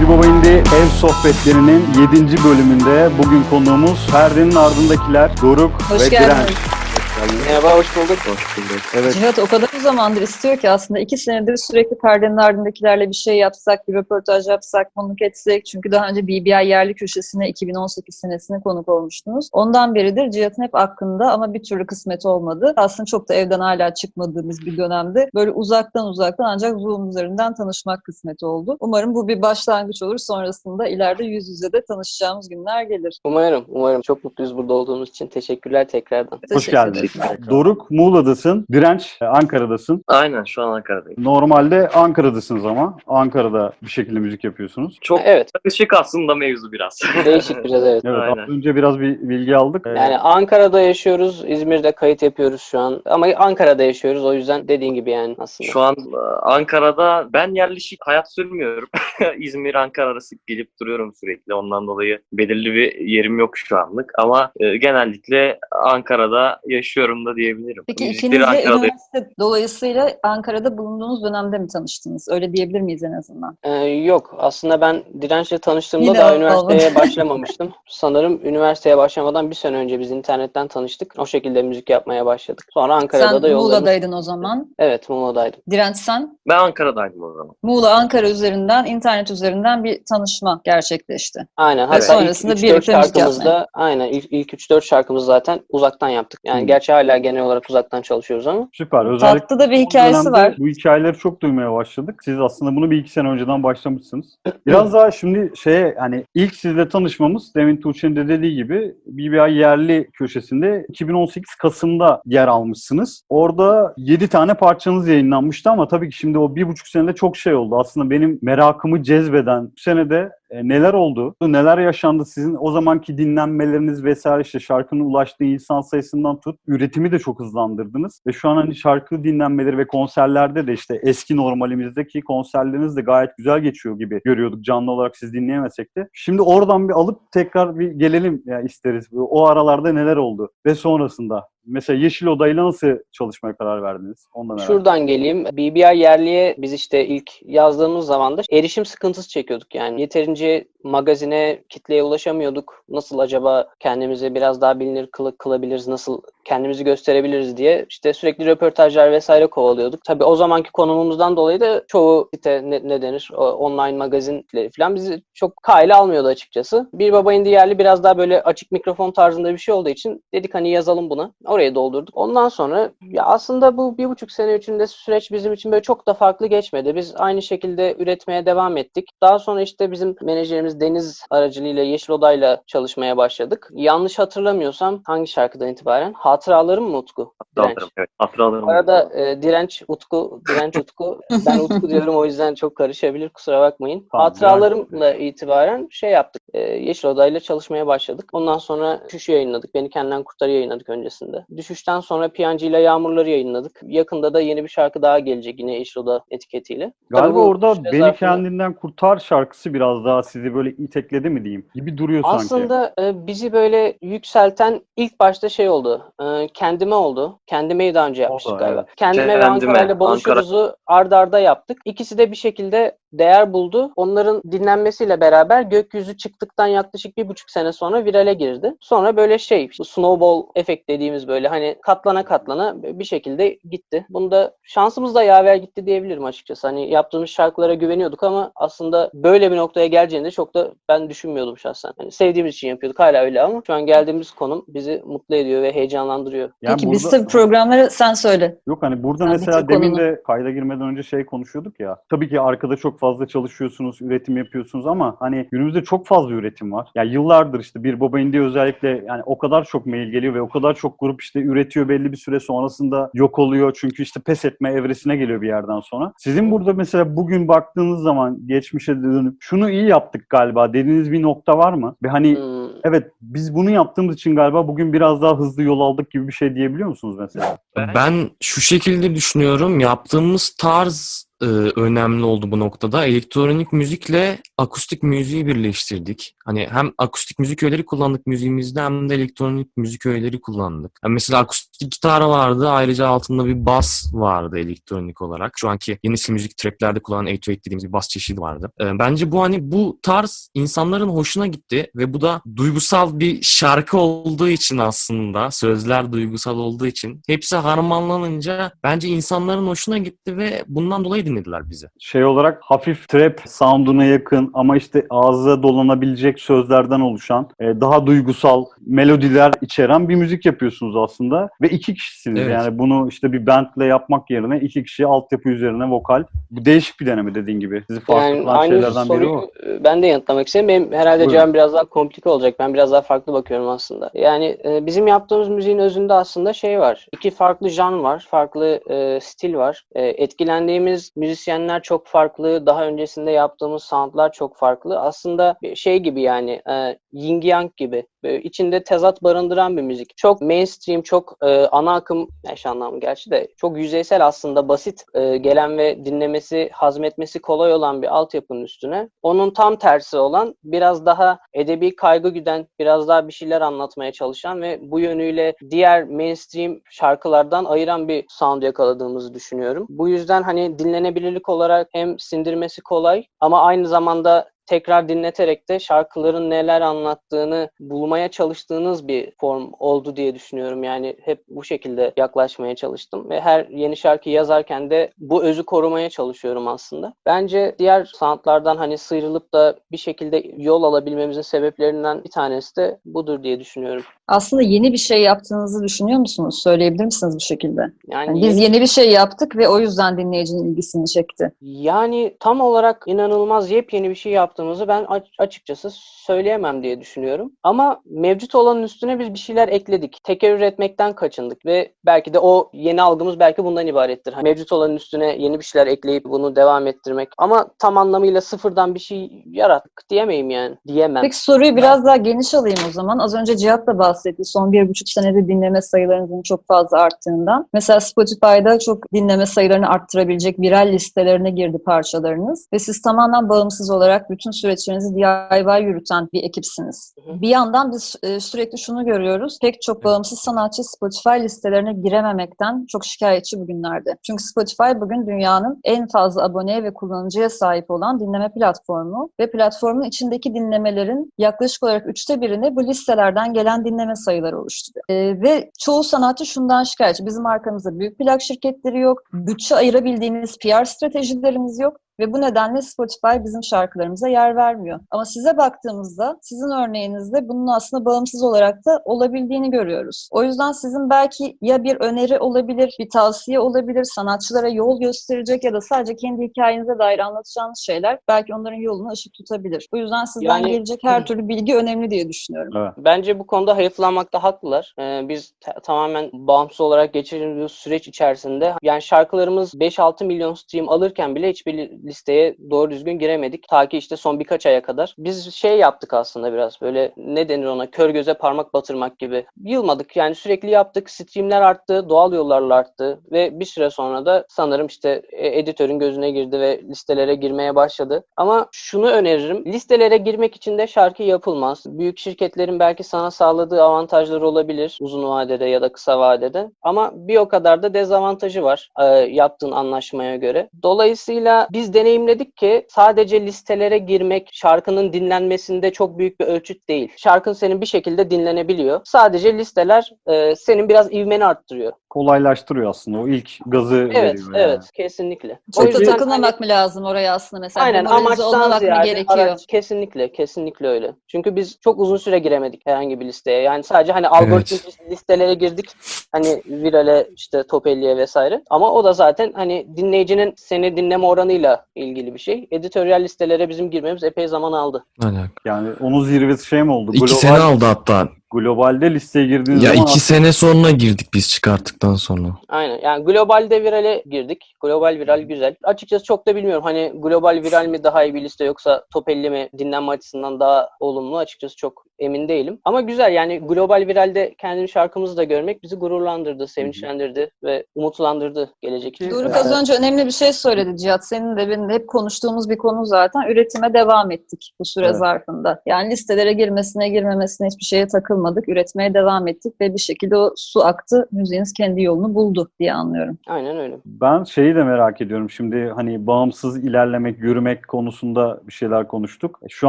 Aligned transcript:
Bir 0.00 0.08
Baba 0.08 0.26
İndi 0.26 0.48
Ev 0.48 0.88
Sohbetlerinin 1.00 1.84
7. 2.12 2.44
bölümünde 2.44 3.10
bugün 3.18 3.44
konuğumuz 3.50 4.06
Perdenin 4.12 4.54
Ardındakiler 4.54 5.30
Doruk 5.42 5.82
Hoş 5.82 6.02
ve 6.02 6.08
geldiniz. 6.08 6.46
Direnç. 6.48 6.79
Merhaba, 7.20 7.78
hoş 7.78 7.96
bulduk. 7.96 8.18
Hoş 8.18 8.56
bulduk. 8.56 8.80
Evet. 8.94 9.14
Cihat 9.14 9.38
o 9.38 9.46
kadar 9.46 9.68
uzun 9.68 9.78
zamandır 9.78 10.22
istiyor 10.22 10.56
ki 10.56 10.70
aslında 10.70 11.00
iki 11.00 11.16
senedir 11.16 11.56
sürekli 11.56 11.98
perdenin 11.98 12.36
ardındakilerle 12.36 13.08
bir 13.08 13.14
şey 13.14 13.36
yapsak, 13.36 13.88
bir 13.88 13.94
röportaj 13.94 14.48
yapsak, 14.48 14.94
konuk 14.94 15.22
etsek. 15.22 15.66
Çünkü 15.66 15.92
daha 15.92 16.08
önce 16.08 16.26
BBI 16.26 16.48
yerli 16.48 16.94
köşesine 16.94 17.48
2018 17.48 18.14
senesine 18.14 18.60
konuk 18.60 18.88
olmuştunuz. 18.88 19.48
Ondan 19.52 19.94
beridir 19.94 20.30
Cihat'ın 20.30 20.62
hep 20.62 20.74
aklında 20.74 21.32
ama 21.32 21.54
bir 21.54 21.62
türlü 21.62 21.86
kısmet 21.86 22.26
olmadı. 22.26 22.72
Aslında 22.76 23.06
çok 23.06 23.28
da 23.28 23.34
evden 23.34 23.60
hala 23.60 23.94
çıkmadığımız 23.94 24.66
bir 24.66 24.76
dönemde 24.76 25.30
böyle 25.34 25.50
uzaktan 25.50 26.06
uzaktan 26.06 26.44
ancak 26.44 26.78
Zoom 26.78 27.08
üzerinden 27.08 27.54
tanışmak 27.54 28.04
kısmet 28.04 28.42
oldu. 28.42 28.76
Umarım 28.80 29.14
bu 29.14 29.28
bir 29.28 29.42
başlangıç 29.42 30.02
olur. 30.02 30.18
Sonrasında 30.18 30.88
ileride 30.88 31.24
yüz 31.24 31.48
yüze 31.48 31.72
de 31.72 31.84
tanışacağımız 31.84 32.48
günler 32.48 32.82
gelir. 32.82 33.20
Umarım, 33.24 33.64
umarım. 33.68 34.00
Çok 34.00 34.24
mutluyuz 34.24 34.56
burada 34.56 34.72
olduğumuz 34.72 35.08
için. 35.08 35.26
Teşekkürler 35.26 35.88
tekrardan. 35.88 36.40
Hoş 36.52 36.66
Teşekkür 36.66 36.78
ederim. 37.16 37.50
Doruk 37.50 37.90
Muğla'dasın, 37.90 38.66
Direnç 38.72 39.18
e, 39.22 39.24
Ankara'dasın. 39.24 40.04
Aynen 40.08 40.44
şu 40.44 40.62
an 40.62 40.72
Ankara'dayım. 40.72 41.24
Normalde 41.24 41.88
Ankara'dasınız 41.88 42.66
ama 42.66 42.96
Ankara'da 43.06 43.72
bir 43.82 43.88
şekilde 43.90 44.18
müzik 44.18 44.44
yapıyorsunuz. 44.44 44.98
Çok 45.00 45.20
Evet, 45.24 45.50
karışık 45.52 45.94
aslında 45.94 46.34
mevzu 46.34 46.72
biraz. 46.72 47.00
değişik 47.24 47.64
biraz 47.64 47.84
evet. 47.84 48.02
Evet, 48.04 48.18
Aynen. 48.18 48.42
az 48.42 48.48
önce 48.48 48.76
biraz 48.76 49.00
bir 49.00 49.28
bilgi 49.28 49.56
aldık. 49.56 49.86
Ee, 49.86 49.90
Yani 49.90 50.18
Ankara'da 50.18 50.80
yaşıyoruz, 50.80 51.44
İzmir'de 51.46 51.92
kayıt 51.92 52.22
yapıyoruz 52.22 52.60
şu 52.62 52.78
an. 52.78 53.02
Ama 53.04 53.26
Ankara'da 53.36 53.82
yaşıyoruz, 53.82 54.24
o 54.24 54.34
yüzden 54.34 54.68
dediğin 54.68 54.94
gibi 54.94 55.10
yani 55.10 55.36
aslında. 55.38 55.70
Şu 55.70 55.80
an 55.80 55.96
e, 56.14 56.16
Ankara'da 56.42 57.28
ben 57.32 57.54
yerleşik 57.54 57.98
hayat 58.06 58.32
sürmüyorum. 58.32 58.88
İzmir, 59.38 59.74
Ankara 59.74 60.10
arası 60.10 60.36
gelip 60.46 60.80
duruyorum 60.80 61.12
sürekli. 61.20 61.54
Ondan 61.54 61.86
dolayı 61.86 62.20
belirli 62.32 62.74
bir 62.74 62.94
yerim 62.94 63.38
yok 63.38 63.58
şu 63.58 63.78
anlık. 63.78 64.12
Ama 64.18 64.52
e, 64.60 64.76
genellikle 64.76 65.58
Ankara'da 65.84 66.60
yaşıyorum 66.66 66.99
da 67.08 67.36
diyebilirim. 67.36 67.84
Peki 67.86 68.04
Müzikleri 68.04 68.34
ikiniz 68.34 68.40
de 68.40 68.46
Ankara'da 68.46 68.78
üniversite 68.78 69.30
dolayısıyla 69.38 70.10
Ankara'da 70.22 70.78
bulunduğunuz 70.78 71.24
dönemde 71.24 71.58
mi 71.58 71.68
tanıştınız? 71.68 72.28
Öyle 72.30 72.52
diyebilir 72.52 72.80
miyiz 72.80 73.02
en 73.02 73.12
azından? 73.12 73.56
Ee, 73.62 73.70
yok, 73.84 74.34
aslında 74.38 74.80
ben 74.80 75.02
Direnç'le 75.20 75.62
tanıştığımda 75.62 76.04
Yine 76.04 76.18
daha 76.18 76.36
üniversiteye 76.36 76.94
başlamamıştım. 76.94 77.72
Sanırım 77.88 78.40
üniversiteye 78.44 78.98
başlamadan 78.98 79.50
bir 79.50 79.54
sene 79.54 79.76
önce 79.76 80.00
biz 80.00 80.10
internetten 80.10 80.68
tanıştık. 80.68 81.14
O 81.18 81.26
şekilde 81.26 81.62
müzik 81.62 81.90
yapmaya 81.90 82.26
başladık. 82.26 82.64
Sonra 82.74 82.94
Ankara'da 82.94 83.28
Sen 83.28 83.42
da 83.42 83.48
yollarımız... 83.48 83.80
Muğla'daydın 83.80 84.12
o 84.12 84.22
zaman. 84.22 84.74
Evet, 84.78 85.08
Muğla'daydım. 85.08 85.60
Direnç 85.70 85.96
sen 85.96 86.38
Ben 86.48 86.58
Ankara'daydım 86.58 87.22
o 87.22 87.32
zaman. 87.32 87.54
Muğla, 87.62 87.94
Ankara 87.94 88.28
üzerinden, 88.28 88.84
internet 88.84 89.30
üzerinden 89.30 89.84
bir 89.84 90.00
tanışma 90.04 90.60
gerçekleşti. 90.64 91.46
Aynen. 91.56 91.86
Hatta 91.86 92.00
Sonrasında 92.00 92.52
ilk 92.52 92.60
3-4 92.60 92.62
birlikte 92.62 92.96
müzik 92.96 93.14
şarkımızda 93.14 93.66
aynen 93.74 94.08
ilk, 94.08 94.26
ilk 94.30 94.52
3-4 94.52 94.82
şarkımızı 94.82 95.26
zaten 95.26 95.60
uzaktan 95.68 96.08
yaptık. 96.08 96.40
Yani 96.44 96.60
Hmm. 96.60 96.66
Gerçi 96.90 97.08
hala 97.08 97.18
genel 97.18 97.42
olarak 97.42 97.70
uzaktan 97.70 98.02
çalışıyoruz 98.02 98.46
ama 98.46 98.68
Süper. 98.72 99.04
Özellikle 99.06 99.40
Tatlı 99.40 99.58
da 99.58 99.70
bir 99.70 99.78
hikayesi 99.78 100.32
var. 100.32 100.54
Bu 100.58 100.68
hikayeleri 100.68 101.16
çok 101.16 101.42
duymaya 101.42 101.72
başladık. 101.72 102.20
Siz 102.24 102.40
aslında 102.40 102.76
bunu 102.76 102.90
bir 102.90 102.98
iki 102.98 103.10
sene 103.10 103.28
önceden 103.28 103.62
başlamışsınız. 103.62 104.26
Biraz 104.66 104.92
daha 104.92 105.10
şimdi 105.10 105.52
şeye 105.56 105.94
hani 105.98 106.24
ilk 106.34 106.54
sizle 106.54 106.88
tanışmamız 106.88 107.54
demin 107.54 107.76
Tuğçe'nin 107.76 108.16
de 108.16 108.28
dediği 108.28 108.54
gibi 108.54 108.94
BBI 109.06 109.54
yerli 109.54 110.10
köşesinde 110.12 110.86
2018 110.88 111.54
Kasım'da 111.54 112.22
yer 112.26 112.48
almışsınız. 112.48 113.24
Orada 113.28 113.94
7 113.96 114.28
tane 114.28 114.54
parçanız 114.54 115.08
yayınlanmıştı 115.08 115.70
ama 115.70 115.88
tabii 115.88 116.10
ki 116.10 116.16
şimdi 116.16 116.38
o 116.38 116.56
bir 116.56 116.68
buçuk 116.68 116.88
senede 116.88 117.14
çok 117.14 117.36
şey 117.36 117.54
oldu. 117.54 117.78
Aslında 117.78 118.10
benim 118.10 118.38
merakımı 118.42 119.02
cezbeden 119.02 119.66
bu 119.66 119.80
senede 119.80 120.30
e, 120.50 120.68
neler 120.68 120.94
oldu? 120.94 121.34
Neler 121.42 121.78
yaşandı 121.78 122.24
sizin 122.24 122.56
o 122.60 122.70
zamanki 122.72 123.18
dinlenmeleriniz 123.18 124.04
vesaire 124.04 124.42
işte 124.42 124.60
şarkının 124.60 125.04
ulaştığı 125.04 125.44
insan 125.44 125.80
sayısından 125.80 126.40
tut 126.40 126.56
üretimi 126.66 127.12
de 127.12 127.18
çok 127.18 127.40
hızlandırdınız 127.40 128.22
ve 128.26 128.32
şu 128.32 128.48
an 128.48 128.56
hani 128.56 128.74
şarkı 128.76 129.24
dinlenmeleri 129.24 129.78
ve 129.78 129.86
konserlerde 129.86 130.66
de 130.66 130.72
işte 130.72 131.00
eski 131.02 131.36
normalimizdeki 131.36 132.20
konserleriniz 132.20 132.96
de 132.96 133.00
gayet 133.00 133.36
güzel 133.36 133.60
geçiyor 133.60 133.98
gibi 133.98 134.20
görüyorduk 134.24 134.64
canlı 134.64 134.90
olarak 134.90 135.16
siz 135.16 135.32
dinleyemesek 135.32 135.96
de. 135.96 136.08
Şimdi 136.12 136.42
oradan 136.42 136.88
bir 136.88 136.94
alıp 136.94 137.18
tekrar 137.32 137.78
bir 137.78 137.90
gelelim 137.90 138.42
ya 138.46 138.60
isteriz. 138.60 139.08
O 139.12 139.46
aralarda 139.46 139.92
neler 139.92 140.16
oldu 140.16 140.50
ve 140.66 140.74
sonrasında 140.74 141.46
Mesela 141.66 141.98
Yeşil 141.98 142.26
Oda'yla 142.26 142.64
nasıl 142.64 142.88
çalışmaya 143.12 143.56
karar 143.56 143.82
verdiniz? 143.82 144.26
Ondan 144.34 144.56
merak 144.56 144.66
şuradan 144.66 145.06
geleyim. 145.06 145.44
BBI 145.44 145.98
yerliye 145.98 146.54
biz 146.58 146.72
işte 146.72 147.06
ilk 147.06 147.30
yazdığımız 147.42 148.06
zaman 148.06 148.36
da 148.36 148.42
erişim 148.52 148.84
sıkıntısı 148.84 149.28
çekiyorduk. 149.28 149.74
Yani 149.74 150.00
yeterince 150.00 150.39
magazine, 150.84 151.64
kitleye 151.68 152.02
ulaşamıyorduk. 152.02 152.84
Nasıl 152.88 153.18
acaba 153.18 153.68
kendimizi 153.80 154.34
biraz 154.34 154.60
daha 154.60 154.80
bilinir 154.80 155.06
kılı, 155.06 155.38
kılabiliriz, 155.38 155.88
nasıl 155.88 156.22
kendimizi 156.44 156.84
gösterebiliriz 156.84 157.56
diye 157.56 157.86
işte 157.88 158.12
sürekli 158.12 158.46
röportajlar 158.46 159.12
vesaire 159.12 159.46
kovalıyorduk. 159.46 160.04
Tabii 160.04 160.24
o 160.24 160.36
zamanki 160.36 160.70
konumumuzdan 160.72 161.36
dolayı 161.36 161.60
da 161.60 161.84
çoğu 161.88 162.28
site 162.34 162.62
ne, 162.64 162.80
ne 162.88 163.02
denir 163.02 163.30
online 163.36 163.96
magazinleri 163.96 164.70
falan 164.76 164.94
bizi 164.94 165.22
çok 165.34 165.62
kayla 165.62 165.98
almıyordu 165.98 166.28
açıkçası. 166.28 166.90
Bir 166.92 167.12
Baba 167.12 167.32
İndi 167.32 167.48
yerli 167.48 167.78
biraz 167.78 168.04
daha 168.04 168.18
böyle 168.18 168.42
açık 168.42 168.72
mikrofon 168.72 169.10
tarzında 169.10 169.52
bir 169.52 169.58
şey 169.58 169.74
olduğu 169.74 169.88
için 169.88 170.24
dedik 170.34 170.54
hani 170.54 170.70
yazalım 170.70 171.10
bunu. 171.10 171.32
Oraya 171.46 171.74
doldurduk. 171.74 172.16
Ondan 172.16 172.48
sonra 172.48 172.90
ya 173.02 173.24
aslında 173.24 173.76
bu 173.76 173.98
bir 173.98 174.08
buçuk 174.08 174.32
sene 174.32 174.54
içinde 174.54 174.86
süreç 174.86 175.32
bizim 175.32 175.52
için 175.52 175.72
böyle 175.72 175.82
çok 175.82 176.06
da 176.06 176.14
farklı 176.14 176.46
geçmedi. 176.46 176.96
Biz 176.96 177.14
aynı 177.16 177.42
şekilde 177.42 177.96
üretmeye 177.98 178.46
devam 178.46 178.76
ettik. 178.76 179.08
Daha 179.22 179.38
sonra 179.38 179.62
işte 179.62 179.92
bizim 179.92 180.16
menajerimiz 180.34 180.80
Deniz 180.80 181.24
aracılığıyla 181.30 181.82
Yeşil 181.82 182.12
Oda'yla 182.12 182.62
çalışmaya 182.66 183.16
başladık. 183.16 183.68
Yanlış 183.72 184.18
hatırlamıyorsam 184.18 185.00
hangi 185.06 185.26
şarkıdan 185.30 185.68
itibaren? 185.68 186.12
Hatıralarım 186.12 186.90
mı 186.90 186.96
Utku? 186.96 187.34
Direnç. 187.56 187.68
Hatıralarım. 187.68 187.90
Evet, 187.98 188.08
hatıralarım. 188.18 188.66
Bu 188.66 188.70
arada 188.70 189.10
e, 189.14 189.42
Direnç 189.42 189.82
Utku, 189.88 190.40
Direnç 190.48 190.76
Utku. 190.76 191.20
Ben 191.46 191.58
Utku 191.58 191.88
diyorum 191.90 192.16
o 192.16 192.24
yüzden 192.24 192.54
çok 192.54 192.76
karışabilir 192.76 193.28
kusura 193.28 193.60
bakmayın. 193.60 194.06
Tamam, 194.12 194.24
Hatıralarımla 194.26 195.14
itibaren 195.14 195.88
şey 195.90 196.10
yaptık. 196.10 196.42
E, 196.54 196.60
Yeşil 196.60 197.08
Oda'yla 197.08 197.40
çalışmaya 197.40 197.86
başladık. 197.86 198.28
Ondan 198.32 198.58
sonra 198.58 199.00
Düşüş'ü 199.06 199.32
yayınladık. 199.32 199.74
Beni 199.74 199.90
Kendinden 199.90 200.22
Kurtar'ı 200.22 200.50
yayınladık 200.50 200.88
öncesinde. 200.88 201.44
Düşüşten 201.56 202.00
sonra 202.00 202.28
Piyancı 202.28 202.66
ile 202.66 202.78
Yağmurları 202.78 203.30
yayınladık. 203.30 203.80
Yakında 203.82 204.34
da 204.34 204.40
yeni 204.40 204.62
bir 204.64 204.68
şarkı 204.68 205.02
daha 205.02 205.18
gelecek 205.18 205.58
yine 205.60 205.74
Yeşil 205.74 206.00
Oda 206.00 206.24
etiketiyle. 206.30 206.92
Galiba 207.10 207.38
orada 207.38 207.84
Beni 207.84 207.98
zarfında- 207.98 208.16
Kendinden 208.16 208.72
Kurtar 208.74 209.18
şarkısı 209.18 209.74
biraz 209.74 210.04
daha 210.04 210.19
sizi 210.22 210.54
böyle 210.54 210.70
itekledi 210.70 211.30
mi 211.30 211.44
diyeyim 211.44 211.66
gibi 211.74 211.98
duruyor 211.98 212.22
sanki. 212.22 212.36
Aslında 212.36 212.94
e, 213.00 213.26
bizi 213.26 213.52
böyle 213.52 213.98
yükselten 214.02 214.80
ilk 214.96 215.20
başta 215.20 215.48
şey 215.48 215.68
oldu. 215.68 216.12
E, 216.22 216.48
kendime 216.54 216.94
oldu. 216.94 217.40
Kendime'yi 217.46 217.94
daha 217.94 218.08
önce 218.08 218.22
yapmıştık 218.22 218.58
galiba. 218.58 218.80
evet. 218.80 218.96
Kendime 218.96 219.26
ve 219.26 219.40
Kendime, 219.40 219.46
Ankara'yla 219.46 220.00
buluşuruzu 220.00 220.76
ard 220.86 221.12
arda 221.12 221.38
yaptık. 221.38 221.78
İkisi 221.84 222.18
de 222.18 222.30
bir 222.30 222.36
şekilde 222.36 222.98
değer 223.12 223.52
buldu. 223.52 223.92
Onların 223.96 224.42
dinlenmesiyle 224.52 225.20
beraber 225.20 225.62
gökyüzü 225.62 226.16
çıktıktan 226.16 226.66
yaklaşık 226.66 227.16
bir 227.16 227.28
buçuk 227.28 227.50
sene 227.50 227.72
sonra 227.72 228.04
virale 228.04 228.34
girdi. 228.34 228.74
Sonra 228.80 229.16
böyle 229.16 229.38
şey 229.38 229.70
snowball 229.84 230.42
efekt 230.54 230.88
dediğimiz 230.88 231.28
böyle 231.28 231.48
hani 231.48 231.76
katlana 231.82 232.24
katlana 232.24 232.82
bir 232.82 233.04
şekilde 233.04 233.58
gitti. 233.70 234.06
Bunda 234.10 234.54
şansımız 234.62 235.14
da 235.14 235.22
yaver 235.22 235.56
gitti 235.56 235.86
diyebilirim 235.86 236.24
açıkçası. 236.24 236.66
Hani 236.66 236.90
yaptığımız 236.90 237.30
şarkılara 237.30 237.74
güveniyorduk 237.74 238.22
ama 238.22 238.52
aslında 238.54 239.10
böyle 239.14 239.50
bir 239.50 239.56
noktaya 239.56 239.86
geleceğini 240.10 240.24
de 240.26 240.30
çok 240.30 240.54
da 240.54 240.72
ben 240.88 241.10
düşünmüyordum 241.10 241.58
şahsen. 241.58 241.92
Hani 241.98 242.10
sevdiğimiz 242.12 242.54
için 242.54 242.68
yapıyorduk 242.68 242.98
hala 243.00 243.22
öyle 243.24 243.42
ama 243.42 243.62
şu 243.66 243.72
an 243.74 243.86
geldiğimiz 243.86 244.30
konum 244.30 244.64
bizi 244.68 245.02
mutlu 245.06 245.34
ediyor 245.36 245.62
ve 245.62 245.72
heyecanlandırıyor. 245.74 246.50
Yani 246.62 246.76
Peki 246.76 246.92
biz 246.92 247.04
burada- 247.04 247.16
tabii 247.16 247.28
programları 247.28 247.90
sen 247.90 248.14
söyle. 248.14 248.58
Yok 248.66 248.82
hani 248.82 249.02
burada 249.02 249.24
Sen 249.24 249.30
mesela 249.32 249.68
demin 249.68 249.88
konunu. 249.92 249.98
de 249.98 250.22
kayda 250.26 250.50
girmeden 250.50 250.88
önce 250.88 251.02
şey 251.02 251.26
konuşuyorduk 251.26 251.80
ya. 251.80 251.96
Tabii 252.10 252.28
ki 252.28 252.40
arkada 252.40 252.76
çok 252.76 252.98
fazla 252.98 253.26
çalışıyorsunuz, 253.26 254.02
üretim 254.02 254.36
yapıyorsunuz 254.36 254.86
ama 254.86 255.16
hani 255.18 255.48
günümüzde 255.50 255.82
çok 255.84 256.06
fazla 256.06 256.32
üretim 256.34 256.72
var. 256.72 256.88
Ya 256.94 257.02
yıllardır 257.02 257.60
işte 257.60 257.84
bir 257.84 258.00
Baba 258.00 258.20
Indi 258.20 258.40
özellikle 258.40 258.88
yani 259.06 259.22
o 259.26 259.38
kadar 259.38 259.64
çok 259.64 259.86
mail 259.86 260.08
geliyor 260.10 260.34
ve 260.34 260.42
o 260.42 260.48
kadar 260.48 260.74
çok 260.74 261.00
grup 261.00 261.22
işte 261.22 261.40
üretiyor 261.40 261.88
belli 261.88 262.12
bir 262.12 262.16
süre 262.16 262.40
sonrasında 262.40 263.10
yok 263.14 263.38
oluyor. 263.38 263.76
Çünkü 263.80 264.02
işte 264.02 264.20
pes 264.20 264.44
etme 264.44 264.72
evresine 264.72 265.16
geliyor 265.16 265.42
bir 265.42 265.46
yerden 265.46 265.80
sonra. 265.80 266.12
Sizin 266.18 266.50
burada 266.50 266.72
mesela 266.72 267.16
bugün 267.16 267.48
baktığınız 267.48 268.02
zaman 268.02 268.38
geçmişe 268.46 268.96
dönüp 268.96 269.36
şunu 269.40 269.70
iyi 269.70 269.86
yaptık 270.00 270.30
galiba 270.30 270.72
dediğiniz 270.72 271.12
bir 271.12 271.22
nokta 271.22 271.58
var 271.58 271.72
mı? 271.72 271.96
Ve 272.02 272.08
hani 272.08 272.36
Hmm, 272.36 272.60
evet 272.84 273.10
biz 273.22 273.54
bunu 273.54 273.70
yaptığımız 273.70 274.14
için 274.16 274.36
galiba 274.36 274.68
bugün 274.68 274.92
biraz 274.92 275.22
daha 275.22 275.38
hızlı 275.38 275.62
yol 275.62 275.80
aldık 275.80 276.10
gibi 276.10 276.28
bir 276.28 276.32
şey 276.32 276.54
diyebiliyor 276.54 276.88
musunuz 276.88 277.16
mesela? 277.18 277.58
Ben- 277.76 277.94
Ben 277.94 278.30
şu 278.40 278.60
şekilde 278.60 279.14
düşünüyorum. 279.14 279.80
Yaptığımız 279.80 280.50
tarz 280.58 281.26
e, 281.42 281.46
önemli 281.80 282.24
oldu 282.24 282.50
bu 282.50 282.58
noktada. 282.58 283.06
Elektronik 283.06 283.72
müzikle 283.72 284.38
akustik 284.58 285.02
müziği 285.02 285.46
birleştirdik. 285.46 286.34
Hani 286.44 286.68
hem 286.70 286.92
akustik 286.98 287.38
müzik 287.38 287.62
öğeleri 287.62 287.86
kullandık 287.86 288.26
müziğimizde 288.26 288.80
hem 288.80 289.08
de 289.08 289.14
elektronik 289.14 289.76
müzik 289.76 290.06
öğeleri 290.06 290.40
kullandık. 290.40 290.92
Yani 291.04 291.12
mesela 291.12 291.40
akustik 291.40 291.90
gitar 291.90 292.20
vardı. 292.20 292.68
Ayrıca 292.68 293.08
altında 293.08 293.46
bir 293.46 293.66
bas 293.66 294.14
vardı 294.14 294.58
elektronik 294.58 295.22
olarak. 295.22 295.52
Şu 295.56 295.68
anki 295.68 295.98
yeni 296.02 296.12
nesil 296.12 296.32
müzik 296.32 296.56
traplerde 296.56 297.00
kullanılan 297.00 297.26
808 297.26 297.64
dediğimiz 297.64 297.84
bir 297.84 297.92
bas 297.92 298.08
çeşidi 298.08 298.40
vardı. 298.40 298.72
E, 298.80 298.98
bence 298.98 299.32
bu 299.32 299.42
hani 299.42 299.72
bu 299.72 299.98
tarz 300.02 300.50
insanların 300.54 301.08
hoşuna 301.08 301.46
gitti 301.46 301.90
ve 301.96 302.14
bu 302.14 302.20
da 302.20 302.42
duygusal 302.56 303.20
bir 303.20 303.38
şarkı 303.42 303.98
olduğu 303.98 304.48
için 304.48 304.78
aslında 304.78 305.50
sözler 305.50 306.12
duygusal 306.12 306.58
olduğu 306.58 306.86
için 306.86 307.22
hepsi 307.26 307.56
harmanlanınca 307.56 308.72
bence 308.82 309.08
insanların 309.08 309.66
hoşuna 309.66 309.98
gitti 309.98 310.36
ve 310.36 310.64
bundan 310.68 311.04
dolayı 311.04 311.26
dinlediler 311.30 311.70
bizi. 311.70 311.86
Şey 311.98 312.24
olarak 312.24 312.58
hafif 312.62 313.08
trap 313.08 313.40
sound'una 313.46 314.04
yakın 314.04 314.50
ama 314.54 314.76
işte 314.76 315.06
ağza 315.10 315.62
dolanabilecek 315.62 316.40
sözlerden 316.40 317.00
oluşan 317.00 317.48
e, 317.60 317.64
daha 317.80 318.06
duygusal 318.06 318.64
melodiler 318.86 319.52
içeren 319.60 320.08
bir 320.08 320.14
müzik 320.14 320.46
yapıyorsunuz 320.46 320.96
aslında 320.96 321.48
ve 321.62 321.68
iki 321.68 321.94
kişisiniz. 321.94 322.40
Evet. 322.42 322.52
Yani 322.52 322.78
bunu 322.78 323.08
işte 323.08 323.32
bir 323.32 323.46
bandle 323.46 323.84
yapmak 323.84 324.30
yerine 324.30 324.60
iki 324.60 324.84
kişi 324.84 325.06
altyapı 325.06 325.48
üzerine 325.48 325.90
vokal. 325.90 326.24
Bu 326.50 326.64
değişik 326.64 327.00
bir 327.00 327.06
deneme 327.06 327.34
dediğin 327.34 327.60
gibi. 327.60 327.82
Sizi 327.86 328.00
farklı 328.00 328.36
Yani 328.36 328.50
aynı 328.50 328.72
şeylerden 328.72 329.04
biri 329.04 329.06
soruyu 329.06 329.30
o. 329.30 329.50
ben 329.84 330.02
de 330.02 330.06
yanıtlamak 330.06 330.46
isterim. 330.46 330.68
Benim 330.68 330.92
herhalde 330.92 331.18
Buyurun. 331.18 331.32
cevabım 331.32 331.54
biraz 331.54 331.72
daha 331.72 331.84
komplike 331.84 332.28
olacak. 332.28 332.54
Ben 332.58 332.74
biraz 332.74 332.92
daha 332.92 333.00
farklı 333.00 333.32
bakıyorum 333.32 333.68
aslında. 333.68 334.10
Yani 334.14 334.58
e, 334.64 334.86
bizim 334.86 335.06
yaptığımız 335.06 335.48
müziğin 335.48 335.78
özünde 335.78 336.12
aslında 336.12 336.52
şey 336.52 336.80
var. 336.80 337.06
İki 337.12 337.30
farklı 337.30 337.68
jan 337.68 338.02
var. 338.02 338.26
Farklı 338.30 338.80
e, 338.90 339.20
stil 339.20 339.54
var. 339.54 339.84
E, 339.94 340.06
etkilendiğimiz 340.06 341.12
müzisyenler 341.20 341.82
çok 341.82 342.06
farklı. 342.06 342.66
Daha 342.66 342.86
öncesinde 342.86 343.30
yaptığımız 343.30 343.82
soundlar 343.84 344.32
çok 344.32 344.56
farklı. 344.56 345.00
Aslında 345.00 345.56
şey 345.74 345.98
gibi 345.98 346.22
yani 346.22 346.62
e, 346.70 346.98
yin 347.12 347.40
yang 347.40 347.76
gibi. 347.76 348.06
E, 348.24 348.40
içinde 348.40 348.84
tezat 348.84 349.22
barındıran 349.22 349.76
bir 349.76 349.82
müzik. 349.82 350.16
Çok 350.16 350.40
mainstream, 350.40 351.02
çok 351.02 351.36
e, 351.42 351.66
ana 351.66 351.94
akım 351.94 352.28
eş 352.52 352.66
anlamı 352.66 353.00
gerçi 353.00 353.30
de 353.30 353.48
çok 353.56 353.78
yüzeysel 353.78 354.26
aslında 354.26 354.68
basit 354.68 355.04
e, 355.14 355.36
gelen 355.36 355.78
ve 355.78 356.04
dinlemesi, 356.04 356.70
hazmetmesi 356.72 357.38
kolay 357.38 357.72
olan 357.72 358.02
bir 358.02 358.16
altyapının 358.16 358.62
üstüne 358.62 359.08
onun 359.22 359.50
tam 359.50 359.76
tersi 359.76 360.18
olan 360.18 360.54
biraz 360.64 361.06
daha 361.06 361.38
edebi 361.54 361.96
kaygı 361.96 362.28
güden, 362.28 362.66
biraz 362.78 363.08
daha 363.08 363.28
bir 363.28 363.32
şeyler 363.32 363.60
anlatmaya 363.60 364.12
çalışan 364.12 364.62
ve 364.62 364.78
bu 364.82 365.00
yönüyle 365.00 365.54
diğer 365.70 366.04
mainstream 366.04 366.80
şarkılardan 366.90 367.64
ayıran 367.64 368.08
bir 368.08 368.24
sound 368.28 368.62
yakaladığımızı 368.62 369.34
düşünüyorum. 369.34 369.86
Bu 369.88 370.08
yüzden 370.08 370.42
hani 370.42 370.78
dinlenebilirlik 370.78 371.48
olarak 371.48 371.88
hem 371.92 372.18
sindirmesi 372.18 372.82
kolay 372.82 373.24
ama 373.40 373.62
aynı 373.62 373.88
zamanda 373.88 374.50
tekrar 374.70 375.08
dinleterek 375.08 375.68
de 375.68 375.78
şarkıların 375.78 376.50
neler 376.50 376.80
anlattığını 376.80 377.70
bulmaya 377.80 378.28
çalıştığınız 378.28 379.08
bir 379.08 379.32
form 379.40 379.70
oldu 379.78 380.16
diye 380.16 380.34
düşünüyorum. 380.34 380.84
Yani 380.84 381.16
hep 381.24 381.44
bu 381.48 381.64
şekilde 381.64 382.12
yaklaşmaya 382.16 382.74
çalıştım 382.74 383.30
ve 383.30 383.40
her 383.40 383.66
yeni 383.68 383.96
şarkı 383.96 384.30
yazarken 384.30 384.90
de 384.90 385.10
bu 385.18 385.44
özü 385.44 385.62
korumaya 385.62 386.10
çalışıyorum 386.10 386.68
aslında. 386.68 387.14
Bence 387.26 387.76
diğer 387.78 388.10
sanatlardan 388.14 388.76
hani 388.76 388.98
sıyrılıp 388.98 389.54
da 389.54 389.76
bir 389.92 389.96
şekilde 389.96 390.42
yol 390.56 390.82
alabilmemizin 390.82 391.42
sebeplerinden 391.42 392.24
bir 392.24 392.30
tanesi 392.30 392.76
de 392.76 392.98
budur 393.04 393.42
diye 393.42 393.60
düşünüyorum. 393.60 394.02
Aslında 394.28 394.62
yeni 394.62 394.92
bir 394.92 394.98
şey 394.98 395.22
yaptığınızı 395.22 395.82
düşünüyor 395.84 396.18
musunuz? 396.18 396.60
Söyleyebilir 396.62 397.04
misiniz 397.04 397.34
bu 397.34 397.40
şekilde? 397.40 397.80
Yani 398.08 398.30
Yani 398.30 398.42
biz 398.42 398.58
yeni 398.58 398.80
bir 398.80 398.86
şey 398.86 399.10
yaptık 399.10 399.56
ve 399.56 399.68
o 399.68 399.78
yüzden 399.78 400.18
dinleyicinin 400.18 400.64
ilgisini 400.64 401.06
çekti. 401.06 401.52
Yani 401.60 402.36
tam 402.40 402.60
olarak 402.60 403.04
inanılmaz 403.06 403.70
yepyeni 403.70 404.10
bir 404.10 404.14
şey 404.14 404.32
yaptığımızı 404.60 404.88
ben 404.88 405.04
aç- 405.08 405.34
açıkçası 405.38 405.88
söyleyemem 406.26 406.82
diye 406.82 407.00
düşünüyorum. 407.00 407.52
Ama 407.62 408.00
mevcut 408.04 408.54
olanın 408.54 408.82
üstüne 408.82 409.18
biz 409.18 409.34
bir 409.34 409.38
şeyler 409.38 409.68
ekledik. 409.68 410.18
Tekerrür 410.24 410.60
etmekten 410.60 411.12
kaçındık 411.12 411.66
ve 411.66 411.92
belki 412.06 412.34
de 412.34 412.38
o 412.38 412.70
yeni 412.72 413.02
algımız 413.02 413.40
belki 413.40 413.64
bundan 413.64 413.86
ibarettir. 413.86 414.32
Hani 414.32 414.42
mevcut 414.42 414.72
olanın 414.72 414.96
üstüne 414.96 415.36
yeni 415.38 415.58
bir 415.58 415.64
şeyler 415.64 415.86
ekleyip 415.86 416.24
bunu 416.24 416.56
devam 416.56 416.86
ettirmek. 416.86 417.28
Ama 417.38 417.68
tam 417.78 417.96
anlamıyla 417.96 418.40
sıfırdan 418.40 418.94
bir 418.94 419.00
şey 419.00 419.30
yarattık 419.46 420.02
diyemeyim 420.10 420.50
yani. 420.50 420.76
Diyemem. 420.86 421.22
Peki 421.22 421.36
soruyu 421.36 421.76
biraz 421.76 422.04
daha 422.04 422.16
geniş 422.16 422.54
alayım 422.54 422.78
o 422.88 422.92
zaman. 422.92 423.18
Az 423.18 423.34
önce 423.34 423.56
Cihat 423.56 423.86
da 423.86 423.98
bahsetti. 423.98 424.44
Son 424.44 424.72
bir 424.72 424.88
buçuk 424.88 425.08
senede 425.08 425.48
dinleme 425.48 425.82
sayılarınızın 425.82 426.42
çok 426.42 426.66
fazla 426.66 426.98
arttığından. 426.98 427.68
Mesela 427.72 428.00
Spotify'da 428.00 428.78
çok 428.78 429.12
dinleme 429.12 429.46
sayılarını 429.46 429.88
arttırabilecek 429.88 430.58
viral 430.58 430.92
listelerine 430.92 431.50
girdi 431.50 431.78
parçalarınız. 431.86 432.68
Ve 432.72 432.78
siz 432.78 433.02
tamamen 433.02 433.48
bağımsız 433.48 433.90
olarak 433.90 434.30
bütün 434.30 434.49
süreçlerinizi 434.52 435.14
DIY 435.14 435.84
yürüten 435.84 436.28
bir 436.32 436.42
ekipsiniz. 436.42 437.14
Hı 437.24 437.32
hı. 437.32 437.40
Bir 437.40 437.48
yandan 437.48 437.92
biz 437.92 438.16
e, 438.22 438.40
sürekli 438.40 438.78
şunu 438.78 439.04
görüyoruz. 439.04 439.58
Pek 439.62 439.82
çok 439.82 440.04
bağımsız 440.04 440.38
sanatçı 440.38 440.82
Spotify 440.84 441.44
listelerine 441.44 441.92
girememekten 441.92 442.86
çok 442.88 443.04
şikayetçi 443.04 443.60
bugünlerde. 443.60 444.16
Çünkü 444.22 444.44
Spotify 444.44 445.00
bugün 445.00 445.26
dünyanın 445.26 445.80
en 445.84 446.06
fazla 446.08 446.44
aboneye 446.44 446.82
ve 446.82 446.94
kullanıcıya 446.94 447.50
sahip 447.50 447.90
olan 447.90 448.20
dinleme 448.20 448.52
platformu 448.52 449.30
ve 449.40 449.50
platformun 449.50 450.02
içindeki 450.02 450.54
dinlemelerin 450.54 451.32
yaklaşık 451.38 451.82
olarak 451.82 452.06
üçte 452.06 452.40
birini 452.40 452.76
bu 452.76 452.86
listelerden 452.86 453.52
gelen 453.52 453.84
dinleme 453.84 454.16
sayıları 454.16 454.60
oluşturuyor. 454.60 455.04
Ee, 455.08 455.42
ve 455.42 455.70
çoğu 455.78 456.04
sanatçı 456.04 456.46
şundan 456.46 456.84
şikayetçi. 456.84 457.26
Bizim 457.26 457.46
arkamızda 457.46 457.98
büyük 457.98 458.18
plak 458.18 458.42
şirketleri 458.42 459.00
yok, 459.00 459.22
bütçe 459.32 459.76
ayırabildiğimiz 459.76 460.58
PR 460.58 460.84
stratejilerimiz 460.84 461.78
yok. 461.78 461.96
Ve 462.20 462.32
bu 462.32 462.40
nedenle 462.40 462.82
Spotify 462.82 463.44
bizim 463.44 463.62
şarkılarımıza 463.62 464.28
yer 464.28 464.56
vermiyor. 464.56 465.00
Ama 465.10 465.24
size 465.24 465.56
baktığımızda 465.56 466.38
sizin 466.42 466.70
örneğinizde 466.70 467.48
bunun 467.48 467.66
aslında 467.66 468.04
bağımsız 468.04 468.42
olarak 468.42 468.84
da 468.86 469.02
olabildiğini 469.04 469.70
görüyoruz. 469.70 470.28
O 470.32 470.42
yüzden 470.42 470.72
sizin 470.72 471.10
belki 471.10 471.58
ya 471.62 471.84
bir 471.84 471.96
öneri 471.96 472.38
olabilir, 472.38 472.96
bir 472.98 473.10
tavsiye 473.10 473.60
olabilir, 473.60 474.04
sanatçılara 474.04 474.68
yol 474.68 475.00
gösterecek 475.00 475.64
ya 475.64 475.72
da 475.72 475.80
sadece 475.80 476.16
kendi 476.16 476.42
hikayenize 476.46 476.98
dair 476.98 477.18
anlatacağınız 477.18 477.78
şeyler 477.78 478.18
belki 478.28 478.54
onların 478.54 478.76
yolunu 478.78 479.10
ışık 479.12 479.32
tutabilir. 479.34 479.88
O 479.92 479.96
yüzden 479.96 480.24
sizden 480.24 480.58
Yani- 480.58 480.70
gelecek 480.72 481.00
her 481.04 481.26
türlü 481.26 481.48
bilgi 481.48 481.76
önemli 481.76 482.10
diye 482.10 482.28
düşünüyorum. 482.28 482.72
Evet. 482.76 482.92
Bence 482.98 483.38
bu 483.38 483.46
konuda 483.46 483.76
hayıflanmakta 483.76 484.42
haklılar. 484.42 484.94
Ee, 484.98 485.20
biz 485.28 485.52
ta- 485.60 485.80
tamamen 485.82 486.30
bağımsız 486.32 486.80
olarak 486.80 487.14
geçirdiğimiz 487.14 487.72
süreç 487.72 488.08
içerisinde 488.08 488.74
yani 488.82 489.02
şarkılarımız 489.02 489.74
5-6 489.74 490.24
milyon 490.24 490.54
stream 490.54 490.88
alırken 490.88 491.34
bile 491.34 491.50
hiçbir 491.50 491.90
listeye 492.10 492.56
doğru 492.70 492.90
düzgün 492.90 493.18
giremedik. 493.18 493.68
Ta 493.68 493.88
ki 493.88 493.98
işte 493.98 494.16
son 494.16 494.40
birkaç 494.40 494.66
aya 494.66 494.82
kadar. 494.82 495.14
Biz 495.18 495.54
şey 495.54 495.78
yaptık 495.78 496.14
aslında 496.14 496.52
biraz 496.52 496.80
böyle 496.80 497.12
ne 497.16 497.48
denir 497.48 497.66
ona 497.66 497.90
kör 497.90 498.10
göze 498.10 498.34
parmak 498.34 498.74
batırmak 498.74 499.18
gibi. 499.18 499.46
Yılmadık 499.64 500.16
yani 500.16 500.34
sürekli 500.34 500.70
yaptık. 500.70 501.10
Streamler 501.10 501.60
arttı, 501.62 502.08
doğal 502.08 502.32
yollarla 502.32 502.74
arttı 502.74 503.20
ve 503.32 503.60
bir 503.60 503.64
süre 503.64 503.90
sonra 503.90 504.26
da 504.26 504.44
sanırım 504.48 504.86
işte 504.86 505.22
e, 505.32 505.58
editörün 505.58 505.98
gözüne 505.98 506.30
girdi 506.30 506.60
ve 506.60 506.82
listelere 506.82 507.34
girmeye 507.34 507.74
başladı. 507.74 508.24
Ama 508.36 508.66
şunu 508.72 509.10
öneririm. 509.10 509.64
Listelere 509.64 510.16
girmek 510.16 510.56
için 510.56 510.78
de 510.78 510.86
şarkı 510.86 511.22
yapılmaz. 511.22 511.82
Büyük 511.86 512.18
şirketlerin 512.18 512.78
belki 512.78 513.04
sana 513.04 513.30
sağladığı 513.30 513.82
avantajları 513.82 514.48
olabilir 514.48 514.98
uzun 515.00 515.24
vadede 515.24 515.64
ya 515.64 515.82
da 515.82 515.92
kısa 515.92 516.18
vadede. 516.18 516.70
Ama 516.82 517.10
bir 517.14 517.36
o 517.36 517.48
kadar 517.48 517.82
da 517.82 517.94
dezavantajı 517.94 518.62
var 518.62 518.90
e, 519.00 519.04
yaptığın 519.30 519.72
anlaşmaya 519.72 520.36
göre. 520.36 520.70
Dolayısıyla 520.82 521.68
biz 521.72 521.94
deneyimledik 522.00 522.56
ki 522.56 522.86
sadece 522.88 523.46
listelere 523.46 523.98
girmek 523.98 524.50
şarkının 524.52 525.12
dinlenmesinde 525.12 525.92
çok 525.92 526.18
büyük 526.18 526.40
bir 526.40 526.46
ölçüt 526.46 526.88
değil. 526.88 527.12
Şarkın 527.16 527.52
senin 527.52 527.80
bir 527.80 527.86
şekilde 527.86 528.30
dinlenebiliyor. 528.30 529.00
Sadece 529.04 529.58
listeler 529.58 530.12
e, 530.26 530.56
senin 530.56 530.88
biraz 530.88 531.12
ivmeni 531.12 531.44
arttırıyor. 531.44 531.92
Kolaylaştırıyor 532.10 532.90
aslında. 532.90 533.18
O 533.18 533.28
ilk 533.28 533.50
gazı 533.66 533.96
Evet, 533.96 534.14
veriyor. 534.14 534.34
yani. 534.54 534.56
evet, 534.56 534.90
kesinlikle. 534.94 535.60
O 535.78 535.82
Çok 535.84 535.94
da 535.94 535.98
yüzden 535.98 536.12
takılmamak 536.12 536.52
hani- 536.54 536.66
mı 536.66 536.68
lazım 536.68 537.04
oraya 537.04 537.34
aslında 537.34 537.60
mesela? 537.60 537.86
Aynen 537.86 538.04
amaçtan 538.04 538.78
ziyade 538.78 539.08
gerekiyor? 539.08 539.38
araç 539.38 539.66
kesinlikle 539.66 540.32
kesinlikle 540.32 540.88
öyle. 540.88 541.14
Çünkü 541.28 541.56
biz 541.56 541.78
çok 541.80 541.98
uzun 542.00 542.16
süre 542.16 542.38
giremedik 542.38 542.86
herhangi 542.86 543.20
bir 543.20 543.24
listeye. 543.24 543.62
Yani 543.62 543.82
sadece 543.82 544.12
hani 544.12 544.28
algoritmik 544.28 545.10
listelere 545.10 545.54
girdik. 545.54 545.86
Hani 546.32 546.62
virale 546.66 547.26
işte 547.36 547.62
top 547.70 547.86
50'ye 547.86 548.16
vesaire. 548.16 548.62
Ama 548.70 548.92
o 548.92 549.04
da 549.04 549.12
zaten 549.12 549.52
hani 549.56 549.86
dinleyicinin 549.96 550.52
seni 550.56 550.96
dinleme 550.96 551.26
oranıyla 551.26 551.86
ilgili 551.94 552.34
bir 552.34 552.38
şey. 552.40 552.68
Editoryal 552.70 553.22
listelere 553.22 553.68
bizim 553.68 553.90
girmemiz 553.90 554.24
epey 554.24 554.48
zaman 554.48 554.72
aldı. 554.72 555.04
Alaka. 555.22 555.48
Yani 555.64 555.88
onun 556.00 556.24
zirvesi 556.24 556.66
şey 556.66 556.82
mi 556.82 556.92
oldu? 556.92 557.10
İki 557.14 557.24
Global- 557.24 557.34
sene 557.34 557.58
aldı 557.58 557.84
hatta. 557.84 558.28
Globalde 558.52 559.14
listeye 559.14 559.46
girdiğiniz 559.46 559.82
Ya 559.84 559.90
zaman 559.90 560.06
iki 560.06 560.20
sene 560.20 560.52
sonra 560.52 560.90
girdik 560.90 561.28
biz 561.34 561.48
çıkarttıktan 561.48 562.14
sonra. 562.14 562.48
Aynen. 562.68 563.00
Yani 563.02 563.24
globalde 563.24 563.82
virale 563.82 564.22
girdik. 564.30 564.74
Global 564.82 565.18
viral 565.18 565.40
güzel. 565.40 565.74
Açıkçası 565.82 566.24
çok 566.24 566.46
da 566.46 566.56
bilmiyorum. 566.56 566.82
Hani 566.84 567.12
global 567.14 567.62
viral 567.64 567.86
mi 567.86 568.04
daha 568.04 568.24
iyi 568.24 568.34
bir 568.34 568.42
liste 568.42 568.64
yoksa 568.64 569.04
top 569.12 569.28
50 569.28 569.50
mi 569.50 569.68
dinlenme 569.78 570.12
açısından 570.12 570.60
daha 570.60 570.88
olumlu 571.00 571.38
açıkçası 571.38 571.76
çok 571.76 572.04
emin 572.18 572.48
değilim. 572.48 572.78
Ama 572.84 573.00
güzel 573.00 573.32
yani 573.32 573.58
global 573.58 574.04
viralde 574.08 574.54
kendini 574.58 574.88
şarkımızı 574.88 575.36
da 575.36 575.44
görmek 575.44 575.82
bizi 575.82 575.96
gururlandırdı, 575.96 576.66
sevinçlendirdi 576.66 577.50
ve 577.64 577.86
umutlandırdı 577.94 578.74
gelecek 578.82 579.14
için. 579.14 579.30
Doruk 579.30 579.56
az 579.56 579.80
önce 579.80 579.92
önemli 579.92 580.26
bir 580.26 580.30
şey 580.30 580.52
söyledi 580.52 580.96
Cihat. 580.96 581.26
Senin 581.26 581.56
de 581.56 581.68
benim 581.68 581.88
de 581.88 581.92
hep 581.92 582.08
konuştuğumuz 582.08 582.70
bir 582.70 582.78
konu 582.78 583.06
zaten. 583.06 583.42
Üretime 583.48 583.94
devam 583.94 584.30
ettik 584.30 584.72
bu 584.80 584.84
süre 584.84 585.06
Evet. 585.06 585.16
zarfında. 585.16 585.82
Yani 585.86 586.10
listelere 586.10 586.52
girmesine 586.52 587.08
girmemesine 587.08 587.66
hiçbir 587.66 587.84
şeye 587.84 588.06
takılmadık. 588.06 588.39
Üretmeye 588.68 589.14
devam 589.14 589.48
ettik 589.48 589.80
ve 589.80 589.94
bir 589.94 589.98
şekilde 589.98 590.36
o 590.36 590.52
su 590.56 590.84
aktı. 590.84 591.28
Müziğiniz 591.32 591.72
kendi 591.72 592.02
yolunu 592.02 592.34
buldu 592.34 592.70
diye 592.80 592.92
anlıyorum. 592.92 593.38
Aynen 593.46 593.78
öyle. 593.78 593.96
Ben 594.04 594.44
şeyi 594.44 594.74
de 594.74 594.84
merak 594.84 595.20
ediyorum. 595.20 595.50
Şimdi 595.50 595.92
hani 595.94 596.26
bağımsız 596.26 596.84
ilerlemek, 596.84 597.38
yürümek 597.38 597.88
konusunda 597.88 598.60
bir 598.66 598.72
şeyler 598.72 599.08
konuştuk. 599.08 599.60
Şu 599.68 599.88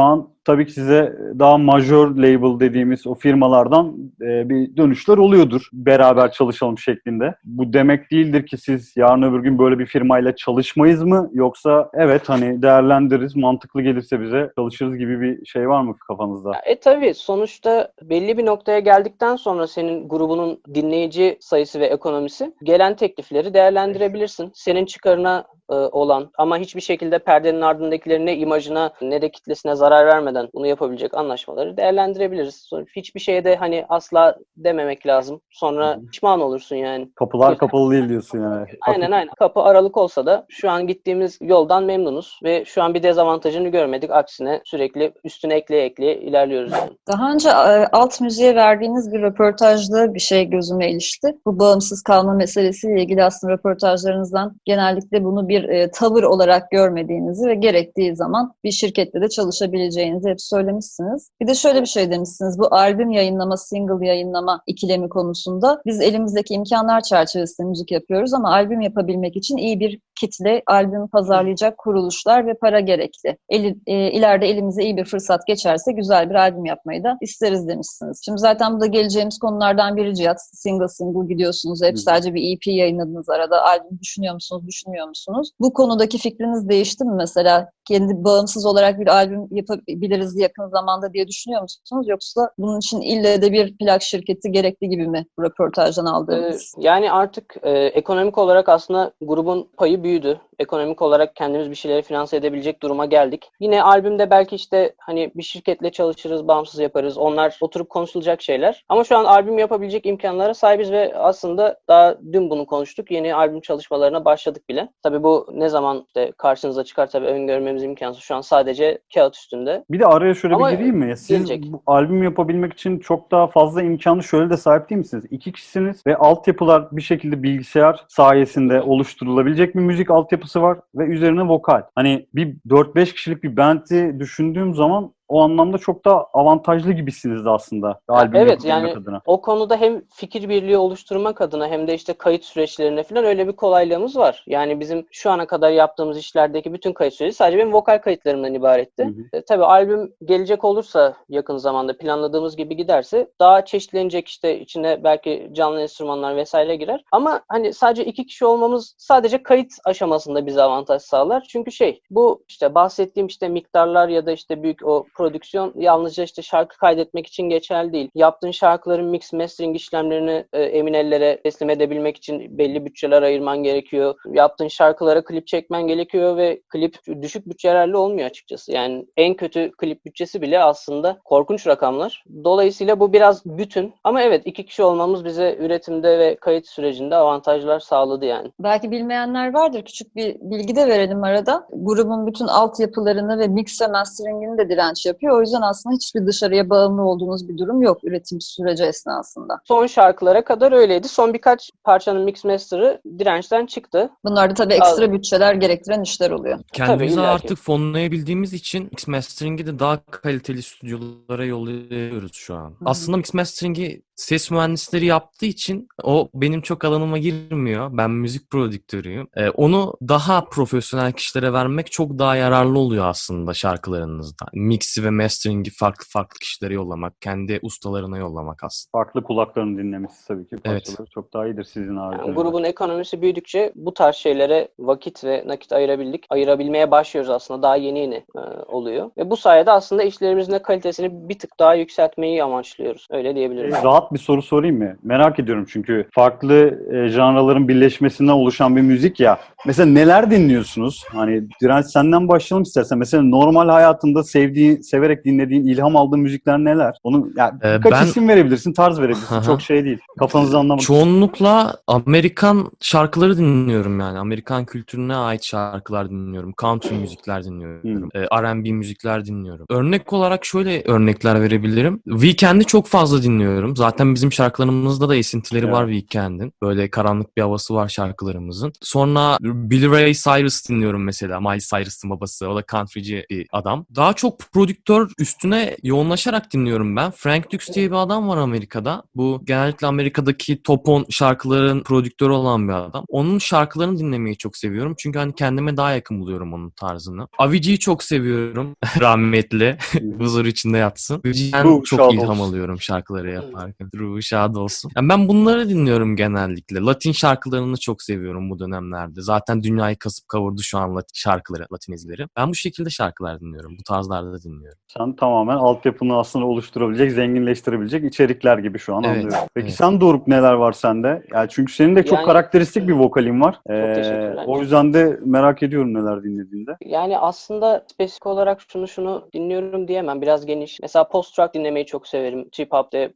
an 0.00 0.28
tabii 0.44 0.66
ki 0.66 0.72
size 0.72 1.16
daha 1.38 1.58
major 1.58 2.10
label 2.10 2.60
dediğimiz 2.60 3.06
o 3.06 3.14
firmalardan 3.14 3.96
e, 4.22 4.48
bir 4.48 4.76
dönüşler 4.76 5.18
oluyordur. 5.18 5.68
Beraber 5.72 6.32
çalışalım 6.32 6.78
şeklinde. 6.78 7.34
Bu 7.44 7.72
demek 7.72 8.10
değildir 8.10 8.46
ki 8.46 8.58
siz 8.58 8.96
yarın 8.96 9.22
öbür 9.22 9.40
gün 9.40 9.58
böyle 9.58 9.78
bir 9.78 9.86
firmayla 9.86 10.36
çalışmayız 10.36 11.02
mı? 11.02 11.30
Yoksa 11.32 11.90
evet 11.94 12.28
hani 12.28 12.62
değerlendiririz, 12.62 13.36
mantıklı 13.36 13.82
gelirse 13.82 14.20
bize 14.20 14.50
çalışırız 14.56 14.96
gibi 14.96 15.20
bir 15.20 15.46
şey 15.46 15.68
var 15.68 15.82
mı 15.82 15.96
kafanızda? 15.98 16.52
E 16.66 16.80
tabii 16.80 17.14
sonuçta 17.14 17.92
belli 18.02 18.38
bir 18.38 18.41
noktaya 18.46 18.78
geldikten 18.78 19.36
sonra 19.36 19.66
senin 19.66 20.08
grubunun 20.08 20.60
dinleyici 20.74 21.38
sayısı 21.40 21.80
ve 21.80 21.86
ekonomisi 21.86 22.54
gelen 22.62 22.96
teklifleri 22.96 23.54
değerlendirebilirsin. 23.54 24.50
Senin 24.54 24.86
çıkarına 24.86 25.44
e, 25.70 25.74
olan 25.74 26.30
ama 26.38 26.58
hiçbir 26.58 26.80
şekilde 26.80 27.18
perdenin 27.18 27.60
ardındakilerin 27.60 28.26
ne 28.26 28.36
imajına 28.36 28.92
ne 29.02 29.22
de 29.22 29.30
kitlesine 29.30 29.74
zarar 29.74 30.06
vermeden 30.06 30.48
bunu 30.54 30.66
yapabilecek 30.66 31.14
anlaşmaları 31.14 31.76
değerlendirebiliriz. 31.76 32.54
Sonra 32.54 32.84
hiçbir 32.96 33.20
şeye 33.20 33.44
de 33.44 33.56
hani 33.56 33.84
asla 33.88 34.36
dememek 34.56 35.06
lazım. 35.06 35.40
Sonra 35.50 35.98
pişman 36.12 36.40
olursun 36.40 36.76
yani. 36.76 37.08
Kapılar 37.14 37.58
kapalı 37.58 37.92
değil 37.92 38.08
diyorsun 38.08 38.42
yani. 38.42 38.66
Aynen 38.80 39.10
aynen. 39.10 39.34
Kapı 39.38 39.60
aralık 39.60 39.96
olsa 39.96 40.26
da 40.26 40.46
şu 40.48 40.70
an 40.70 40.86
gittiğimiz 40.86 41.38
yoldan 41.40 41.84
memnunuz 41.84 42.40
ve 42.44 42.64
şu 42.64 42.82
an 42.82 42.94
bir 42.94 43.02
dezavantajını 43.02 43.68
görmedik. 43.68 44.10
Aksine 44.10 44.60
sürekli 44.64 45.12
üstüne 45.24 45.54
ekleye 45.54 45.84
ekleye 45.84 46.16
ilerliyoruz 46.16 46.72
yani. 46.72 46.90
Daha 47.08 47.32
önce 47.32 47.48
e, 47.48 47.86
alt 47.92 48.20
müziğe 48.32 48.54
verdiğiniz 48.54 49.12
bir 49.12 49.22
röportajda 49.22 50.14
bir 50.14 50.20
şey 50.20 50.50
gözüme 50.50 50.90
ilişti. 50.90 51.36
Bu 51.46 51.58
bağımsız 51.58 52.02
kalma 52.02 52.34
meselesiyle 52.34 53.02
ilgili 53.02 53.24
aslında 53.24 53.52
röportajlarınızdan 53.52 54.56
genellikle 54.64 55.24
bunu 55.24 55.48
bir 55.48 55.68
e, 55.68 55.90
tavır 55.90 56.22
olarak 56.22 56.70
görmediğinizi 56.70 57.46
ve 57.46 57.54
gerektiği 57.54 58.16
zaman 58.16 58.54
bir 58.64 58.70
şirkette 58.70 59.20
de 59.20 59.28
çalışabileceğinizi 59.28 60.28
hep 60.28 60.40
söylemişsiniz. 60.40 61.30
Bir 61.40 61.46
de 61.46 61.54
şöyle 61.54 61.80
bir 61.80 61.86
şey 61.86 62.10
demişsiniz. 62.10 62.58
Bu 62.58 62.74
albüm 62.74 63.10
yayınlama, 63.10 63.56
single 63.56 64.06
yayınlama 64.06 64.62
ikilemi 64.66 65.08
konusunda 65.08 65.82
biz 65.86 66.00
elimizdeki 66.00 66.54
imkanlar 66.54 67.00
çerçevesinde 67.00 67.68
müzik 67.68 67.92
yapıyoruz 67.92 68.34
ama 68.34 68.52
albüm 68.52 68.80
yapabilmek 68.80 69.36
için 69.36 69.56
iyi 69.56 69.80
bir 69.80 70.00
kitle, 70.20 70.62
albüm 70.66 71.08
pazarlayacak 71.08 71.78
kuruluşlar 71.78 72.46
ve 72.46 72.54
para 72.54 72.80
gerekli. 72.80 73.36
Eli, 73.48 73.76
e, 73.86 74.10
ileride 74.10 74.46
elimize 74.48 74.82
iyi 74.82 74.96
bir 74.96 75.04
fırsat 75.04 75.46
geçerse 75.46 75.92
güzel 75.92 76.30
bir 76.30 76.34
albüm 76.34 76.64
yapmayı 76.64 77.04
da 77.04 77.18
isteriz 77.20 77.68
demişsiniz. 77.68 78.20
Şimdi 78.24 78.38
zaten 78.38 78.76
bu 78.76 78.80
da 78.80 78.86
geleceğimiz 78.86 79.38
konulardan 79.38 79.96
biri 79.96 80.14
Cihat. 80.14 80.40
Single 80.52 80.88
single 80.88 81.28
gidiyorsunuz. 81.28 81.82
Hep 81.82 81.96
Hı. 81.96 82.00
sadece 82.00 82.34
bir 82.34 82.52
EP 82.56 82.66
yayınladınız 82.66 83.28
arada. 83.28 83.62
Albüm 83.62 83.98
düşünüyor 84.00 84.34
musunuz, 84.34 84.66
düşünmüyor 84.66 85.08
musunuz? 85.08 85.50
Bu 85.60 85.72
konudaki 85.72 86.18
fikriniz 86.18 86.68
değişti 86.68 87.04
mi 87.04 87.14
mesela? 87.16 87.70
Kendi 87.88 88.24
bağımsız 88.24 88.66
olarak 88.66 89.00
bir 89.00 89.06
albüm 89.06 89.48
yapabiliriz 89.50 90.36
yakın 90.36 90.68
zamanda 90.68 91.12
diye 91.12 91.28
düşünüyor 91.28 91.62
musunuz? 91.62 92.08
Yoksa 92.08 92.50
bunun 92.58 92.78
için 92.78 93.00
ille 93.00 93.42
de 93.42 93.52
bir 93.52 93.76
plak 93.76 94.02
şirketi 94.02 94.52
gerekli 94.52 94.88
gibi 94.88 95.08
mi 95.08 95.26
bu 95.38 95.42
röportajdan 95.42 96.06
Ee, 96.06 96.08
aldığınız? 96.08 96.74
Yani 96.78 97.12
artık 97.12 97.56
e, 97.62 97.70
ekonomik 97.70 98.38
olarak 98.38 98.68
aslında 98.68 99.12
grubun 99.20 99.68
payı 99.76 100.01
büyüdü. 100.04 100.40
Ekonomik 100.58 101.02
olarak 101.02 101.36
kendimiz 101.36 101.70
bir 101.70 101.74
şeyleri 101.74 102.02
finanse 102.02 102.36
edebilecek 102.36 102.82
duruma 102.82 103.06
geldik. 103.06 103.50
Yine 103.60 103.82
albümde 103.82 104.30
belki 104.30 104.56
işte 104.56 104.94
hani 104.98 105.32
bir 105.34 105.42
şirketle 105.42 105.90
çalışırız, 105.90 106.48
bağımsız 106.48 106.80
yaparız. 106.80 107.18
Onlar 107.18 107.58
oturup 107.60 107.90
konuşulacak 107.90 108.42
şeyler. 108.42 108.84
Ama 108.88 109.04
şu 109.04 109.16
an 109.16 109.24
albüm 109.24 109.58
yapabilecek 109.58 110.06
imkanlara 110.06 110.54
sahibiz 110.54 110.92
ve 110.92 111.14
aslında 111.16 111.80
daha 111.88 112.18
dün 112.32 112.50
bunu 112.50 112.66
konuştuk. 112.66 113.10
Yeni 113.10 113.34
albüm 113.34 113.60
çalışmalarına 113.60 114.24
başladık 114.24 114.68
bile. 114.68 114.88
Tabii 115.02 115.22
bu 115.22 115.46
ne 115.54 115.68
zaman 115.68 116.04
işte 116.06 116.32
karşınıza 116.38 116.84
çıkar 116.84 117.06
tabii 117.10 117.26
öngörmemiz 117.26 117.82
imkansız. 117.82 118.22
Şu 118.22 118.34
an 118.34 118.40
sadece 118.40 118.98
kağıt 119.14 119.36
üstünde. 119.36 119.84
Bir 119.90 120.00
de 120.00 120.06
araya 120.06 120.34
şöyle 120.34 120.54
Ama 120.54 120.68
bir 120.68 120.76
gireyim 120.76 120.96
mi? 120.96 121.16
Siz 121.16 121.28
gelecek. 121.28 121.72
bu 121.72 121.82
albüm 121.86 122.22
yapabilmek 122.22 122.72
için 122.72 122.98
çok 122.98 123.30
daha 123.30 123.46
fazla 123.46 123.82
imkanı 123.82 124.22
şöyle 124.22 124.50
de 124.50 124.56
sahip 124.56 124.90
değil 124.90 124.98
misiniz? 124.98 125.24
İki 125.30 125.52
kişisiniz 125.52 126.06
ve 126.06 126.16
altyapılar 126.16 126.88
bir 126.92 127.02
şekilde 127.02 127.42
bilgisayar 127.42 128.04
sayesinde 128.08 128.82
oluşturulabilecek 128.82 129.74
bir 129.74 129.80
müzik 129.92 130.10
altyapısı 130.10 130.62
var 130.62 130.78
ve 130.94 131.04
üzerine 131.04 131.42
vokal. 131.42 131.82
Hani 131.94 132.26
bir 132.34 132.56
4-5 132.68 133.12
kişilik 133.12 133.42
bir 133.42 133.56
band'i 133.56 134.20
düşündüğüm 134.20 134.74
zaman 134.74 135.12
o 135.32 135.40
anlamda 135.40 135.78
çok 135.78 136.04
daha 136.04 136.26
avantajlı 136.32 136.92
gibisiniz 136.92 137.44
de 137.44 137.50
aslında. 137.50 138.00
Albüm 138.08 138.40
evet, 138.40 138.64
yani 138.64 138.92
adına. 138.92 139.20
O 139.26 139.40
konuda 139.40 139.76
hem 139.76 140.02
fikir 140.14 140.48
birliği 140.48 140.76
oluşturmak 140.76 141.40
adına 141.40 141.68
hem 141.68 141.86
de 141.86 141.94
işte 141.94 142.12
kayıt 142.12 142.44
süreçlerine 142.44 143.02
falan 143.02 143.24
öyle 143.24 143.48
bir 143.48 143.52
kolaylığımız 143.52 144.16
var. 144.16 144.44
Yani 144.46 144.80
bizim 144.80 145.06
şu 145.10 145.30
ana 145.30 145.46
kadar 145.46 145.70
yaptığımız 145.70 146.18
işlerdeki 146.18 146.72
bütün 146.72 146.92
kayıt 146.92 147.14
süreci 147.14 147.36
sadece 147.36 147.58
benim 147.58 147.72
vokal 147.72 147.98
kayıtlarımdan 147.98 148.54
ibaretti. 148.54 149.04
Hı 149.04 149.08
hı. 149.08 149.38
E, 149.38 149.44
tabii 149.44 149.64
albüm 149.64 150.12
gelecek 150.24 150.64
olursa 150.64 151.16
yakın 151.28 151.56
zamanda 151.56 151.98
planladığımız 151.98 152.56
gibi 152.56 152.76
giderse 152.76 153.30
daha 153.40 153.64
çeşitlenecek 153.64 154.28
işte 154.28 154.60
içine 154.60 155.04
belki 155.04 155.50
canlı 155.52 155.80
enstrümanlar 155.80 156.36
vesaire 156.36 156.76
girer. 156.76 157.04
Ama 157.12 157.40
hani 157.48 157.72
sadece 157.72 158.04
iki 158.04 158.26
kişi 158.26 158.44
olmamız 158.44 158.94
sadece 158.98 159.42
kayıt 159.42 159.72
aşamasında 159.84 160.46
bize 160.46 160.62
avantaj 160.62 161.02
sağlar. 161.02 161.46
Çünkü 161.48 161.72
şey 161.72 162.00
bu 162.10 162.44
işte 162.48 162.74
bahsettiğim 162.74 163.26
işte 163.26 163.48
miktarlar 163.48 164.08
ya 164.08 164.26
da 164.26 164.32
işte 164.32 164.62
büyük 164.62 164.86
o 164.86 165.04
prodüksiyon 165.22 165.72
yalnızca 165.76 166.24
işte 166.24 166.42
şarkı 166.42 166.78
kaydetmek 166.78 167.26
için 167.26 167.48
geçerli 167.48 167.92
değil. 167.92 168.10
Yaptığın 168.14 168.50
şarkıların 168.50 169.06
mix 169.06 169.32
mastering 169.32 169.76
işlemlerini 169.76 170.44
e, 170.52 170.62
emin 170.62 170.94
ellere 170.94 171.42
teslim 171.42 171.70
edebilmek 171.70 172.16
için 172.16 172.58
belli 172.58 172.84
bütçeler 172.84 173.22
ayırman 173.22 173.62
gerekiyor. 173.62 174.14
Yaptığın 174.32 174.68
şarkılara 174.68 175.24
klip 175.24 175.46
çekmen 175.46 175.86
gerekiyor 175.86 176.36
ve 176.36 176.62
klip 176.68 176.96
düşük 177.22 177.46
bütçelerle 177.46 177.96
olmuyor 177.96 178.26
açıkçası. 178.26 178.72
Yani 178.72 179.06
en 179.16 179.34
kötü 179.34 179.72
klip 179.78 180.04
bütçesi 180.04 180.42
bile 180.42 180.58
aslında 180.62 181.18
korkunç 181.24 181.66
rakamlar. 181.66 182.24
Dolayısıyla 182.44 183.00
bu 183.00 183.12
biraz 183.12 183.46
bütün. 183.46 183.94
Ama 184.04 184.22
evet 184.22 184.42
iki 184.44 184.66
kişi 184.66 184.82
olmamız 184.82 185.24
bize 185.24 185.56
üretimde 185.60 186.18
ve 186.18 186.36
kayıt 186.36 186.66
sürecinde 186.66 187.16
avantajlar 187.16 187.80
sağladı 187.80 188.24
yani. 188.24 188.50
Belki 188.58 188.90
bilmeyenler 188.90 189.54
vardır. 189.54 189.82
Küçük 189.84 190.16
bir 190.16 190.36
bilgi 190.40 190.76
de 190.76 190.86
verelim 190.86 191.24
arada. 191.24 191.66
Grubun 191.72 192.26
bütün 192.26 192.46
altyapılarını 192.46 193.38
ve 193.38 193.48
mix 193.48 193.80
ve 193.82 193.86
masteringini 193.86 194.58
de 194.58 194.68
direnç 194.68 195.01
yapıyor. 195.06 195.38
O 195.38 195.40
yüzden 195.40 195.62
aslında 195.62 195.96
hiçbir 195.96 196.26
dışarıya 196.26 196.70
bağımlı 196.70 197.02
olduğunuz 197.02 197.48
bir 197.48 197.58
durum 197.58 197.82
yok 197.82 198.04
üretim 198.04 198.40
süreci 198.40 198.84
esnasında. 198.84 199.60
Son 199.64 199.86
şarkılara 199.86 200.44
kadar 200.44 200.72
öyleydi. 200.72 201.08
Son 201.08 201.34
birkaç 201.34 201.70
parçanın 201.84 202.22
mix 202.24 202.44
master'ı 202.44 203.00
dirençten 203.18 203.66
çıktı. 203.66 204.10
Bunlar 204.24 204.50
da 204.50 204.54
tabii 204.54 204.74
ekstra 204.74 205.12
bütçeler 205.12 205.54
gerektiren 205.54 206.02
işler 206.02 206.30
oluyor. 206.30 206.58
Kendimizi 206.72 207.14
illaki. 207.14 207.28
artık 207.28 207.58
fonlayabildiğimiz 207.58 208.52
için 208.52 208.88
mix 208.92 209.08
mastering'i 209.08 209.66
de 209.66 209.78
daha 209.78 210.04
kaliteli 210.10 210.62
stüdyolara 210.62 211.44
yolluyoruz 211.44 212.32
şu 212.34 212.54
an. 212.54 212.74
Aslında 212.84 213.16
mix 213.16 213.34
mastering'i 213.34 214.02
ses 214.16 214.50
mühendisleri 214.50 215.06
yaptığı 215.06 215.46
için 215.46 215.88
o 216.02 216.28
benim 216.34 216.62
çok 216.62 216.84
alanıma 216.84 217.18
girmiyor. 217.18 217.88
Ben 217.92 218.10
müzik 218.10 218.50
prodüktörüyüm. 218.50 219.28
Ee, 219.36 219.50
onu 219.50 219.94
daha 220.08 220.44
profesyonel 220.44 221.12
kişilere 221.12 221.52
vermek 221.52 221.92
çok 221.92 222.18
daha 222.18 222.36
yararlı 222.36 222.78
oluyor 222.78 223.06
aslında 223.06 223.54
şarkılarınızda. 223.54 224.46
Mix'i 224.52 225.04
ve 225.04 225.10
mastering'i 225.10 225.70
farklı 225.70 226.04
farklı 226.08 226.38
kişilere 226.38 226.74
yollamak, 226.74 227.20
kendi 227.20 227.58
ustalarına 227.62 228.18
yollamak 228.18 228.64
aslında. 228.64 228.90
Farklı 228.92 229.22
kulakların 229.22 229.78
dinlemesi 229.78 230.28
tabii 230.28 230.48
ki 230.48 230.56
Evet. 230.64 230.96
çok 231.14 231.32
daha 231.32 231.46
iyidir 231.46 231.64
sizin 231.64 231.96
Yani 231.96 232.22
abi. 232.22 232.32
grubun 232.32 232.64
ekonomisi 232.64 233.22
büyüdükçe 233.22 233.72
bu 233.74 233.94
tarz 233.94 234.16
şeylere 234.16 234.68
vakit 234.78 235.24
ve 235.24 235.44
nakit 235.46 235.72
ayırabildik. 235.72 236.26
Ayırabilmeye 236.30 236.90
başlıyoruz 236.90 237.30
aslında. 237.30 237.62
Daha 237.62 237.76
yeni 237.76 237.98
yeni 237.98 238.14
e, 238.14 238.40
oluyor. 238.66 239.10
Ve 239.18 239.30
bu 239.30 239.36
sayede 239.36 239.70
aslında 239.70 240.02
işlerimizin 240.02 240.52
de 240.52 240.62
kalitesini 240.62 241.28
bir 241.28 241.38
tık 241.38 241.58
daha 241.58 241.74
yükseltmeyi 241.74 242.44
amaçlıyoruz. 242.44 243.06
Öyle 243.10 243.34
diyebiliriz. 243.34 243.74
E, 243.74 243.82
Rahat 244.02 244.12
bir 244.12 244.18
soru 244.18 244.42
sorayım 244.42 244.78
mı? 244.78 244.96
Merak 245.02 245.38
ediyorum 245.38 245.66
çünkü 245.68 246.08
farklı 246.14 246.78
e, 246.92 247.08
janraların 247.08 247.68
birleşmesinden 247.68 248.32
oluşan 248.32 248.76
bir 248.76 248.80
müzik 248.82 249.20
ya. 249.20 249.38
Mesela 249.66 249.86
neler 249.92 250.30
dinliyorsunuz? 250.30 251.04
Hani 251.08 251.42
Direnç 251.62 251.86
senden 251.86 252.28
başlayalım 252.28 252.62
istersen. 252.62 252.98
Mesela 252.98 253.22
normal 253.22 253.68
hayatında 253.68 254.24
sevdiğin, 254.24 254.80
severek 254.80 255.24
dinlediğin, 255.24 255.66
ilham 255.66 255.96
aldığın 255.96 256.20
müzikler 256.20 256.58
neler? 256.58 256.94
Onu 257.02 257.28
ya 257.36 257.52
Ee, 257.64 257.78
birkaç 257.78 257.92
ben- 257.92 258.06
isim 258.06 258.28
verebilirsin, 258.28 258.72
tarz 258.72 258.98
verebilirsin. 259.00 259.34
Aha. 259.34 259.42
Çok 259.42 259.62
şey 259.62 259.84
değil. 259.84 259.98
Kafanızı 260.18 260.58
anlamadım. 260.58 260.84
Çoğunlukla 260.84 261.74
Amerikan 261.86 262.70
şarkıları 262.80 263.36
dinliyorum 263.38 264.00
yani. 264.00 264.18
Amerikan 264.18 264.64
kültürüne 264.64 265.16
ait 265.16 265.44
şarkılar 265.44 266.10
dinliyorum. 266.10 266.54
Country 266.60 266.94
müzikler 266.94 267.44
dinliyorum. 267.44 268.08
e, 268.14 268.20
R&B 268.20 268.72
müzikler 268.72 269.24
dinliyorum. 269.24 269.66
Örnek 269.70 270.12
olarak 270.12 270.44
şöyle 270.44 270.82
örnekler 270.82 271.40
verebilirim. 271.40 272.00
Weekend'i 272.04 272.64
çok 272.64 272.86
fazla 272.86 273.22
dinliyorum. 273.22 273.76
Zaten 273.76 273.91
bizim 273.98 274.32
şarkılarımızda 274.32 275.08
da 275.08 275.16
esintileri 275.16 275.64
Evet. 275.64 275.74
var 275.74 275.86
Weekend'in. 275.88 276.52
Böyle 276.62 276.90
karanlık 276.90 277.36
bir 277.36 277.42
havası 277.42 277.74
var 277.74 277.88
şarkılarımızın. 277.88 278.72
Sonra 278.80 279.38
Billy 279.40 279.90
Ray 279.90 280.14
Cyrus 280.14 280.68
dinliyorum 280.68 281.04
mesela. 281.04 281.40
Miley 281.40 281.58
Cyrus'ın 281.58 282.10
babası. 282.10 282.48
O 282.48 282.56
da 282.56 282.64
countryci 282.70 283.26
bir 283.30 283.46
adam. 283.52 283.86
Daha 283.96 284.12
çok 284.12 284.38
prodüktör 284.38 285.10
üstüne 285.18 285.76
yoğunlaşarak 285.82 286.52
dinliyorum 286.52 286.96
ben. 286.96 287.10
Frank 287.10 287.52
Dux 287.52 287.68
diye 287.74 287.90
bir 287.90 287.96
adam 287.96 288.28
var 288.28 288.36
Amerika'da. 288.36 289.02
Bu 289.14 289.42
genellikle 289.44 289.86
Amerika'daki 289.86 290.62
top 290.62 290.88
10 290.88 291.06
şarkıların 291.10 291.82
prodüktörü 291.82 292.32
olan 292.32 292.68
bir 292.68 292.72
adam. 292.72 293.04
Onun 293.08 293.38
şarkılarını 293.38 293.98
dinlemeyi 293.98 294.36
çok 294.36 294.56
seviyorum. 294.56 294.94
Çünkü 294.98 295.18
hani 295.18 295.34
kendime 295.34 295.76
daha 295.76 295.92
yakın 295.92 296.20
buluyorum 296.20 296.52
onun 296.52 296.70
tarzını. 296.70 297.28
Avicii'yi 297.38 297.78
çok 297.78 298.02
seviyorum. 298.02 298.76
Rahmetli. 299.00 299.78
Huzur 300.18 300.44
içinde 300.44 300.78
yatsın. 300.78 301.14
Avicii'den 301.26 301.80
çok 301.80 302.14
ilham 302.14 302.40
alıyorum 302.40 302.80
şarkıları 302.80 303.30
yaparken. 303.30 303.81
Ruhu 303.94 304.22
şad 304.22 304.54
olsun. 304.54 304.90
Yani 304.96 305.08
ben 305.08 305.28
bunları 305.28 305.68
dinliyorum 305.68 306.16
genellikle. 306.16 306.80
Latin 306.80 307.12
şarkılarını 307.12 307.76
çok 307.76 308.02
seviyorum 308.02 308.50
bu 308.50 308.58
dönemlerde. 308.58 309.20
Zaten 309.22 309.62
dünyayı 309.62 309.96
kasıp 309.98 310.28
kavurdu 310.28 310.60
şu 310.62 310.78
an 310.78 310.96
Latin 310.96 311.14
şarkıları, 311.14 311.66
Latin 311.72 311.92
ezgileri. 311.92 312.26
Ben 312.36 312.48
bu 312.50 312.54
şekilde 312.54 312.90
şarkılar 312.90 313.40
dinliyorum. 313.40 313.76
Bu 313.78 313.82
tarzlarda 313.82 314.42
dinliyorum. 314.42 314.78
Sen 314.98 315.16
tamamen 315.16 315.56
altyapını 315.56 316.18
aslında 316.18 316.46
oluşturabilecek, 316.46 317.12
zenginleştirebilecek 317.12 318.04
içerikler 318.04 318.58
gibi 318.58 318.78
şu 318.78 318.94
an 318.94 319.02
Evet, 319.04 319.16
anlıyorum. 319.16 319.48
Peki 319.54 319.66
evet. 319.66 319.76
sen 319.76 320.00
Doruk 320.00 320.28
neler 320.28 320.52
var 320.52 320.72
sende? 320.72 321.22
Yani 321.32 321.48
çünkü 321.50 321.72
senin 321.72 321.96
de 321.96 322.04
çok 322.04 322.18
Yani- 322.18 322.26
karakteristik 322.26 322.88
bir 322.88 322.92
vokalin 322.92 323.40
var. 323.40 323.60
Ee, 323.70 323.94
teşekkürler. 323.94 324.44
o 324.46 324.60
yüzden 324.60 324.94
de 324.94 325.20
merak 325.24 325.62
ediyorum 325.62 325.94
neler 325.94 326.22
dinlediğinde. 326.22 326.76
Yani 326.86 327.18
aslında 327.18 327.84
spesifik 327.92 328.26
olarak 328.26 328.60
şunu 328.68 328.88
şunu 328.88 329.28
dinliyorum 329.34 329.88
diyemem. 329.88 330.22
Biraz 330.22 330.46
geniş. 330.46 330.78
Mesela 330.82 331.08
post-rock 331.08 331.54
dinlemeyi 331.54 331.86
çok 331.86 332.08
severim. 332.08 332.48
Trip 332.52 332.72
Hop'te 332.72 333.12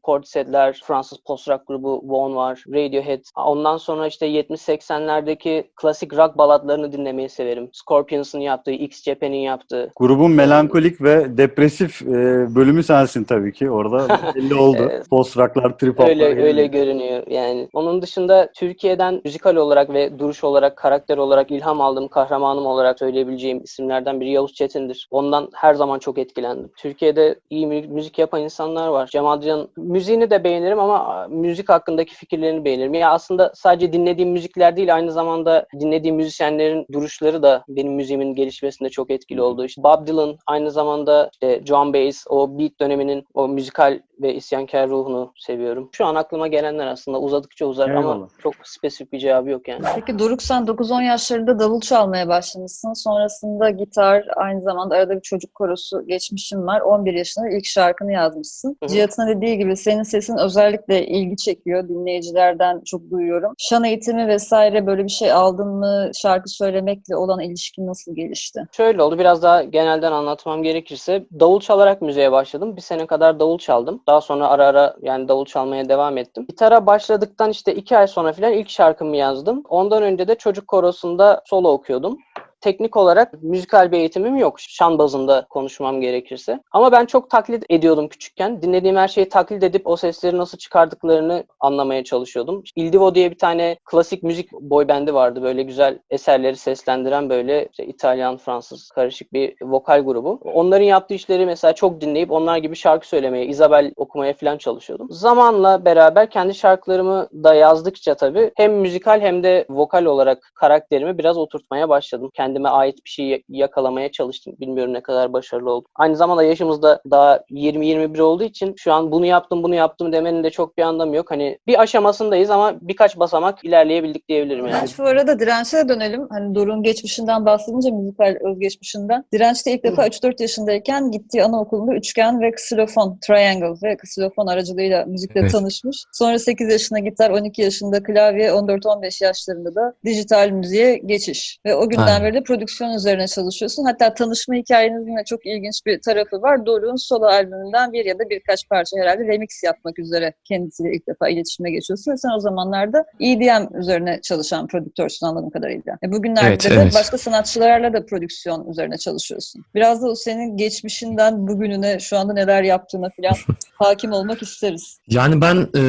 Portised'ler, 0.56 0.80
Fransız 0.86 1.18
post-rock 1.18 1.66
grubu 1.66 2.02
One 2.08 2.34
var, 2.34 2.64
Radiohead. 2.68 3.20
Ondan 3.36 3.76
sonra 3.76 4.06
işte 4.06 4.26
70-80'lerdeki 4.26 5.64
klasik 5.76 6.14
rock 6.16 6.38
baladlarını 6.38 6.92
dinlemeyi 6.92 7.28
severim. 7.28 7.68
Scorpions'ın 7.72 8.40
yaptığı, 8.40 8.70
X 8.70 9.02
Japan'in 9.02 9.36
yaptığı. 9.36 9.92
Grubun 9.96 10.30
melankolik 10.30 11.02
ve 11.02 11.38
depresif 11.38 12.02
e, 12.02 12.06
bölümü 12.54 12.82
sensin 12.82 13.24
tabii 13.24 13.52
ki. 13.52 13.70
Orada 13.70 14.08
belli 14.34 14.54
oldu. 14.54 14.88
Evet. 14.90 15.08
Post 15.10 15.36
rocklar, 15.36 15.78
trip 15.78 15.98
hoplar. 15.98 16.08
Öyle 16.08 16.42
öyle 16.42 16.66
görünüyor 16.66 17.22
yani. 17.26 17.68
Onun 17.72 18.02
dışında 18.02 18.52
Türkiye'den 18.54 19.20
müzikal 19.24 19.56
olarak 19.56 19.92
ve 19.94 20.18
duruş 20.18 20.44
olarak, 20.44 20.76
karakter 20.76 21.18
olarak 21.18 21.50
ilham 21.50 21.80
aldığım 21.80 22.08
kahramanım 22.08 22.66
olarak 22.66 22.98
söyleyebileceğim 22.98 23.60
isimlerden 23.64 24.20
biri 24.20 24.30
Yavuz 24.30 24.54
Çetin'dir. 24.54 25.08
Ondan 25.10 25.48
her 25.54 25.74
zaman 25.74 25.98
çok 25.98 26.18
etkilendim. 26.18 26.70
Türkiye'de 26.76 27.34
iyi 27.50 27.66
mü- 27.66 27.86
müzik 27.88 28.18
yapan 28.18 28.40
insanlar 28.40 28.88
var. 28.88 29.06
Cemal 29.12 29.40
Can 29.40 29.68
müziğini 29.76 30.30
de 30.30 30.44
beğenirim 30.46 30.78
ama 30.78 31.26
müzik 31.28 31.68
hakkındaki 31.68 32.14
fikirlerini 32.14 32.64
beğenirim. 32.64 32.94
Ya 32.94 33.10
aslında 33.10 33.52
sadece 33.54 33.92
dinlediğim 33.92 34.30
müzikler 34.30 34.76
değil 34.76 34.94
aynı 34.94 35.12
zamanda 35.12 35.66
dinlediğim 35.80 36.16
müzisyenlerin 36.16 36.86
duruşları 36.92 37.42
da 37.42 37.64
benim 37.68 37.92
müziğimin 37.92 38.34
gelişmesinde 38.34 38.88
çok 38.88 39.10
etkili 39.10 39.42
oldu. 39.42 39.64
İşte 39.64 39.82
Bob 39.82 40.06
Dylan 40.06 40.36
aynı 40.46 40.70
zamanda 40.70 41.30
işte 41.32 41.62
John 41.64 41.94
Baez 41.94 42.24
o 42.28 42.58
beat 42.58 42.72
döneminin 42.80 43.24
o 43.34 43.48
müzikal 43.48 44.00
ve 44.22 44.34
isyankar 44.34 44.88
ruhunu 44.88 45.32
seviyorum. 45.36 45.88
Şu 45.92 46.04
an 46.06 46.14
aklıma 46.14 46.46
gelenler 46.48 46.86
aslında 46.86 47.20
uzadıkça 47.20 47.66
uzar 47.66 47.90
ama 47.90 48.00
Eyvallah. 48.00 48.28
çok 48.42 48.54
spesifik 48.64 49.12
bir 49.12 49.18
cevabı 49.18 49.50
yok 49.50 49.68
yani. 49.68 49.82
Peki 49.94 50.18
Doruk 50.18 50.42
sen 50.42 50.62
9-10 50.62 51.04
yaşlarında 51.04 51.58
davul 51.58 51.80
çalmaya 51.80 52.28
başlamışsın. 52.28 52.92
Sonrasında 52.92 53.70
gitar, 53.70 54.24
aynı 54.36 54.62
zamanda 54.62 54.96
arada 54.96 55.16
bir 55.16 55.20
çocuk 55.20 55.54
korosu 55.54 56.06
geçmişin 56.06 56.66
var. 56.66 56.80
11 56.80 57.14
yaşında 57.14 57.48
ilk 57.48 57.66
şarkını 57.66 58.12
yazmışsın. 58.12 58.76
Cihat'ın 58.88 59.28
dediği 59.28 59.58
gibi 59.58 59.76
senin 59.76 60.02
sesin 60.02 60.35
özellikle 60.38 61.06
ilgi 61.06 61.36
çekiyor. 61.36 61.88
Dinleyicilerden 61.88 62.80
çok 62.84 63.10
duyuyorum. 63.10 63.54
Şan 63.58 63.84
eğitimi 63.84 64.28
vesaire 64.28 64.86
böyle 64.86 65.04
bir 65.04 65.08
şey 65.08 65.32
aldın 65.32 65.68
mı? 65.68 66.10
Şarkı 66.14 66.48
söylemekle 66.48 67.16
olan 67.16 67.40
ilişkin 67.40 67.86
nasıl 67.86 68.14
gelişti? 68.14 68.66
Şöyle 68.72 69.02
oldu 69.02 69.18
biraz 69.18 69.42
daha 69.42 69.62
genelden 69.62 70.12
anlatmam 70.12 70.62
gerekirse 70.62 71.26
davul 71.40 71.60
çalarak 71.60 72.02
müziğe 72.02 72.32
başladım. 72.32 72.76
Bir 72.76 72.82
sene 72.82 73.06
kadar 73.06 73.40
davul 73.40 73.58
çaldım. 73.58 74.02
Daha 74.06 74.20
sonra 74.20 74.48
ara 74.48 74.66
ara 74.66 74.96
yani 75.02 75.28
davul 75.28 75.44
çalmaya 75.44 75.88
devam 75.88 76.18
ettim. 76.18 76.46
Gitara 76.48 76.86
başladıktan 76.86 77.50
işte 77.50 77.74
iki 77.74 77.98
ay 77.98 78.06
sonra 78.06 78.32
falan 78.32 78.52
ilk 78.52 78.70
şarkımı 78.70 79.16
yazdım. 79.16 79.62
Ondan 79.68 80.02
önce 80.02 80.28
de 80.28 80.34
çocuk 80.34 80.68
korosunda 80.68 81.42
solo 81.46 81.72
okuyordum. 81.72 82.18
Teknik 82.60 82.96
olarak 82.96 83.42
müzikal 83.42 83.92
bir 83.92 83.98
eğitimim 83.98 84.36
yok. 84.36 84.60
Şan 84.60 84.98
bazında 84.98 85.46
konuşmam 85.50 86.00
gerekirse. 86.00 86.60
Ama 86.72 86.92
ben 86.92 87.06
çok 87.06 87.30
taklit 87.30 87.64
ediyordum 87.70 88.08
küçükken. 88.08 88.62
Dinlediğim 88.62 88.96
her 88.96 89.08
şeyi 89.08 89.28
taklit 89.28 89.62
edip 89.62 89.86
o 89.86 89.96
sesleri 89.96 90.38
nasıl 90.38 90.58
çıkardıklarını 90.58 91.44
anlamaya 91.60 92.04
çalışıyordum. 92.04 92.62
Ildivo 92.76 93.14
diye 93.14 93.30
bir 93.30 93.38
tane 93.38 93.76
klasik 93.84 94.22
müzik 94.22 94.52
boy 94.52 94.88
bendi 94.88 95.14
vardı. 95.14 95.42
Böyle 95.42 95.62
güzel 95.62 95.98
eserleri 96.10 96.56
seslendiren 96.56 97.30
böyle 97.30 97.68
işte 97.70 97.86
İtalyan, 97.86 98.36
Fransız 98.36 98.88
karışık 98.88 99.32
bir 99.32 99.54
vokal 99.62 100.00
grubu. 100.04 100.40
Onların 100.44 100.84
yaptığı 100.84 101.14
işleri 101.14 101.46
mesela 101.46 101.72
çok 101.72 102.00
dinleyip 102.00 102.30
onlar 102.30 102.56
gibi 102.56 102.76
şarkı 102.76 103.08
söylemeye, 103.08 103.46
Isabel 103.46 103.92
okumaya 103.96 104.32
falan 104.32 104.58
çalışıyordum. 104.58 105.08
Zamanla 105.10 105.84
beraber 105.84 106.30
kendi 106.30 106.54
şarkılarımı 106.54 107.28
da 107.32 107.54
yazdıkça 107.54 108.14
tabii 108.14 108.50
hem 108.56 108.72
müzikal 108.74 109.20
hem 109.20 109.42
de 109.42 109.66
vokal 109.70 110.04
olarak 110.04 110.52
karakterimi 110.54 111.18
biraz 111.18 111.38
oturtmaya 111.38 111.88
başladım. 111.88 112.30
Kendime 112.46 112.68
ait 112.68 113.04
bir 113.04 113.10
şey 113.10 113.42
yakalamaya 113.48 114.12
çalıştım. 114.12 114.56
Bilmiyorum 114.60 114.94
ne 114.94 115.00
kadar 115.00 115.32
başarılı 115.32 115.70
oldum. 115.70 115.90
Aynı 115.94 116.16
zamanda 116.16 116.42
yaşımızda 116.42 117.02
daha 117.10 117.36
20-21 117.50 118.20
olduğu 118.20 118.44
için 118.44 118.74
şu 118.78 118.92
an 118.92 119.12
bunu 119.12 119.26
yaptım 119.26 119.62
bunu 119.62 119.74
yaptım 119.74 120.12
demenin 120.12 120.44
de 120.44 120.50
çok 120.50 120.78
bir 120.78 120.82
anlamı 120.82 121.16
yok. 121.16 121.30
Hani 121.30 121.58
bir 121.66 121.80
aşamasındayız 121.80 122.50
ama 122.50 122.74
birkaç 122.80 123.18
basamak 123.18 123.64
ilerleyebildik 123.64 124.28
diyebilirim 124.28 124.66
yani. 124.66 124.88
Bu 124.98 125.02
arada 125.02 125.38
Direnç'e 125.38 125.88
dönelim. 125.88 126.26
Hani 126.30 126.54
Doruk'un 126.54 126.82
geçmişinden 126.82 127.46
bahsedince 127.46 127.90
müzikal 127.90 128.36
özgeçmişinden. 128.40 129.24
Direnç 129.32 129.66
de 129.66 129.72
ilk 129.72 129.84
defa 129.84 130.06
3-4 130.06 130.42
yaşındayken 130.42 131.10
gittiği 131.10 131.44
anaokulunda 131.44 131.94
üçgen 131.94 132.40
ve 132.40 132.50
ksilofon, 132.50 133.18
triangle 133.26 133.88
ve 133.88 133.96
ksilofon 133.96 134.46
aracılığıyla 134.46 135.04
müzikle 135.06 135.40
Evet. 135.40 135.52
tanışmış. 135.52 136.04
Sonra 136.12 136.38
8 136.38 136.72
yaşında 136.72 136.98
gitar, 136.98 137.30
12 137.30 137.62
yaşında 137.62 138.02
klavye, 138.02 138.48
14-15 138.50 139.24
yaşlarında 139.24 139.74
da 139.74 139.94
dijital 140.04 140.50
müziğe 140.50 140.96
geçiş. 140.96 141.58
Ve 141.66 141.74
o 141.74 141.88
günden 141.88 142.06
Aynen. 142.06 142.22
beri 142.22 142.35
de 142.36 142.42
prodüksiyon 142.42 142.92
üzerine 142.92 143.26
çalışıyorsun. 143.26 143.84
Hatta 143.84 144.14
tanışma 144.14 144.54
hikayenizin 144.54 145.16
de 145.16 145.24
çok 145.26 145.46
ilginç 145.46 145.86
bir 145.86 146.00
tarafı 146.00 146.42
var. 146.42 146.66
Doruk'un 146.66 146.96
solo 146.96 147.24
albümünden 147.24 147.92
bir 147.92 148.04
ya 148.04 148.18
da 148.18 148.30
birkaç 148.30 148.68
parça 148.68 148.96
herhalde 149.00 149.26
remix 149.26 149.62
yapmak 149.64 149.98
üzere 149.98 150.32
kendisiyle 150.44 150.96
ilk 150.96 151.08
defa 151.08 151.28
iletişime 151.28 151.70
geçiyorsun. 151.70 152.12
Ve 152.12 152.16
sen 152.16 152.30
o 152.36 152.40
zamanlarda 152.40 153.04
EDM 153.20 153.78
üzerine 153.78 154.20
çalışan 154.22 154.66
prodüktörsün 154.66 155.26
anladığım 155.26 155.50
kadarıyla. 155.50 155.98
E 156.04 156.12
bugünlerde 156.12 156.48
Evet, 156.48 156.70
de 156.70 156.74
evet. 156.74 156.94
başka 156.94 157.18
sanatçılarla 157.18 157.92
da 157.92 158.06
prodüksiyon 158.06 158.70
üzerine 158.70 158.98
çalışıyorsun. 158.98 159.64
Biraz 159.74 160.02
da 160.02 160.06
o 160.08 160.14
senin 160.14 160.56
geçmişinden 160.56 161.48
bugününe 161.48 161.98
şu 161.98 162.18
anda 162.18 162.32
neler 162.32 162.62
yaptığına 162.62 163.08
falan 163.16 163.36
hakim 163.74 164.12
olmak 164.12 164.42
isteriz. 164.42 164.98
Yani 165.08 165.40
ben 165.40 165.56
e, 165.56 165.82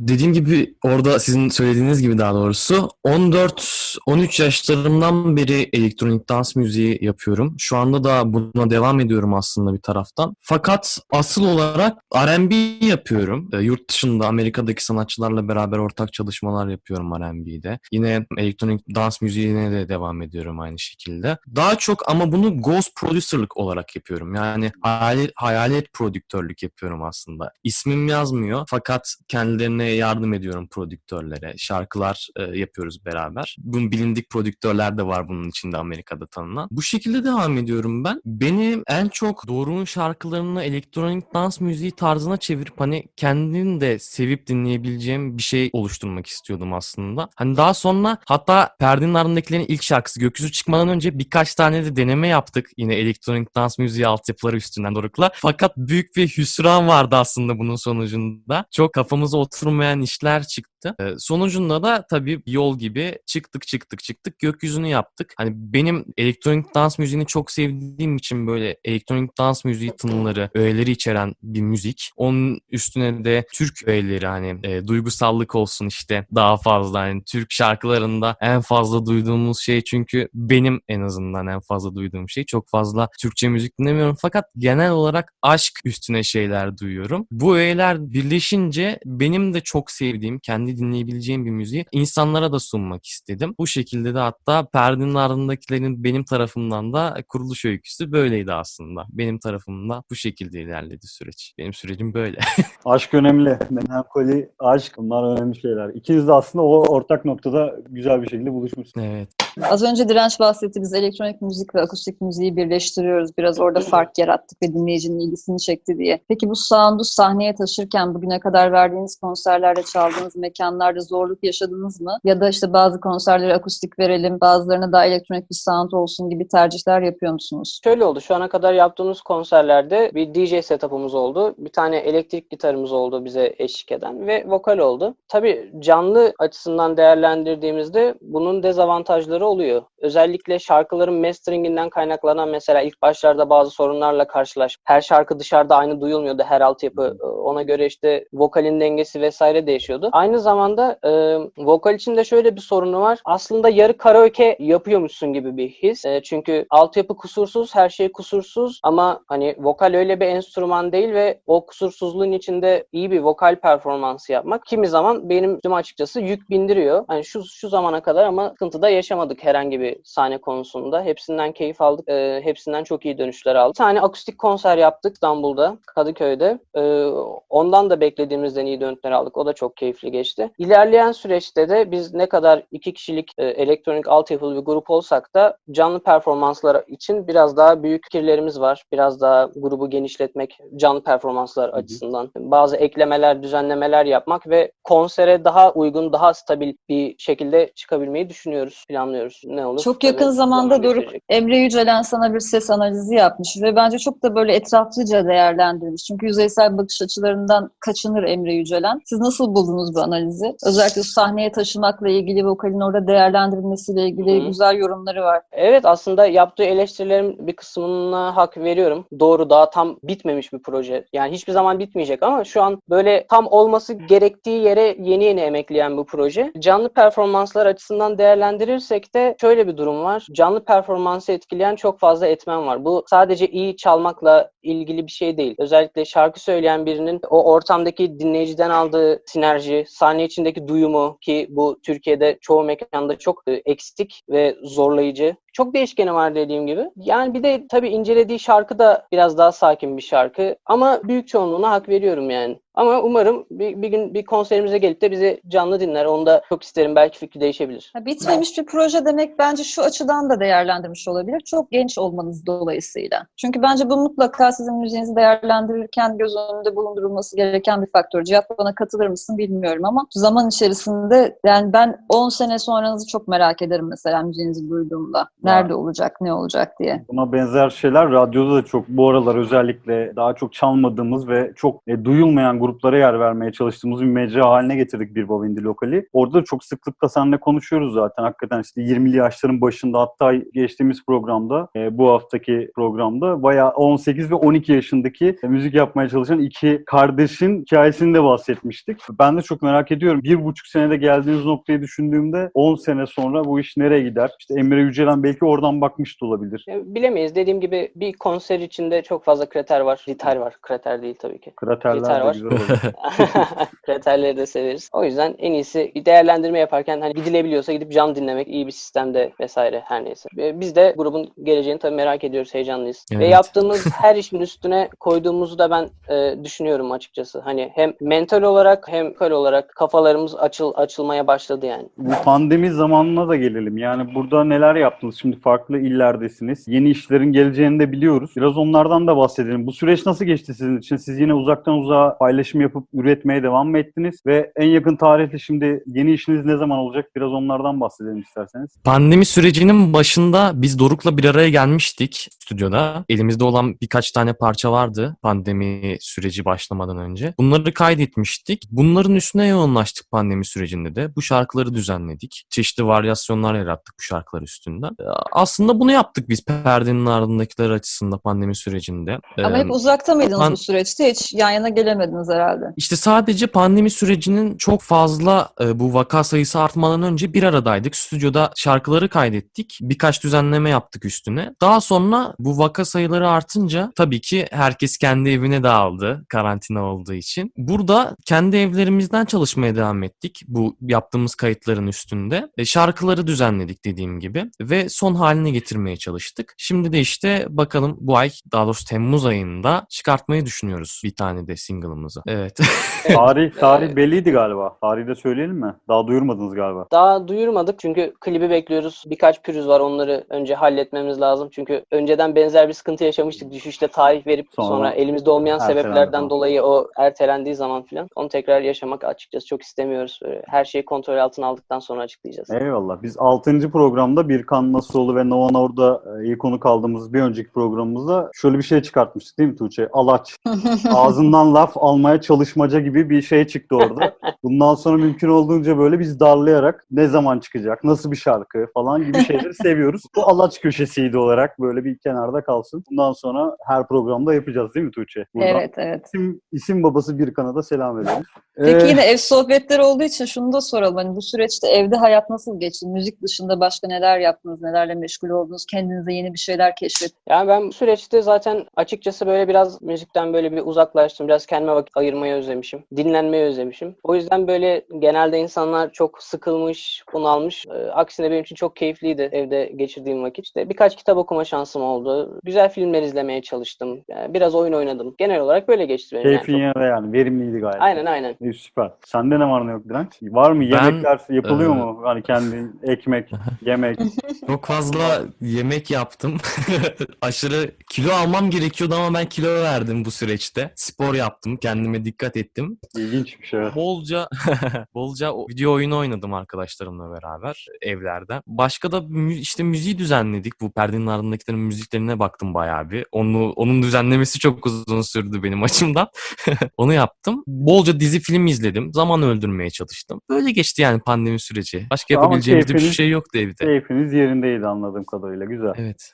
dediğim 0.00 0.32
gibi 0.32 0.74
orada 0.84 1.18
sizin 1.18 1.48
söylediğiniz 1.48 2.02
gibi 2.02 2.18
daha 2.18 2.34
doğrusu 2.34 2.88
14-13 3.06 4.42
yaşlarımdan 4.42 5.36
beri 5.36 5.68
elektronik 5.92 6.28
dans 6.28 6.56
müziği 6.56 6.98
yapıyorum. 7.00 7.54
Şu 7.58 7.76
anda 7.76 8.04
da 8.04 8.32
buna 8.32 8.70
devam 8.70 9.00
ediyorum 9.00 9.34
aslında 9.34 9.74
bir 9.74 9.80
taraftan. 9.80 10.34
Fakat 10.40 10.98
asıl 11.12 11.44
olarak 11.44 11.98
R&B 12.16 12.54
yapıyorum. 12.86 13.48
E, 13.52 13.58
yurt 13.58 13.90
dışında 13.90 14.26
Amerika'daki 14.26 14.84
sanatçılarla 14.84 15.48
beraber 15.48 15.78
ortak 15.78 16.12
çalışmalar 16.12 16.68
yapıyorum 16.68 17.12
R&B'de. 17.12 17.78
Yine 17.92 18.26
elektronik 18.38 18.80
dans 18.94 19.22
müziğine 19.22 19.72
de 19.72 19.88
devam 19.88 20.22
ediyorum 20.22 20.60
aynı 20.60 20.78
şekilde. 20.78 21.38
Daha 21.56 21.74
çok 21.78 22.10
ama 22.10 22.32
bunu 22.32 22.56
ghost 22.56 22.96
producer'lık 22.96 23.56
olarak 23.56 23.96
yapıyorum. 23.96 24.34
Yani 24.34 24.72
hayalet, 24.80 25.32
hayalet 25.36 25.92
prodüktörlük 25.92 26.62
yapıyorum 26.62 27.02
aslında. 27.02 27.52
İsmim 27.64 28.08
yazmıyor 28.08 28.64
fakat 28.68 29.14
kendilerine 29.28 29.90
yardım 29.90 30.34
ediyorum 30.34 30.68
prodüktörlere. 30.68 31.54
Şarkılar 31.56 32.28
e, 32.36 32.42
yapıyoruz 32.42 33.04
beraber. 33.04 33.56
Bunun 33.58 33.90
bilindik 33.90 34.30
prodüktörler 34.30 34.98
de 34.98 35.06
var 35.06 35.28
bunun 35.28 35.48
içinde 35.48 35.81
Amerika'da 35.82 36.26
tanınan. 36.26 36.68
Bu 36.70 36.82
şekilde 36.82 37.24
devam 37.24 37.58
ediyorum 37.58 38.04
ben. 38.04 38.20
Benim 38.24 38.82
en 38.88 39.08
çok 39.08 39.48
Doruk'un 39.48 39.84
şarkılarını 39.84 40.62
elektronik 40.62 41.34
dans 41.34 41.60
müziği 41.60 41.90
tarzına 41.90 42.36
çevirip 42.36 42.80
hani 42.80 43.04
kendim 43.16 43.80
de 43.80 43.98
sevip 43.98 44.46
dinleyebileceğim 44.46 45.38
bir 45.38 45.42
şey 45.42 45.70
oluşturmak 45.72 46.26
istiyordum 46.26 46.74
aslında. 46.74 47.28
Hani 47.36 47.56
daha 47.56 47.74
sonra 47.74 48.18
hatta 48.26 48.76
Perdenin 48.78 49.14
Ardındakilerin 49.14 49.66
ilk 49.68 49.82
şarkısı 49.82 50.20
Gökyüzü 50.20 50.52
çıkmadan 50.52 50.88
önce 50.88 51.18
birkaç 51.18 51.54
tane 51.54 51.84
de 51.84 51.96
deneme 51.96 52.28
yaptık. 52.28 52.70
Yine 52.76 52.94
elektronik 52.94 53.54
dans 53.56 53.78
müziği 53.78 54.06
altyapıları 54.06 54.56
üstünden 54.56 54.94
Doruk'la. 54.94 55.30
Fakat 55.34 55.76
büyük 55.76 56.16
bir 56.16 56.28
hüsran 56.28 56.88
vardı 56.88 57.16
aslında 57.16 57.58
bunun 57.58 57.76
sonucunda. 57.76 58.64
Çok 58.70 58.92
kafamıza 58.92 59.38
oturmayan 59.38 60.00
işler 60.00 60.46
çıktı. 60.46 60.94
Sonucunda 61.18 61.82
da 61.82 62.06
tabii 62.10 62.42
yol 62.46 62.78
gibi 62.78 63.18
çıktık 63.26 63.66
çıktık 63.66 64.02
çıktık 64.04 64.38
gökyüzünü 64.38 64.88
yaptık. 64.88 65.34
Hani 65.36 65.71
benim 65.72 66.04
elektronik 66.16 66.74
dans 66.74 66.98
müziğini 66.98 67.26
çok 67.26 67.50
sevdiğim 67.50 68.16
için 68.16 68.46
böyle 68.46 68.76
elektronik 68.84 69.38
dans 69.38 69.64
müziği 69.64 69.92
tınıları, 69.96 70.50
öğeleri 70.54 70.90
içeren 70.90 71.34
bir 71.42 71.60
müzik. 71.60 72.10
Onun 72.16 72.60
üstüne 72.70 73.24
de 73.24 73.46
Türk 73.52 73.88
öğeleri 73.88 74.26
hani 74.26 74.58
e, 74.62 74.86
duygusallık 74.86 75.54
olsun 75.54 75.86
işte 75.86 76.26
daha 76.34 76.56
fazla 76.56 77.00
hani 77.00 77.24
Türk 77.24 77.52
şarkılarında 77.52 78.36
en 78.40 78.60
fazla 78.60 79.06
duyduğumuz 79.06 79.60
şey 79.60 79.84
çünkü 79.84 80.28
benim 80.34 80.80
en 80.88 81.00
azından 81.00 81.46
en 81.46 81.60
fazla 81.60 81.94
duyduğum 81.94 82.28
şey 82.28 82.44
çok 82.44 82.68
fazla 82.68 83.08
Türkçe 83.20 83.48
müzik 83.48 83.78
dinlemiyorum 83.78 84.16
fakat 84.20 84.44
genel 84.58 84.90
olarak 84.90 85.32
aşk 85.42 85.72
üstüne 85.84 86.22
şeyler 86.22 86.78
duyuyorum. 86.78 87.26
Bu 87.30 87.56
öğeler 87.56 88.12
birleşince 88.12 88.98
benim 89.04 89.54
de 89.54 89.60
çok 89.60 89.90
sevdiğim, 89.90 90.38
kendi 90.38 90.76
dinleyebileceğim 90.76 91.44
bir 91.44 91.50
müziği 91.50 91.84
insanlara 91.92 92.52
da 92.52 92.60
sunmak 92.60 93.06
istedim. 93.06 93.54
Bu 93.58 93.66
şekilde 93.66 94.14
de 94.14 94.18
hatta 94.18 94.66
perdenin 94.66 95.14
ardındakilerin 95.62 96.04
benim 96.04 96.24
tarafımdan 96.24 96.92
da 96.92 97.14
kuruluş 97.28 97.64
öyküsü 97.64 98.12
böyleydi 98.12 98.52
aslında. 98.52 99.04
Benim 99.10 99.38
tarafımda 99.38 100.02
bu 100.10 100.14
şekilde 100.14 100.60
ilerledi 100.60 101.06
süreç. 101.06 101.54
Benim 101.58 101.72
sürecim 101.72 102.14
böyle. 102.14 102.38
Aşk 102.84 103.14
önemli. 103.14 103.58
Melankoli, 103.70 104.50
aşk 104.58 104.92
bunlar 104.96 105.36
önemli 105.36 105.60
şeyler. 105.60 105.88
İkiniz 105.88 106.28
de 106.28 106.32
aslında 106.32 106.64
o 106.64 106.84
ortak 106.88 107.24
noktada 107.24 107.74
güzel 107.88 108.22
bir 108.22 108.28
şekilde 108.28 108.52
buluşmuşsunuz. 108.52 109.06
evet. 109.06 109.28
Az 109.70 109.82
önce 109.82 110.08
Direnç 110.08 110.40
bahsetti. 110.40 110.80
Biz 110.82 110.94
elektronik 110.94 111.42
müzik 111.42 111.74
ve 111.74 111.80
akustik 111.80 112.20
müziği 112.20 112.56
birleştiriyoruz. 112.56 113.30
Biraz 113.38 113.60
orada 113.60 113.80
fark 113.80 114.18
yarattık 114.18 114.62
ve 114.62 114.74
dinleyicinin 114.74 115.20
ilgisini 115.20 115.58
çekti 115.58 115.98
diye. 115.98 116.20
Peki 116.28 116.48
bu 116.48 116.56
sound'u 116.56 117.04
sahneye 117.04 117.54
taşırken 117.54 118.14
bugüne 118.14 118.40
kadar 118.40 118.72
verdiğiniz 118.72 119.16
konserlerde, 119.16 119.82
çaldığınız 119.82 120.36
mekanlarda 120.36 121.00
zorluk 121.00 121.44
yaşadınız 121.44 122.00
mı? 122.00 122.18
Ya 122.24 122.40
da 122.40 122.48
işte 122.48 122.72
bazı 122.72 123.00
konserleri 123.00 123.54
akustik 123.54 123.98
verelim, 123.98 124.40
bazılarına 124.40 124.92
daha 124.92 125.06
elektronik 125.06 125.50
bir 125.52 125.56
sound 125.56 125.92
olsun 125.92 126.30
gibi 126.30 126.48
tercihler 126.48 127.02
yapıyor 127.02 127.32
musunuz? 127.32 127.80
Şöyle 127.84 128.04
oldu. 128.04 128.20
Şu 128.20 128.34
ana 128.34 128.48
kadar 128.48 128.72
yaptığımız 128.72 129.22
konserlerde 129.22 130.10
bir 130.14 130.34
DJ 130.34 130.64
setup'ımız 130.64 131.14
oldu. 131.14 131.54
Bir 131.58 131.72
tane 131.72 131.96
elektrik 131.96 132.50
gitarımız 132.50 132.92
oldu 132.92 133.24
bize 133.24 133.54
eşlik 133.58 133.92
eden 133.92 134.26
ve 134.26 134.44
vokal 134.46 134.78
oldu. 134.78 135.14
Tabii 135.28 135.72
canlı 135.78 136.34
açısından 136.38 136.96
değerlendirdiğimizde 136.96 138.14
bunun 138.20 138.62
dezavantajları 138.62 139.46
oluyor. 139.46 139.82
Özellikle 139.98 140.58
şarkıların 140.58 141.14
masteringinden 141.14 141.90
kaynaklanan 141.90 142.48
mesela 142.48 142.80
ilk 142.80 143.02
başlarda 143.02 143.50
bazı 143.50 143.70
sorunlarla 143.70 144.26
karşılaş. 144.26 144.76
Her 144.84 145.00
şarkı 145.00 145.38
dışarıda 145.38 145.76
aynı 145.76 146.00
duyulmuyordu 146.00 146.42
her 146.42 146.60
altyapı. 146.60 147.16
Ona 147.44 147.62
göre 147.62 147.86
işte 147.86 148.24
vokalin 148.32 148.80
dengesi 148.80 149.20
vesaire 149.20 149.66
değişiyordu. 149.66 150.08
Aynı 150.12 150.40
zamanda 150.40 150.98
e, 151.04 151.10
vokal 151.58 151.94
için 151.94 152.16
de 152.16 152.24
şöyle 152.24 152.56
bir 152.56 152.60
sorunu 152.60 153.00
var. 153.00 153.18
Aslında 153.24 153.68
yarı 153.68 153.96
karaoke 153.96 154.56
yapıyormuşsun 154.60 155.32
gibi 155.32 155.41
bir 155.56 155.68
his. 155.68 156.04
E, 156.04 156.20
çünkü 156.22 156.66
altyapı 156.70 157.16
kusursuz, 157.16 157.74
her 157.74 157.88
şey 157.88 158.12
kusursuz 158.12 158.80
ama 158.82 159.20
hani 159.26 159.56
vokal 159.58 159.94
öyle 159.94 160.20
bir 160.20 160.26
enstrüman 160.26 160.92
değil 160.92 161.12
ve 161.12 161.40
o 161.46 161.66
kusursuzluğun 161.66 162.32
içinde 162.32 162.86
iyi 162.92 163.10
bir 163.10 163.20
vokal 163.20 163.56
performansı 163.56 164.32
yapmak 164.32 164.66
kimi 164.66 164.88
zaman 164.88 165.28
benim 165.28 165.72
açıkçası 165.72 166.20
yük 166.20 166.50
bindiriyor. 166.50 167.04
Hani 167.08 167.24
şu 167.24 167.44
şu 167.44 167.68
zamana 167.68 168.02
kadar 168.02 168.24
ama 168.24 168.48
sıkıntı 168.48 168.82
da 168.82 168.88
yaşamadık 168.88 169.44
herhangi 169.44 169.80
bir 169.80 169.96
sahne 170.04 170.38
konusunda. 170.38 171.02
Hepsinden 171.04 171.52
keyif 171.52 171.80
aldık. 171.80 172.08
E, 172.08 172.40
hepsinden 172.44 172.84
çok 172.84 173.04
iyi 173.04 173.18
dönüşler 173.18 173.54
aldık. 173.54 173.74
Bir 173.74 173.78
tane 173.78 174.00
akustik 174.00 174.38
konser 174.38 174.78
yaptık 174.78 175.14
İstanbul'da, 175.14 175.76
Kadıköy'de. 175.86 176.58
E, 176.74 177.04
ondan 177.50 177.90
da 177.90 178.00
beklediğimizden 178.00 178.66
iyi 178.66 178.80
dönüşler 178.80 179.10
aldık. 179.10 179.36
O 179.36 179.46
da 179.46 179.52
çok 179.52 179.76
keyifli 179.76 180.10
geçti. 180.10 180.50
İlerleyen 180.58 181.12
süreçte 181.12 181.68
de 181.68 181.90
biz 181.90 182.14
ne 182.14 182.26
kadar 182.26 182.62
iki 182.70 182.94
kişilik 182.94 183.30
e, 183.38 183.44
elektronik 183.44 184.08
altyapılı 184.08 184.56
bir 184.56 184.66
grup 184.66 184.90
olsak 184.90 185.21
da 185.34 185.56
canlı 185.70 186.00
performanslar 186.00 186.84
için 186.86 187.28
biraz 187.28 187.56
daha 187.56 187.82
büyük 187.82 188.04
fikirlerimiz 188.04 188.60
var. 188.60 188.84
Biraz 188.92 189.20
daha 189.20 189.48
grubu 189.56 189.90
genişletmek, 189.90 190.58
canlı 190.76 191.02
performanslar 191.02 191.70
Hı 191.70 191.72
hı. 191.72 191.76
açısından. 191.76 192.30
Bazı 192.36 192.76
eklemeler, 192.76 193.42
düzenlemeler 193.42 194.04
yapmak 194.04 194.48
ve 194.48 194.72
konsere 194.84 195.44
daha 195.44 195.72
uygun, 195.72 196.12
daha 196.12 196.34
stabil 196.34 196.74
bir 196.88 197.14
şekilde 197.18 197.72
çıkabilmeyi 197.74 198.28
düşünüyoruz, 198.28 198.84
planlıyoruz. 198.88 199.42
Ne 199.44 199.66
olur? 199.66 199.78
Çok 199.82 200.00
tabii 200.00 200.12
yakın 200.12 200.30
zamanda 200.30 200.74
zaman 200.74 200.82
Doruk. 200.90 201.12
Emre 201.28 201.58
Yücelen 201.58 202.02
sana 202.02 202.34
bir 202.34 202.40
ses 202.40 202.70
analizi 202.70 203.14
yapmış 203.14 203.48
ve 203.62 203.76
bence 203.76 203.98
çok 203.98 204.22
da 204.22 204.34
böyle 204.34 204.54
etraflıca 204.54 205.26
değerlendirmiş. 205.26 206.04
Çünkü 206.04 206.26
yüzeysel 206.26 206.78
bakış 206.78 207.02
açılarından 207.02 207.70
kaçınır 207.80 208.22
Emre 208.22 208.54
Yücelen. 208.54 209.00
Siz 209.04 209.20
nasıl 209.20 209.54
buldunuz 209.54 209.94
bu 209.94 210.00
analizi? 210.00 210.56
Özellikle 210.66 211.02
sahneye 211.02 211.52
taşımakla 211.52 212.08
ilgili, 212.08 212.46
vokalin 212.46 212.80
orada 212.80 213.06
değerlendirilmesiyle 213.06 214.06
ilgili 214.06 214.40
Hı 214.40 214.44
hı. 214.44 214.46
güzel 214.46 214.76
yorumları 215.12 215.24
var. 215.24 215.42
Evet 215.52 215.84
aslında 215.86 216.26
yaptığı 216.26 216.64
eleştirilerin 216.64 217.46
bir 217.46 217.52
kısmına 217.52 218.36
hak 218.36 218.56
veriyorum. 218.56 219.06
Doğru 219.20 219.50
daha 219.50 219.70
tam 219.70 219.98
bitmemiş 220.02 220.52
bir 220.52 220.58
proje. 220.58 221.04
Yani 221.12 221.32
hiçbir 221.32 221.52
zaman 221.52 221.78
bitmeyecek 221.78 222.22
ama 222.22 222.44
şu 222.44 222.62
an 222.62 222.82
böyle 222.90 223.26
tam 223.30 223.46
olması 223.46 223.94
gerektiği 223.94 224.62
yere 224.62 224.96
yeni 224.98 225.24
yeni 225.24 225.40
emekleyen 225.40 225.96
bu 225.96 226.06
proje. 226.06 226.52
Canlı 226.58 226.88
performanslar 226.88 227.66
açısından 227.66 228.18
değerlendirirsek 228.18 229.14
de 229.14 229.36
şöyle 229.40 229.68
bir 229.68 229.76
durum 229.76 230.04
var. 230.04 230.26
Canlı 230.32 230.64
performansı 230.64 231.32
etkileyen 231.32 231.76
çok 231.76 231.98
fazla 232.00 232.26
etmen 232.26 232.66
var. 232.66 232.84
Bu 232.84 233.04
sadece 233.10 233.48
iyi 233.48 233.76
çalmakla 233.76 234.50
ilgili 234.62 235.06
bir 235.06 235.12
şey 235.12 235.36
değil. 235.36 235.54
Özellikle 235.58 236.04
şarkı 236.04 236.40
söyleyen 236.40 236.86
birinin 236.86 237.20
o 237.30 237.52
ortamdaki 237.52 238.18
dinleyiciden 238.18 238.70
aldığı 238.70 239.22
sinerji, 239.26 239.84
sahne 239.88 240.24
içindeki 240.24 240.68
duyumu 240.68 241.18
ki 241.20 241.46
bu 241.50 241.80
Türkiye'de 241.82 242.38
çoğu 242.40 242.62
mekanda 242.62 243.18
çok 243.18 243.42
e, 243.46 243.52
eksik 243.52 244.22
ve 244.30 244.56
zorlayıcı. 244.62 245.01
लीजिए। 245.02 245.34
Çok 245.52 245.74
değişkeni 245.74 246.14
var 246.14 246.34
dediğim 246.34 246.66
gibi. 246.66 246.90
Yani 246.96 247.34
bir 247.34 247.42
de 247.42 247.66
tabii 247.68 247.88
incelediği 247.88 248.38
şarkı 248.38 248.78
da 248.78 249.06
biraz 249.12 249.38
daha 249.38 249.52
sakin 249.52 249.96
bir 249.96 250.02
şarkı. 250.02 250.56
Ama 250.66 251.00
büyük 251.04 251.28
çoğunluğuna 251.28 251.70
hak 251.70 251.88
veriyorum 251.88 252.30
yani. 252.30 252.58
Ama 252.74 253.00
umarım 253.00 253.46
bir, 253.50 253.82
bir 253.82 253.88
gün 253.88 254.14
bir 254.14 254.24
konserimize 254.24 254.78
gelip 254.78 255.00
de 255.00 255.10
bizi 255.10 255.40
canlı 255.48 255.80
dinler. 255.80 256.04
Onu 256.04 256.26
da 256.26 256.42
çok 256.48 256.62
isterim. 256.62 256.96
Belki 256.96 257.18
fikri 257.18 257.40
değişebilir. 257.40 257.90
Ha, 257.92 258.04
bitmemiş 258.04 258.58
bir 258.58 258.66
proje 258.66 259.04
demek 259.04 259.38
bence 259.38 259.64
şu 259.64 259.82
açıdan 259.82 260.30
da 260.30 260.40
değerlendirmiş 260.40 261.08
olabilir. 261.08 261.40
Çok 261.40 261.70
genç 261.70 261.98
olmanız 261.98 262.46
dolayısıyla. 262.46 263.26
Çünkü 263.36 263.62
bence 263.62 263.90
bu 263.90 263.96
mutlaka 263.96 264.52
sizin 264.52 264.74
müziğinizi 264.74 265.16
değerlendirirken 265.16 266.18
göz 266.18 266.36
önünde 266.36 266.76
bulundurulması 266.76 267.36
gereken 267.36 267.82
bir 267.82 267.90
faktör. 267.90 268.24
Cihat 268.24 268.58
bana 268.58 268.74
katılır 268.74 269.06
mısın 269.06 269.38
bilmiyorum 269.38 269.84
ama 269.84 270.06
zaman 270.10 270.48
içerisinde 270.48 271.38
yani 271.46 271.72
ben 271.72 272.06
10 272.08 272.28
sene 272.28 272.58
sonranızı 272.58 273.06
çok 273.06 273.28
merak 273.28 273.62
ederim 273.62 273.88
mesela 273.88 274.22
müziğinizi 274.22 274.70
duyduğumda. 274.70 275.28
Nerede 275.44 275.74
olacak, 275.74 276.16
ne 276.20 276.32
olacak 276.32 276.78
diye. 276.78 277.04
Buna 277.08 277.32
benzer 277.32 277.70
şeyler 277.70 278.10
radyoda 278.10 278.54
da 278.54 278.64
çok 278.64 278.88
bu 278.88 279.10
aralar 279.10 279.34
özellikle 279.36 280.12
daha 280.16 280.34
çok 280.34 280.52
çalmadığımız 280.52 281.28
ve 281.28 281.52
çok 281.56 281.82
e, 281.86 282.04
duyulmayan 282.04 282.60
gruplara 282.60 282.98
yer 282.98 283.20
vermeye 283.20 283.52
çalıştığımız 283.52 284.00
bir 284.00 284.06
mecra 284.06 284.50
haline 284.50 284.76
getirdik 284.76 285.14
bir 285.14 285.28
Bavindi 285.28 285.62
Lokali. 285.62 286.08
Orada 286.12 286.34
da 286.34 286.44
çok 286.44 286.64
sıklıkla 286.64 287.08
seninle 287.08 287.40
konuşuyoruz 287.40 287.94
zaten. 287.94 288.22
Hakikaten 288.22 288.60
işte 288.60 288.80
20'li 288.80 289.16
yaşların 289.16 289.60
başında 289.60 290.00
hatta 290.00 290.34
geçtiğimiz 290.34 291.06
programda 291.06 291.68
e, 291.76 291.98
bu 291.98 292.10
haftaki 292.10 292.70
programda 292.74 293.42
bayağı 293.42 293.70
18 293.70 294.30
ve 294.30 294.34
12 294.34 294.72
yaşındaki 294.72 295.36
e, 295.42 295.48
müzik 295.48 295.74
yapmaya 295.74 296.08
çalışan 296.08 296.38
iki 296.38 296.82
kardeşin 296.86 297.60
hikayesini 297.62 298.14
de 298.14 298.24
bahsetmiştik. 298.24 298.98
Ben 299.18 299.36
de 299.36 299.42
çok 299.42 299.62
merak 299.62 299.92
ediyorum. 299.92 300.20
Bir 300.22 300.44
buçuk 300.44 300.66
senede 300.66 300.96
geldiğiniz 300.96 301.44
noktayı 301.44 301.82
düşündüğümde 301.82 302.50
10 302.54 302.74
sene 302.74 303.06
sonra 303.06 303.44
bu 303.44 303.60
iş 303.60 303.76
nereye 303.76 304.02
gider? 304.02 304.30
İşte 304.40 304.54
Emre 304.54 304.82
Yücelen 304.82 305.22
belki 305.22 305.31
oradan 305.40 305.80
bakmış 305.80 306.20
da 306.20 306.26
olabilir. 306.26 306.66
Bilemeyiz. 306.68 307.34
Dediğim 307.34 307.60
gibi 307.60 307.92
bir 307.96 308.12
konser 308.12 308.60
içinde 308.60 309.02
çok 309.02 309.24
fazla 309.24 309.48
kriter 309.48 309.80
var. 309.80 310.02
Kriter 310.04 310.36
var. 310.36 310.54
Kriter 310.62 311.02
değil 311.02 311.14
tabii 311.18 311.38
ki. 311.40 311.52
Kraterler 311.56 312.20
de 312.20 312.24
var. 312.24 312.34
güzel 312.34 312.50
olur. 312.50 312.60
Kriterleri 313.86 314.36
de 314.36 314.46
severiz. 314.46 314.90
O 314.92 315.04
yüzden 315.04 315.34
en 315.38 315.52
iyisi 315.52 315.92
bir 315.94 316.04
değerlendirme 316.04 316.58
yaparken 316.58 317.00
hani 317.00 317.14
gidilebiliyorsa 317.14 317.72
gidip 317.72 317.92
can 317.92 318.14
dinlemek 318.14 318.48
iyi 318.48 318.66
bir 318.66 318.72
sistemde 318.72 319.32
vesaire 319.40 319.82
her 319.84 320.04
neyse. 320.04 320.28
Ve 320.36 320.60
Biz 320.60 320.76
de 320.76 320.94
grubun 320.96 321.30
geleceğini 321.42 321.78
tabii 321.78 321.96
merak 321.96 322.24
ediyoruz, 322.24 322.54
heyecanlıyız. 322.54 323.06
Ve 323.12 323.16
Evet. 323.16 323.30
yaptığımız 323.30 323.86
her 324.02 324.16
işin 324.16 324.40
üstüne 324.40 324.88
koyduğumuzu 325.00 325.58
da 325.58 325.70
ben 325.70 325.88
e, 326.14 326.44
düşünüyorum 326.44 326.92
açıkçası. 326.92 327.40
Hani 327.40 327.70
hem 327.74 327.92
mental 328.00 328.42
olarak 328.42 328.88
hem 328.88 329.14
vokal 329.22 329.30
olarak 329.30 329.68
kafalarımız 329.68 330.36
açıl 330.36 330.72
açılmaya 330.76 331.26
başladı 331.26 331.66
yani. 331.66 331.88
Bu 331.98 332.12
pandemi 332.24 332.70
zamanına 332.70 333.28
da 333.28 333.36
gelelim. 333.36 333.78
Yani 333.78 334.14
burada 334.14 334.44
neler 334.44 334.74
yaptınız? 334.74 335.18
Şimdi 335.22 335.40
farklı 335.40 335.78
illerdesiniz. 335.78 336.68
Yeni 336.68 336.90
işlerin 336.90 337.32
geleceğini 337.32 337.80
de 337.80 337.92
biliyoruz. 337.92 338.30
Biraz 338.36 338.56
onlardan 338.56 339.06
da 339.06 339.16
bahsedelim. 339.16 339.66
Bu 339.66 339.72
süreç 339.72 340.06
nasıl 340.06 340.24
geçti 340.24 340.54
sizin 340.54 340.78
için? 340.78 340.96
Siz 340.96 341.18
yine 341.18 341.34
uzaktan 341.34 341.74
uzağa 341.74 342.16
paylaşım 342.18 342.60
yapıp 342.60 342.88
üretmeye 342.92 343.42
devam 343.42 343.70
mı 343.70 343.78
ettiniz? 343.78 344.20
Ve 344.26 344.52
en 344.56 344.66
yakın 344.66 344.96
tarihte 344.96 345.38
şimdi 345.38 345.82
yeni 345.86 346.12
işiniz 346.12 346.44
ne 346.44 346.56
zaman 346.56 346.78
olacak? 346.78 347.06
Biraz 347.16 347.32
onlardan 347.32 347.80
bahsedelim 347.80 348.20
isterseniz. 348.20 348.70
Pandemi 348.84 349.24
sürecinin 349.24 349.92
başında 349.92 350.52
biz 350.54 350.78
Doruk'la 350.78 351.18
bir 351.18 351.24
araya 351.24 351.48
gelmiştik 351.48 352.28
stüdyoda. 352.40 353.04
Elimizde 353.08 353.44
olan 353.44 353.76
birkaç 353.80 354.10
tane 354.10 354.32
parça 354.32 354.72
vardı 354.72 355.16
pandemi 355.22 355.96
süreci 356.00 356.44
başlamadan 356.44 356.98
önce. 356.98 357.34
Bunları 357.38 357.74
kaydetmiştik. 357.74 358.68
Bunların 358.70 359.14
üstüne 359.14 359.46
yoğunlaştık 359.46 360.10
pandemi 360.10 360.44
sürecinde 360.44 360.94
de. 360.94 361.16
Bu 361.16 361.22
şarkıları 361.22 361.74
düzenledik. 361.74 362.44
Çeşitli 362.50 362.86
varyasyonlar 362.86 363.54
yarattık 363.54 363.94
bu 363.98 364.02
şarkılar 364.02 364.42
üstünden. 364.42 364.90
Aslında 365.32 365.80
bunu 365.80 365.92
yaptık 365.92 366.28
biz 366.28 366.44
perdenin 366.44 367.06
ardındakiler 367.06 367.70
açısından 367.70 368.18
pandemi 368.18 368.56
sürecinde. 368.56 369.18
Ama 369.44 369.58
hep 369.58 369.70
uzakta 369.70 370.14
mıydınız 370.14 370.40
pan- 370.40 370.52
bu 370.52 370.56
süreçte? 370.56 371.10
Hiç 371.10 371.34
yan 371.34 371.50
yana 371.50 371.68
gelemediniz 371.68 372.28
herhalde. 372.28 372.64
İşte 372.76 372.96
sadece 372.96 373.46
pandemi 373.46 373.90
sürecinin 373.90 374.56
çok 374.56 374.82
fazla 374.82 375.48
bu 375.74 375.94
vaka 375.94 376.24
sayısı 376.24 376.60
artmadan 376.60 377.02
önce 377.02 377.32
bir 377.34 377.42
aradaydık. 377.42 377.96
Stüdyoda 377.96 378.50
şarkıları 378.56 379.08
kaydettik. 379.08 379.78
Birkaç 379.82 380.24
düzenleme 380.24 380.70
yaptık 380.70 381.04
üstüne. 381.04 381.54
Daha 381.60 381.80
sonra 381.80 382.34
bu 382.38 382.58
vaka 382.58 382.84
sayıları 382.84 383.28
artınca 383.28 383.92
tabii 383.96 384.20
ki 384.20 384.46
herkes 384.50 384.98
kendi 384.98 385.30
evine 385.30 385.62
dağıldı 385.62 386.24
karantina 386.28 386.84
olduğu 386.84 387.14
için. 387.14 387.52
Burada 387.56 388.16
kendi 388.24 388.56
evlerimizden 388.56 389.24
çalışmaya 389.24 389.76
devam 389.76 390.02
ettik 390.02 390.42
bu 390.48 390.76
yaptığımız 390.80 391.34
kayıtların 391.34 391.86
üstünde. 391.86 392.48
E, 392.58 392.64
şarkıları 392.64 393.26
düzenledik 393.26 393.84
dediğim 393.84 394.20
gibi 394.20 394.50
ve 394.60 394.88
son 395.02 395.14
haline 395.14 395.50
getirmeye 395.50 395.96
çalıştık. 395.96 396.54
Şimdi 396.56 396.92
de 396.92 397.00
işte 397.00 397.46
bakalım 397.48 397.96
bu 398.00 398.16
ay 398.16 398.30
daha 398.52 398.64
doğrusu 398.64 398.84
Temmuz 398.84 399.26
ayında 399.26 399.86
çıkartmayı 399.88 400.46
düşünüyoruz 400.46 401.00
bir 401.04 401.14
tane 401.14 401.46
de 401.46 401.56
single'ımızı. 401.56 402.22
Evet. 402.26 402.60
Tarih 403.14 403.52
tarih 403.52 403.96
belliydi 403.96 404.30
galiba. 404.30 404.76
Tarihi 404.80 405.06
de 405.06 405.14
söyleyelim 405.14 405.56
mi? 405.56 405.74
Daha 405.88 406.06
duyurmadınız 406.06 406.54
galiba. 406.54 406.86
Daha 406.92 407.28
duyurmadık 407.28 407.78
çünkü 407.78 408.12
klibi 408.20 408.50
bekliyoruz. 408.50 409.04
Birkaç 409.06 409.42
pürüz 409.42 409.68
var 409.68 409.80
onları 409.80 410.24
önce 410.28 410.54
halletmemiz 410.54 411.20
lazım. 411.20 411.48
Çünkü 411.52 411.84
önceden 411.90 412.34
benzer 412.34 412.68
bir 412.68 412.72
sıkıntı 412.72 413.04
yaşamıştık. 413.04 413.52
Düşüşte 413.52 413.88
tarih 413.88 414.26
verip 414.26 414.46
Sonra 414.56 414.68
sonra, 414.68 414.90
elimizde 414.90 415.30
olmayan 415.30 415.58
sebeplerden 415.58 416.12
falan. 416.12 416.30
dolayı 416.30 416.62
o 416.62 416.88
ertelendiği 416.96 417.54
zaman 417.54 417.82
filan 417.82 418.08
onu 418.16 418.28
tekrar 418.28 418.60
yaşamak 418.60 419.04
açıkçası 419.04 419.46
çok 419.46 419.62
istemiyoruz. 419.62 420.20
Böyle 420.24 420.42
her 420.46 420.64
şeyi 420.64 420.84
kontrol 420.84 421.18
altına 421.18 421.46
aldıktan 421.46 421.78
sonra 421.78 422.02
açıklayacağız. 422.02 422.50
Eyvallah. 422.50 423.02
Biz 423.02 423.16
6. 423.18 423.70
programda 423.70 424.28
Birkan 424.28 424.64
Nasuoğlu 424.92 425.16
ve 425.16 425.28
Novan 425.28 425.54
orada 425.54 426.02
e, 426.20 426.24
iyi 426.24 426.38
konu 426.38 426.60
kaldığımız 426.60 427.12
bir 427.12 427.20
önceki 427.20 427.50
programımızda 427.50 428.30
şöyle 428.34 428.58
bir 428.58 428.62
şey 428.62 428.82
çıkartmıştık 428.82 429.38
değil 429.38 429.50
mi 429.50 429.56
Tuğçe? 429.56 429.88
Alaç. 429.92 430.36
Ağzından 430.88 431.54
laf 431.54 431.72
almaya 431.76 432.20
çalışmaca 432.20 432.80
gibi 432.80 433.10
bir 433.10 433.22
şey 433.22 433.46
çıktı 433.46 433.76
orada. 433.76 434.14
Bundan 434.42 434.74
sonra 434.74 434.96
mümkün 434.96 435.28
olduğunca 435.28 435.78
böyle 435.78 435.98
biz 435.98 436.20
darlayarak 436.20 436.86
ne 436.90 437.06
zaman 437.06 437.40
çıkacak, 437.40 437.84
nasıl 437.84 438.10
bir 438.10 438.16
şarkı 438.16 438.66
falan 438.74 439.04
gibi 439.04 439.24
şeyleri 439.24 439.54
seviyoruz. 439.62 440.02
Bu 440.16 440.22
alaç 440.22 440.60
köşesiydi 440.60 441.18
olarak 441.18 441.60
böyle 441.60 441.84
bir 441.84 441.98
kenarda 441.98 442.44
kalsın. 442.44 442.84
Bundan 442.90 443.12
sonra 443.12 443.56
her 443.66 443.88
programda 443.88 444.34
yapacağız 444.34 444.74
değil 444.74 444.86
mi 444.86 444.92
Tuğçe? 444.92 445.26
Buradan 445.34 445.48
Evet 445.48 445.74
evet. 445.76 446.06
İsim, 446.06 446.40
isim 446.52 446.82
babası 446.82 447.18
Birkan'a 447.18 447.54
da 447.54 447.62
selam 447.62 448.00
edelim. 448.00 448.22
Peki 448.56 448.86
Ee, 448.86 448.88
yine 448.88 449.02
ev 449.02 449.16
sohbetleri 449.16 449.82
olduğu 449.82 450.02
için 450.02 450.24
şunu 450.24 450.52
da 450.52 450.60
soralım. 450.60 450.96
Hani 450.96 451.16
bu 451.16 451.22
süreçte 451.22 451.68
evde 451.68 451.96
hayat 451.96 452.30
nasıl 452.30 452.60
geçti? 452.60 452.86
Müzik 452.86 453.22
dışında 453.22 453.60
başka 453.60 453.86
neler 453.88 454.18
yaptınız? 454.18 454.62
Nelerle 454.62 454.94
meşgul 454.94 455.28
oldunuz? 455.28 455.66
Kendinize 455.70 456.12
yeni 456.12 456.32
bir 456.32 456.38
şeyler 456.38 456.76
keşfettiniz? 456.76 457.22
Yani 457.28 457.48
ben 457.48 457.68
bu 457.68 457.72
süreçte 457.72 458.22
zaten 458.22 458.64
açıkçası 458.76 459.26
böyle 459.26 459.48
biraz 459.48 459.82
müzikten 459.82 460.32
böyle 460.32 460.52
bir 460.52 460.62
uzaklaştım. 460.64 461.28
Biraz 461.28 461.46
kendime 461.46 461.72
vakit 461.72 461.96
ayırmayı 461.96 462.34
özlemişim. 462.34 462.84
Dinlenmeyi 462.96 463.44
özlemişim. 463.44 463.94
O 464.04 464.14
yüzden 464.14 464.31
böyle 464.40 464.84
genelde 464.98 465.38
insanlar 465.38 465.92
çok 465.92 466.22
sıkılmış, 466.22 467.04
bunalmış. 467.12 467.66
Ee, 467.66 467.90
aksine 467.90 468.30
benim 468.30 468.42
için 468.42 468.56
çok 468.56 468.76
keyifliydi 468.76 469.28
evde 469.32 469.72
geçirdiğim 469.76 470.22
vakit. 470.22 470.44
İşte 470.44 470.68
birkaç 470.68 470.96
kitap 470.96 471.16
okuma 471.16 471.44
şansım 471.44 471.82
oldu. 471.82 472.38
Güzel 472.44 472.68
filmler 472.68 473.02
izlemeye 473.02 473.42
çalıştım. 473.42 474.00
Yani 474.08 474.34
biraz 474.34 474.54
oyun 474.54 474.72
oynadım. 474.72 475.14
Genel 475.18 475.40
olarak 475.40 475.68
böyle 475.68 475.84
geçti 475.86 476.16
benim. 476.16 476.26
yani. 476.26 476.36
Keyfin 476.36 476.52
Çok- 476.52 476.60
yerinde 476.60 476.84
yani. 476.84 477.12
Verimliydi 477.12 477.58
gayet. 477.58 477.82
Aynen 477.82 478.06
aynen. 478.06 478.34
İyi, 478.40 478.54
süper. 478.54 478.90
Sende 479.06 479.40
ne 479.40 479.44
var 479.44 479.66
ne 479.66 479.70
yok 479.70 479.84
Direnç? 479.88 480.08
Var 480.22 480.52
mı? 480.52 480.60
Ben, 480.60 480.84
Yemekler 480.84 481.20
yapılıyor 481.30 481.70
e, 481.70 481.78
mu? 481.78 482.00
Hani 482.04 482.22
kendi 482.22 482.66
ekmek, 482.82 483.30
yemek. 483.66 483.98
Çok 484.46 484.64
fazla 484.64 485.22
yemek 485.40 485.90
yaptım. 485.90 486.36
Aşırı 487.20 487.70
kilo 487.90 488.12
almam 488.12 488.50
gerekiyordu 488.50 488.94
ama 488.94 489.18
ben 489.18 489.26
kilo 489.26 489.48
verdim 489.62 490.04
bu 490.04 490.10
süreçte. 490.10 490.72
Spor 490.76 491.14
yaptım, 491.14 491.56
kendime 491.56 492.04
dikkat 492.04 492.36
ettim. 492.36 492.78
İlginç 492.96 493.40
bir 493.40 493.46
şey. 493.46 493.60
Bolca 493.60 494.21
bolca 494.94 495.32
video 495.34 495.72
oyunu 495.72 495.98
oynadım 495.98 496.34
arkadaşlarımla 496.34 497.10
beraber 497.16 497.66
evlerden. 497.82 498.42
Başka 498.46 498.92
da 498.92 499.02
işte 499.30 499.62
müziği 499.62 499.98
düzenledik. 499.98 500.60
Bu 500.60 500.72
perdenin 500.72 501.06
ardındakilerin 501.06 501.60
müziklerine 501.60 502.18
baktım 502.18 502.54
bayağı 502.54 502.90
bir. 502.90 503.06
Onu 503.12 503.50
onun 503.52 503.82
düzenlemesi 503.82 504.38
çok 504.38 504.66
uzun 504.66 505.02
sürdü 505.02 505.42
benim 505.42 505.62
açımdan. 505.62 506.08
Onu 506.76 506.92
yaptım. 506.92 507.44
Bolca 507.46 508.00
dizi 508.00 508.20
film 508.20 508.46
izledim. 508.46 508.92
Zaman 508.92 509.22
öldürmeye 509.22 509.70
çalıştım. 509.70 510.20
Böyle 510.30 510.50
geçti 510.50 510.82
yani 510.82 511.00
pandemi 511.00 511.40
süreci. 511.40 511.86
Başka 511.90 512.14
Ama 512.14 512.22
yapabileceğimiz 512.24 512.68
de 512.68 512.74
bir 512.74 512.78
keyfiniz- 512.78 512.92
şey 512.92 513.08
yoktu 513.10 513.38
evde. 513.38 513.64
Keyfiniz 513.64 514.12
yerindeydi 514.12 514.66
anladığım 514.66 515.04
kadarıyla. 515.04 515.44
Güzel. 515.46 515.72
Evet. 515.76 516.12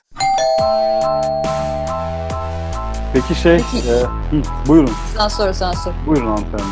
Peki 3.13 3.41
şey, 3.41 3.57
Peki. 3.57 3.89
e, 3.89 3.93
hı, 4.35 4.41
buyurun. 4.67 4.91
Sen 5.17 5.27
sor 5.27 5.53
sen 5.53 5.71
sor. 5.71 5.91
Buyurun 6.07 6.27
hanımefendi. 6.27 6.63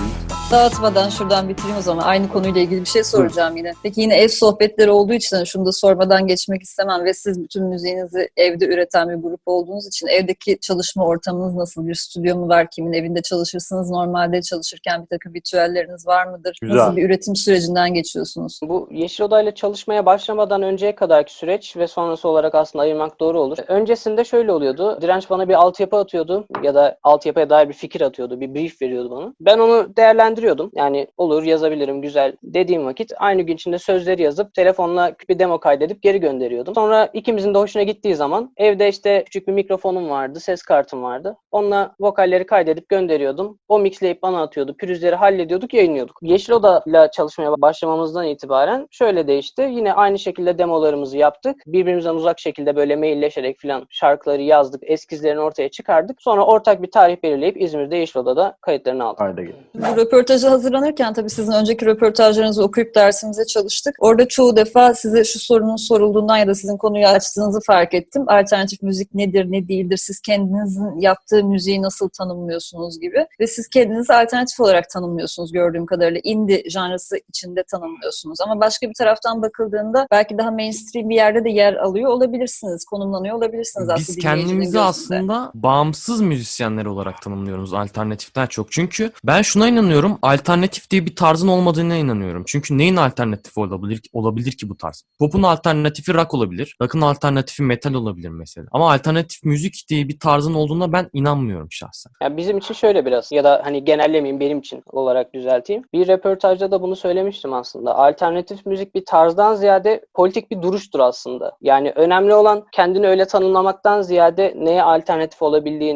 Dağıtmadan 0.51 1.09
şuradan 1.09 1.49
bitireyim 1.49 1.77
o 1.77 1.81
zaman. 1.81 2.03
Aynı 2.03 2.29
konuyla 2.29 2.61
ilgili 2.61 2.81
bir 2.81 2.85
şey 2.85 3.03
soracağım 3.03 3.57
yine. 3.57 3.73
Peki 3.83 4.01
yine 4.01 4.15
ev 4.17 4.27
sohbetleri 4.27 4.91
olduğu 4.91 5.13
için 5.13 5.35
hani 5.35 5.47
şunu 5.47 5.65
da 5.65 5.71
sormadan 5.71 6.27
geçmek 6.27 6.63
istemem 6.63 7.05
ve 7.05 7.13
siz 7.13 7.43
bütün 7.43 7.63
müziğinizi 7.63 8.29
evde 8.37 8.65
üreten 8.65 9.09
bir 9.09 9.15
grup 9.15 9.41
olduğunuz 9.45 9.87
için 9.87 10.07
evdeki 10.07 10.57
çalışma 10.61 11.05
ortamınız 11.05 11.55
nasıl? 11.55 11.87
Bir 11.87 11.95
stüdyo 11.95 12.35
mu 12.35 12.49
var? 12.49 12.67
Kimin 12.71 12.93
evinde 12.93 13.21
çalışırsınız? 13.21 13.89
Normalde 13.89 14.41
çalışırken 14.41 15.01
bir 15.01 15.07
takım 15.07 15.33
ritüelleriniz 15.35 16.07
var 16.07 16.25
mıdır? 16.25 16.57
Güzel. 16.61 16.77
Nasıl 16.77 16.95
bir 16.95 17.05
üretim 17.05 17.35
sürecinden 17.35 17.93
geçiyorsunuz? 17.93 18.59
Bu 18.63 18.89
Yeşil 18.91 19.23
Oda 19.23 19.41
ile 19.41 19.55
çalışmaya 19.55 20.05
başlamadan 20.05 20.61
önceye 20.61 20.95
kadarki 20.95 21.33
süreç 21.33 21.77
ve 21.77 21.87
sonrası 21.87 22.27
olarak 22.27 22.55
aslında 22.55 22.83
ayırmak 22.83 23.19
doğru 23.19 23.39
olur. 23.39 23.57
Öncesinde 23.67 24.23
şöyle 24.23 24.51
oluyordu. 24.51 24.97
Direnç 25.01 25.29
bana 25.29 25.49
bir 25.49 25.53
altyapı 25.53 25.97
atıyordu 25.97 26.26
ya 26.63 26.75
da 26.75 26.97
altyapıya 27.03 27.49
dair 27.49 27.69
bir 27.69 27.73
fikir 27.73 28.01
atıyordu, 28.01 28.39
bir 28.39 28.55
brief 28.55 28.81
veriyordu 28.81 29.11
bana. 29.11 29.33
Ben 29.39 29.59
onu 29.59 29.95
değerlendiriyordum. 29.97 30.71
Yani 30.75 31.07
olur 31.17 31.43
yazabilirim 31.43 32.01
güzel 32.01 32.35
dediğim 32.43 32.85
vakit 32.85 33.13
aynı 33.17 33.41
gün 33.41 33.53
içinde 33.53 33.79
sözleri 33.79 34.21
yazıp 34.21 34.53
telefonla 34.53 35.15
bir 35.29 35.39
demo 35.39 35.59
kaydedip 35.59 36.01
geri 36.01 36.19
gönderiyordum. 36.19 36.75
Sonra 36.75 37.09
ikimizin 37.13 37.53
de 37.53 37.57
hoşuna 37.57 37.83
gittiği 37.83 38.15
zaman 38.15 38.53
evde 38.57 38.89
işte 38.89 39.23
küçük 39.23 39.47
bir 39.47 39.53
mikrofonum 39.53 40.09
vardı, 40.09 40.39
ses 40.39 40.61
kartım 40.61 41.03
vardı. 41.03 41.37
Onunla 41.51 41.95
vokalleri 41.99 42.45
kaydedip 42.45 42.89
gönderiyordum. 42.89 43.59
O 43.67 43.79
mixleyip 43.79 44.21
bana 44.21 44.41
atıyordu. 44.41 44.77
Pürüzleri 44.77 45.15
hallediyorduk, 45.15 45.73
yayınlıyorduk. 45.73 46.17
Yeşil 46.21 46.53
Oda 46.53 46.83
ile 46.87 47.09
çalışmaya 47.13 47.51
başlamamızdan 47.51 48.25
itibaren 48.27 48.87
şöyle 48.91 49.27
değişti. 49.27 49.61
Yine 49.71 49.93
aynı 49.93 50.19
şekilde 50.19 50.57
demolarımızı 50.57 51.17
yaptık. 51.17 51.63
Birbirimizden 51.67 52.15
uzak 52.15 52.39
şekilde 52.39 52.75
böyle 52.75 52.95
mailleşerek 52.95 53.59
falan 53.61 53.87
şarkıları 53.89 54.41
yazdık. 54.41 54.81
Eskizlerini 54.83 55.41
ortaya 55.41 55.69
çıkardık. 55.69 56.16
Sonra 56.19 56.45
ortak 56.45 56.81
bir 56.81 56.91
tarih 56.91 57.23
belirleyip 57.23 57.61
İzmir'de 57.61 57.95
Yeşil 57.95 58.19
Oda'da 58.19 58.57
kayıtlarını 58.61 59.03
aldık. 59.03 59.19
Haydi 59.19 59.41
gelin. 59.41 59.55
Bu 59.75 59.97
röportaja 59.97 60.51
hazırlanırken 60.51 61.13
tabii 61.13 61.29
sizin 61.29 61.51
önceki 61.51 61.85
röportajlarınızı 61.85 62.63
okuyup 62.63 62.95
dersimize 62.95 63.45
çalıştık. 63.45 63.95
Orada 63.99 64.27
çoğu 64.27 64.55
defa 64.55 64.93
size 64.93 65.23
şu 65.23 65.39
sorunun 65.39 65.75
sorulduğundan 65.75 66.37
ya 66.37 66.47
da 66.47 66.55
sizin 66.55 66.77
konuyu 66.77 67.07
açtığınızı 67.07 67.59
fark 67.65 67.93
ettim. 67.93 68.23
Alternatif 68.27 68.81
müzik 68.81 69.13
nedir, 69.13 69.51
ne 69.51 69.67
değildir? 69.67 69.97
Siz 69.97 70.19
kendinizin 70.21 70.99
yaptığı 70.99 71.43
müziği 71.43 71.81
nasıl 71.81 72.09
tanımlıyorsunuz 72.09 72.99
gibi. 72.99 73.25
Ve 73.39 73.47
siz 73.47 73.67
kendinizi 73.67 74.13
alternatif 74.13 74.59
olarak 74.59 74.89
tanımlıyorsunuz 74.89 75.51
gördüğüm 75.51 75.85
kadarıyla. 75.85 76.21
Indie 76.23 76.69
janrısı 76.69 77.17
içinde 77.29 77.63
tanımlıyorsunuz. 77.63 78.41
Ama 78.41 78.59
başka 78.59 78.89
bir 78.89 78.93
taraftan 78.93 79.41
bakıldığında 79.41 80.07
belki 80.11 80.37
daha 80.37 80.51
mainstream 80.51 81.09
bir 81.09 81.15
yerde 81.15 81.43
de 81.43 81.49
yer 81.49 81.73
alıyor 81.73 82.09
olabilirsiniz. 82.11 82.85
Konumlanıyor 82.85 83.35
olabilirsiniz 83.35 83.89
aslında. 83.89 84.07
Biz 84.07 84.17
kendimizi 84.17 84.55
gözünde. 84.57 84.79
aslında 84.79 85.51
bağımsız 85.53 86.06
müzisyenler 86.15 86.85
olarak 86.85 87.21
tanımlıyoruz 87.21 87.73
alternatiften 87.73 88.47
çok. 88.47 88.71
Çünkü 88.71 89.11
ben 89.23 89.41
şuna 89.41 89.67
inanıyorum. 89.67 90.19
Alternatif 90.21 90.89
diye 90.89 91.05
bir 91.05 91.15
tarzın 91.15 91.47
olmadığına 91.47 91.95
inanıyorum. 91.95 92.43
Çünkü 92.47 92.77
neyin 92.77 92.95
alternatifi 92.95 93.59
olabilir, 93.59 94.01
olabilir 94.13 94.51
ki 94.51 94.69
bu 94.69 94.77
tarz? 94.77 95.03
Pop'un 95.19 95.43
alternatifi 95.43 96.13
rock 96.13 96.33
olabilir. 96.33 96.75
Rock'ın 96.81 97.01
alternatifi 97.01 97.63
metal 97.63 97.93
olabilir 97.93 98.29
mesela. 98.29 98.67
Ama 98.71 98.91
alternatif 98.93 99.43
müzik 99.43 99.85
diye 99.89 100.07
bir 100.07 100.19
tarzın 100.19 100.53
olduğuna 100.53 100.93
ben 100.93 101.09
inanmıyorum 101.13 101.67
şahsen. 101.71 102.11
Yani 102.21 102.37
bizim 102.37 102.57
için 102.57 102.73
şöyle 102.73 103.05
biraz 103.05 103.31
ya 103.31 103.43
da 103.43 103.61
hani 103.63 103.85
genellemeyeyim 103.85 104.39
benim 104.39 104.59
için 104.59 104.83
olarak 104.91 105.33
düzelteyim. 105.33 105.83
Bir 105.93 106.07
röportajda 106.07 106.71
da 106.71 106.81
bunu 106.81 106.95
söylemiştim 106.95 107.53
aslında. 107.53 107.95
Alternatif 107.95 108.65
müzik 108.65 108.95
bir 108.95 109.05
tarzdan 109.05 109.55
ziyade 109.55 110.05
politik 110.13 110.51
bir 110.51 110.61
duruştur 110.61 110.99
aslında. 110.99 111.57
Yani 111.61 111.91
önemli 111.95 112.33
olan 112.33 112.65
kendini 112.71 113.07
öyle 113.07 113.27
tanımlamaktan 113.27 114.01
ziyade 114.01 114.53
neye 114.57 114.83
alternatif 114.83 115.41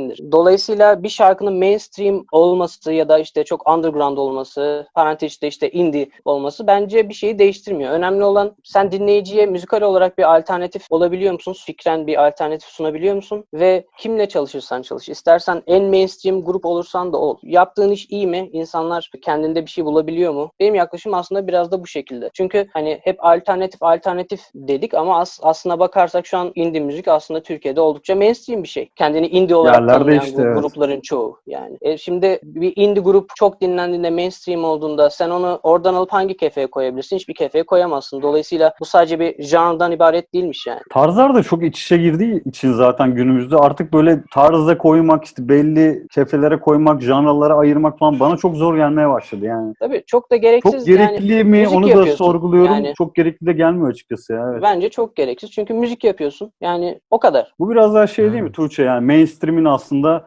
olabildiğindir. 0.02 0.32
Dolayısıyla 0.32 1.04
bir 1.04 1.10
şarkının 1.10 1.54
mainstream 1.54 2.26
olması 2.32 2.94
ya 2.94 3.10
da 3.10 3.20
işte 3.20 3.44
çok 3.44 3.70
underground 3.70 4.18
olması, 4.18 4.88
parantez 4.94 5.32
içinde 5.32 5.48
işte 5.48 5.72
indie 5.72 6.10
olması 6.26 6.68
bence 6.68 7.10
bir 7.10 7.14
şeyi 7.14 7.40
değiştirmiyor. 7.40 7.92
Önemli 7.92 8.24
olan 8.24 8.56
sen 8.64 8.92
dinleyiciye 8.92 9.46
müzikal 9.46 9.82
olarak 9.82 10.18
bir 10.18 10.36
alternatif 10.36 10.86
olabiliyor 10.90 11.34
musun? 11.34 11.56
Fikren 11.66 12.08
bir 12.08 12.28
alternatif 12.28 12.70
sunabiliyor 12.70 13.16
musun? 13.16 13.46
Ve 13.54 13.86
kimle 13.98 14.30
çalışırsan 14.30 14.82
çalış. 14.82 15.10
İstersen 15.10 15.64
en 15.68 15.84
mainstream 15.84 16.42
grup 16.42 16.66
olursan 16.66 17.14
da 17.14 17.18
ol. 17.18 17.38
Yaptığın 17.44 17.92
iş 17.92 18.08
iyi 18.10 18.28
mi? 18.28 18.50
İnsanlar 18.54 19.12
kendinde 19.22 19.66
bir 19.66 19.70
şey 19.70 19.86
bulabiliyor 19.86 20.34
mu? 20.34 20.52
Benim 20.60 20.76
yaklaşım 20.76 21.14
aslında 21.14 21.48
biraz 21.48 21.72
da 21.72 21.84
bu 21.84 21.88
şekilde. 21.88 22.30
Çünkü 22.34 22.68
hani 22.74 23.00
hep 23.04 23.26
alternatif 23.26 23.84
alternatif 23.84 24.42
dedik 24.56 24.94
ama 24.94 25.20
as 25.20 25.40
aslına 25.42 25.80
bakarsak 25.80 26.28
şu 26.28 26.38
an 26.38 26.52
indie 26.56 26.82
müzik 26.82 27.08
aslında 27.08 27.44
Türkiye'de 27.44 27.82
oldukça 27.82 28.16
mainstream 28.16 28.64
bir 28.64 28.68
şey. 28.68 28.90
Kendini 28.96 29.28
indie 29.28 29.56
olarak 29.56 29.88
Yerlerde 29.94 30.20
tanımlayan 30.20 30.26
işte, 30.26 30.38
bu 30.38 30.48
evet. 30.48 30.62
grupların 30.62 31.02
çoğu 31.02 31.38
yani. 31.48 31.78
E 31.82 31.98
şimdi 31.98 32.40
bir 32.44 32.74
indie 32.76 33.04
grup 33.04 33.30
çok 33.36 33.62
dinlendiğinde 33.62 34.10
mainstream 34.10 34.64
olduğunda 34.64 35.10
sen 35.10 35.30
onu 35.30 35.60
oradan 35.64 35.94
alıp 35.94 36.14
hangi 36.14 36.38
kefeye 36.38 36.68
koyabilirsin? 36.68 37.16
Hiçbir 37.16 37.34
kefeye 37.34 37.64
koyamazsın. 37.64 38.22
Dolayısıyla 38.22 38.74
bu 38.80 38.86
sadece 38.86 39.20
bir 39.20 39.44
janrdan 39.44 39.92
ibaret 39.92 40.34
değilmiş 40.34 40.68
yani. 40.68 40.80
Tarzlar 40.90 41.36
da 41.36 41.44
çok 41.44 41.64
iç 41.64 41.84
içe 41.84 41.98
girdiği 41.98 42.44
için 42.46 42.74
zaten 42.74 43.16
günümüzde 43.16 43.56
artık 43.56 43.94
böyle 43.94 44.24
tarza 44.32 44.78
koymak, 44.78 45.26
işte 45.26 45.50
belli 45.50 46.08
kefelere 46.12 46.60
koymak, 46.60 47.02
janralara 47.02 47.56
ayırmak 47.56 48.00
falan 48.00 48.20
bana 48.20 48.38
çok 48.38 48.56
zor 48.56 48.76
gelmeye 48.76 49.10
başladı 49.10 49.46
yani. 49.46 49.74
Tabii 49.80 50.04
çok 50.08 50.32
da 50.32 50.36
gereksiz 50.36 50.72
Çok 50.72 50.86
gerekli 50.86 51.34
yani. 51.34 51.44
mi 51.44 51.68
onu 51.68 51.90
da 51.90 52.06
sorguluyorum. 52.06 52.74
Yani- 52.74 52.94
Çok 52.98 53.16
gerekli 53.16 53.46
de 53.46 53.54
gelmiyor 53.54 53.90
açıkçası 53.90 54.34
ya. 54.34 54.50
Evet. 54.52 54.62
Bence 54.62 54.90
çok 54.90 55.16
gereksiz. 55.16 55.52
Çünkü 55.52 55.74
müzik 55.74 56.04
yapıyorsun. 56.04 56.52
Yani 56.62 57.00
o 57.12 57.20
kadar. 57.20 57.54
Bu 57.60 57.70
biraz 57.70 57.96
daha 57.96 58.08
şey 58.08 58.32
değil 58.32 58.44
mi. 58.44 58.52
Tuğçe 58.52 58.84
yani 58.84 59.06
mainstream'in 59.06 59.66
aslında 59.66 59.81